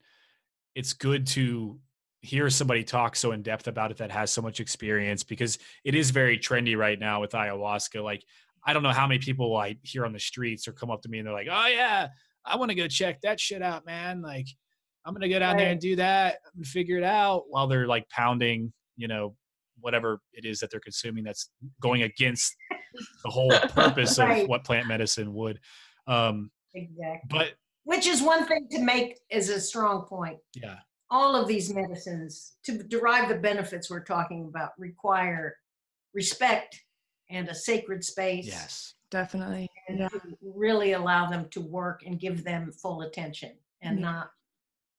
it's 0.76 0.92
good 0.92 1.26
to 1.26 1.80
hear 2.22 2.50
somebody 2.50 2.84
talk 2.84 3.16
so 3.16 3.32
in 3.32 3.42
depth 3.42 3.68
about 3.68 3.92
it 3.92 3.98
that 3.98 4.12
has 4.12 4.30
so 4.30 4.42
much 4.42 4.60
experience 4.60 5.24
because 5.24 5.58
it 5.86 5.96
is 5.96 6.12
very 6.12 6.38
trendy 6.38 6.78
right 6.78 7.00
now 7.00 7.22
with 7.22 7.32
ayahuasca 7.32 8.04
like 8.04 8.26
I 8.64 8.74
don't 8.74 8.84
know 8.84 8.92
how 8.92 9.08
many 9.08 9.20
people 9.20 9.56
I 9.56 9.78
hear 9.84 10.06
on 10.06 10.14
the 10.14 10.20
streets 10.20 10.68
or 10.68 10.74
come 10.74 10.92
up 10.92 11.02
to 11.02 11.10
me 11.10 11.18
and 11.18 11.26
they're 11.26 11.34
like, 11.34 11.48
"Oh 11.50 11.68
yeah, 11.68 12.10
I 12.46 12.58
want 12.58 12.70
to 12.70 12.76
go 12.76 12.88
check 12.88 13.22
that 13.22 13.40
shit 13.40 13.62
out, 13.64 13.86
man." 13.88 14.22
Like 14.22 14.46
I'm 15.04 15.14
going 15.14 15.22
to 15.22 15.30
go 15.30 15.40
down 15.40 15.58
there 15.58 15.72
and 15.72 15.82
do 15.82 15.96
that 15.96 16.38
and 16.56 16.66
figure 16.66 16.98
it 16.98 17.04
out 17.04 17.46
while 17.50 17.68
they're 17.68 17.88
like 17.88 18.08
pounding, 18.10 18.72
you 18.98 19.08
know, 19.08 19.36
whatever 19.82 20.20
it 20.34 20.46
is 20.46 20.60
that 20.60 20.72
they're 20.72 20.80
consuming 20.80 21.24
that's 21.24 21.50
going 21.82 22.04
against 22.04 22.56
the 23.24 23.30
whole 23.30 23.50
purpose 23.74 24.18
Right. 24.20 24.44
of 24.44 24.50
what 24.50 24.64
plant 24.64 24.88
medicine 24.88 25.34
would. 25.34 25.60
Um, 26.08 26.52
Exactly. 26.74 27.20
but 27.30 27.54
Which 27.84 28.08
is 28.08 28.22
one 28.22 28.46
thing 28.46 28.68
to 28.72 28.82
make 28.82 29.20
as 29.32 29.50
a 29.50 29.60
strong 29.60 30.04
point. 30.04 30.38
yeah, 30.56 30.78
All 31.10 31.36
of 31.36 31.48
these 31.48 31.74
medicines, 31.74 32.54
to 32.64 32.82
derive 32.84 33.28
the 33.30 33.36
benefits 33.36 33.90
we're 33.90 34.04
talking 34.04 34.46
about, 34.46 34.72
require 34.78 35.56
respect 36.14 36.80
and 37.30 37.48
a 37.50 37.56
sacred 37.56 38.04
space. 38.04 38.46
yes, 38.48 38.94
Definitely. 39.10 39.68
And 39.90 40.00
Yeah. 40.00 40.08
to 40.10 40.22
really 40.42 40.94
allow 40.94 41.30
them 41.30 41.50
to 41.50 41.60
work 41.62 42.04
and 42.06 42.18
give 42.20 42.44
them 42.46 42.72
full 42.72 43.02
attention 43.02 43.58
and 43.82 44.00
Yeah. 44.00 44.06
not 44.12 44.32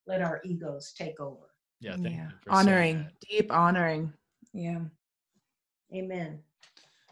let 0.07 0.21
our 0.21 0.41
egos 0.45 0.93
take 0.93 1.19
over. 1.21 1.55
yeah. 1.81 1.93
Thank 1.97 2.11
yeah. 2.17 2.25
you 2.25 2.31
for 2.43 2.51
saying 2.53 2.69
Honoring, 2.69 3.11
deep 3.31 3.51
honoring. 3.53 4.13
Yeah. 4.53 4.81
Amen. 5.95 6.41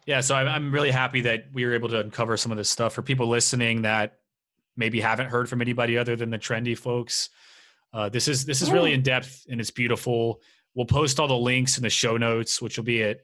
Yeah, 0.07 0.21
so 0.21 0.35
I'm, 0.35 0.49
I'm 0.49 0.73
really 0.73 0.91
happy 0.91 1.21
that 1.23 1.45
we 1.53 1.65
were 1.65 1.75
able 1.75 1.89
to 1.91 2.01
uncover 2.01 2.37
some 2.37 2.51
of 2.51 2.59
this 2.59 2.71
stuff 2.71 2.95
for 2.95 3.03
people 3.03 3.29
listening 3.29 3.83
that 3.83 4.19
maybe 4.77 5.01
haven't 5.01 5.29
heard 5.29 5.49
from 5.49 5.61
anybody 5.61 5.99
other 5.99 6.17
than 6.17 6.31
the 6.31 6.39
trendy 6.39 6.77
folks. 6.77 7.29
Uh, 7.93 8.09
this 8.09 8.29
is 8.29 8.45
this 8.45 8.63
is 8.63 8.71
really 8.71 8.93
in 8.93 9.03
depth 9.03 9.45
and 9.51 9.61
it's 9.61 9.71
beautiful. 9.71 10.41
We'll 10.75 10.87
post 10.87 11.19
all 11.19 11.29
the 11.29 11.37
links 11.37 11.77
in 11.77 11.83
the 11.83 11.91
show 11.91 12.17
notes, 12.17 12.63
which 12.63 12.77
will 12.77 12.85
be 12.85 13.03
at 13.03 13.19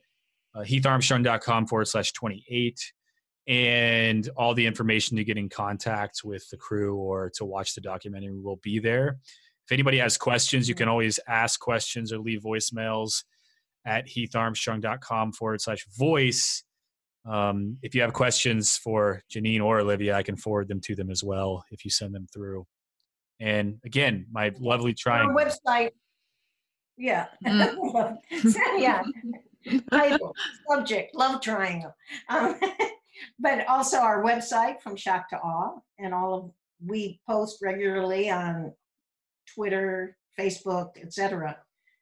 uh, 0.53 0.59
heatharmstrong.com 0.59 1.67
forward 1.67 1.87
slash 1.87 2.11
28. 2.11 2.93
And 3.47 4.29
all 4.35 4.53
the 4.53 4.65
information 4.65 5.15
to 5.17 5.23
get 5.23 5.37
in 5.37 5.47
contact 5.47 6.21
with 6.25 6.49
the 6.49 6.57
crew 6.57 6.97
or 6.97 7.31
to 7.35 7.45
watch 7.45 7.75
the 7.75 7.81
documentary 7.81 8.37
will 8.37 8.57
be 8.57 8.79
there. 8.79 9.19
If 9.65 9.71
anybody 9.71 9.99
has 9.99 10.17
questions, 10.17 10.67
you 10.67 10.75
can 10.75 10.89
always 10.89 11.17
ask 11.27 11.59
questions 11.59 12.11
or 12.11 12.19
leave 12.19 12.41
voicemails 12.41 13.23
at 13.85 14.07
heatharmstrong.com 14.07 15.33
forward 15.33 15.61
slash 15.61 15.85
voice. 15.97 16.63
Um, 17.25 17.77
if 17.81 17.93
you 17.93 18.01
have 18.01 18.13
questions 18.13 18.77
for 18.77 19.21
Janine 19.33 19.61
or 19.61 19.79
Olivia, 19.79 20.15
I 20.15 20.23
can 20.23 20.37
forward 20.37 20.67
them 20.67 20.79
to 20.81 20.95
them 20.95 21.09
as 21.09 21.23
well 21.23 21.63
if 21.71 21.83
you 21.83 21.91
send 21.91 22.13
them 22.15 22.27
through. 22.33 22.65
And 23.39 23.79
again, 23.85 24.25
my 24.31 24.51
lovely 24.59 24.91
Our 24.91 24.95
triangle. 24.95 25.35
website. 25.35 25.91
Yeah. 26.97 27.27
Mm. 27.45 28.17
yeah. 28.77 29.03
Title, 29.91 30.33
subject, 30.69 31.13
love 31.13 31.41
triangle. 31.41 31.93
Um, 32.29 32.59
but 33.39 33.67
also 33.67 33.97
our 33.97 34.23
website 34.23 34.81
from 34.81 34.95
shock 34.95 35.29
to 35.29 35.37
awe 35.37 35.79
and 35.99 36.13
all 36.13 36.33
of 36.33 36.51
we 36.85 37.19
post 37.27 37.59
regularly 37.61 38.29
on 38.29 38.71
Twitter, 39.53 40.17
Facebook, 40.39 40.91
etc. 41.01 41.57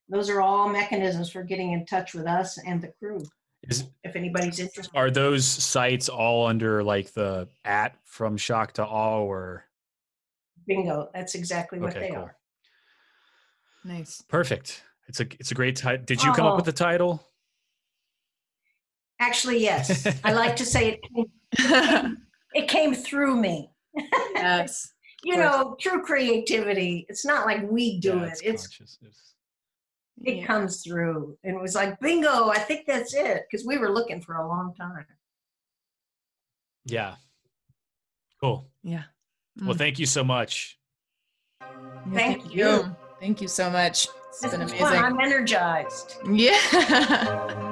Those 0.09 0.29
are 0.29 0.41
all 0.41 0.69
mechanisms 0.69 1.29
for 1.31 1.43
getting 1.43 1.71
in 1.73 1.85
touch 1.85 2.13
with 2.13 2.27
us 2.27 2.57
and 2.65 2.81
the 2.81 2.89
crew. 2.99 3.23
Is, 3.63 3.85
If 4.03 4.15
anybody's 4.15 4.59
interested, 4.59 4.95
are 4.95 5.09
those 5.09 5.45
sites 5.45 6.07
all 6.09 6.45
under 6.45 6.83
like 6.83 7.11
the 7.13 7.47
at 7.63 7.95
from 8.03 8.37
shock 8.37 8.73
to 8.73 8.85
awe 8.85 9.21
or 9.23 9.63
bingo, 10.67 11.09
that's 11.15 11.33
exactly 11.33 11.79
what 11.79 11.89
okay, 11.91 12.01
they 12.01 12.09
cool. 12.13 12.25
are. 12.25 12.35
Nice. 13.83 14.21
Perfect. 14.27 14.83
It's 15.07 15.19
a 15.19 15.23
it's 15.39 15.49
a 15.51 15.55
great 15.55 15.75
title. 15.75 16.05
Did 16.05 16.23
you 16.23 16.31
come 16.33 16.45
up 16.45 16.53
Oh. 16.53 16.55
with 16.57 16.65
the 16.65 16.71
title? 16.73 17.23
Actually, 19.19 19.59
yes. 19.61 20.05
I 20.23 20.33
like 20.43 20.55
to 20.57 20.65
say 20.65 20.99
it 20.99 20.99
came, 21.57 22.17
it 22.53 22.67
came 22.67 22.93
through 22.93 23.35
me. 23.37 23.71
yes. 24.35 24.91
You 25.23 25.37
know, 25.37 25.75
true 25.81 26.03
creativity. 26.03 27.07
It's 27.09 27.25
not 27.25 27.47
like 27.47 27.67
we 27.67 27.99
do 27.99 28.09
Yeah, 28.17 28.25
it. 28.25 28.41
It's 28.43 28.67
conscious. 28.67 28.99
It's- 29.01 29.33
it 30.23 30.37
Yeah. 30.37 30.45
comes 30.45 30.83
through. 30.83 31.37
And 31.43 31.55
it 31.55 31.61
was 31.61 31.75
like, 31.75 31.99
bingo, 31.99 32.49
I 32.49 32.57
think 32.59 32.85
that's 32.87 33.13
it. 33.13 33.43
Because 33.49 33.65
we 33.65 33.77
were 33.77 33.89
looking 33.91 34.21
for 34.21 34.35
a 34.35 34.47
long 34.47 34.73
time. 34.75 35.05
yeah. 36.85 37.15
Cool. 38.41 38.67
Yeah. 38.83 39.03
Well, 39.61 39.73
Mm. 39.73 39.77
thank 39.77 39.97
you 39.99 40.05
so 40.05 40.23
much. 40.23 40.77
Yeah, 41.61 41.67
Thank 42.13 42.53
you. 42.53 42.95
Thank 43.19 43.41
you 43.41 43.47
so 43.47 43.69
much. 43.71 44.07
It's 44.29 44.41
This 44.41 44.51
been 44.51 44.61
amazing. 44.61 44.79
fun. 44.79 44.97
I'm 45.03 45.19
energized. 45.19 46.15
Yeah. 46.31 47.71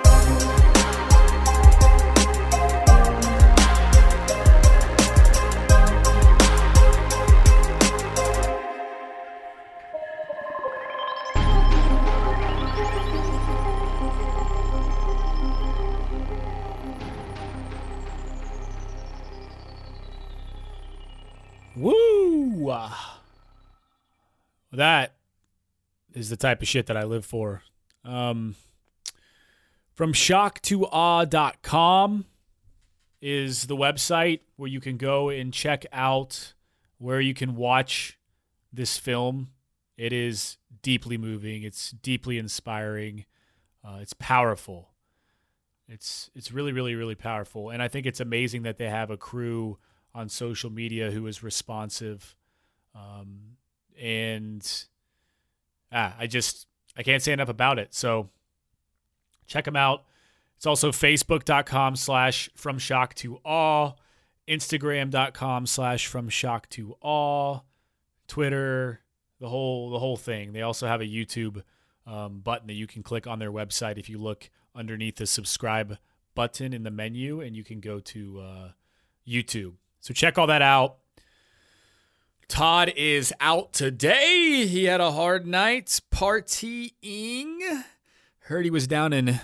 That 24.71 25.15
is 26.13 26.29
the 26.29 26.37
type 26.37 26.61
of 26.61 26.67
shit 26.67 26.85
that 26.87 26.97
I 26.97 27.03
live 27.03 27.25
for. 27.25 27.63
Um, 28.03 28.55
from 29.93 30.13
shocktoawe.com 30.13 32.25
is 33.21 33.67
the 33.67 33.75
website 33.75 34.39
where 34.55 34.69
you 34.69 34.81
can 34.81 34.97
go 34.97 35.29
and 35.29 35.53
check 35.53 35.85
out 35.91 36.53
where 36.97 37.21
you 37.21 37.33
can 37.33 37.55
watch 37.55 38.19
this 38.73 38.97
film. 38.97 39.49
It 39.97 40.13
is 40.13 40.57
deeply 40.81 41.17
moving. 41.17 41.63
It's 41.63 41.91
deeply 41.91 42.37
inspiring. 42.37 43.25
Uh, 43.83 43.97
it's 44.01 44.13
powerful. 44.13 44.89
It's 45.87 46.29
it's 46.33 46.51
really 46.53 46.71
really 46.71 46.95
really 46.95 47.15
powerful, 47.15 47.69
and 47.69 47.83
I 47.83 47.89
think 47.89 48.05
it's 48.05 48.21
amazing 48.21 48.63
that 48.63 48.77
they 48.77 48.87
have 48.87 49.11
a 49.11 49.17
crew 49.17 49.77
on 50.15 50.29
social 50.29 50.69
media 50.69 51.11
who 51.11 51.27
is 51.27 51.43
responsive. 51.43 52.33
Um, 52.95 53.57
and 53.99 54.85
ah, 55.91 56.15
I 56.19 56.27
just 56.27 56.67
I 56.97 57.03
can't 57.03 57.21
say 57.21 57.33
enough 57.33 57.49
about 57.49 57.79
it. 57.79 57.93
So 57.93 58.29
check 59.47 59.65
them 59.65 59.75
out. 59.75 60.03
It's 60.57 60.65
also 60.65 60.91
facebook.com 60.91 61.95
slash 61.95 62.49
from 62.55 62.77
shock 62.77 63.15
to 63.15 63.39
awe, 63.43 63.93
Instagram.com 64.47 65.65
slash 65.65 66.05
from 66.05 66.29
shock 66.29 66.69
to 66.69 66.95
awe, 67.01 67.61
Twitter, 68.27 69.01
the 69.39 69.49
whole 69.49 69.89
the 69.89 69.99
whole 69.99 70.17
thing. 70.17 70.53
They 70.53 70.61
also 70.61 70.87
have 70.87 71.01
a 71.01 71.05
YouTube 71.05 71.63
um, 72.05 72.41
button 72.41 72.67
that 72.67 72.73
you 72.73 72.87
can 72.87 73.01
click 73.03 73.25
on 73.25 73.39
their 73.39 73.51
website 73.51 73.97
if 73.97 74.09
you 74.09 74.19
look 74.19 74.49
underneath 74.75 75.15
the 75.15 75.25
subscribe 75.25 75.97
button 76.35 76.73
in 76.73 76.83
the 76.83 76.91
menu, 76.91 77.41
and 77.41 77.55
you 77.55 77.63
can 77.63 77.79
go 77.79 77.99
to 77.99 78.39
uh, 78.39 78.69
YouTube. 79.27 79.73
So 79.99 80.13
check 80.13 80.37
all 80.37 80.47
that 80.47 80.61
out. 80.61 80.97
Todd 82.51 82.91
is 82.97 83.33
out 83.39 83.71
today. 83.71 84.65
He 84.67 84.83
had 84.83 84.99
a 84.99 85.13
hard 85.13 85.47
night 85.47 86.01
partying. 86.13 87.61
Heard 88.39 88.65
he 88.65 88.69
was 88.69 88.87
down 88.87 89.13
in 89.13 89.39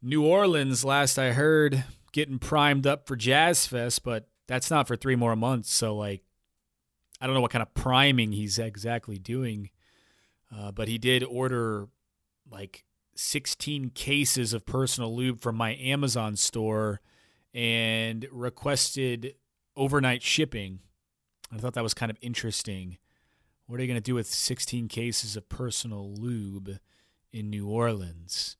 New 0.00 0.24
Orleans 0.24 0.84
last 0.84 1.18
I 1.18 1.32
heard, 1.32 1.82
getting 2.12 2.38
primed 2.38 2.86
up 2.86 3.08
for 3.08 3.16
Jazz 3.16 3.66
Fest, 3.66 4.04
but 4.04 4.28
that's 4.46 4.70
not 4.70 4.86
for 4.86 4.94
three 4.94 5.16
more 5.16 5.34
months. 5.34 5.74
So, 5.74 5.96
like, 5.96 6.22
I 7.20 7.26
don't 7.26 7.34
know 7.34 7.40
what 7.40 7.50
kind 7.50 7.60
of 7.60 7.74
priming 7.74 8.30
he's 8.30 8.56
exactly 8.56 9.18
doing. 9.18 9.70
Uh, 10.56 10.70
but 10.70 10.86
he 10.86 10.96
did 10.96 11.24
order 11.24 11.88
like 12.48 12.84
16 13.16 13.90
cases 13.90 14.52
of 14.52 14.64
personal 14.64 15.12
lube 15.12 15.40
from 15.40 15.56
my 15.56 15.74
Amazon 15.74 16.36
store 16.36 17.00
and 17.52 18.28
requested 18.30 19.34
overnight 19.76 20.22
shipping. 20.22 20.78
I 21.54 21.58
thought 21.58 21.74
that 21.74 21.82
was 21.82 21.94
kind 21.94 22.10
of 22.10 22.18
interesting. 22.20 22.98
What 23.66 23.78
are 23.78 23.82
you 23.82 23.88
going 23.88 24.00
to 24.00 24.02
do 24.02 24.14
with 24.14 24.26
16 24.26 24.88
cases 24.88 25.36
of 25.36 25.48
personal 25.48 26.12
lube 26.12 26.78
in 27.32 27.48
New 27.48 27.68
Orleans? 27.68 28.56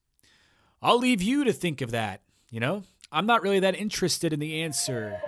I'll 0.81 0.97
leave 0.97 1.21
you 1.21 1.43
to 1.43 1.51
think 1.51 1.81
of 1.81 1.91
that. 1.91 2.21
You 2.49 2.59
know, 2.59 2.83
I'm 3.11 3.25
not 3.25 3.43
really 3.43 3.59
that 3.59 3.75
interested 3.75 4.31
in 4.31 4.39
the 4.39 4.61
answer. 4.61 5.19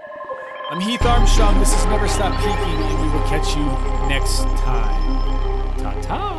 I'm 0.70 0.80
Heath 0.80 1.06
Armstrong. 1.06 1.60
This 1.60 1.74
is 1.78 1.86
Never 1.86 2.08
Stop 2.08 2.38
Peaking, 2.40 2.56
and 2.56 3.02
we 3.02 3.10
will 3.10 3.28
catch 3.28 3.56
you 3.56 3.66
next 4.08 4.44
time. 4.62 5.78
Ta 5.78 6.00
ta. 6.02 6.37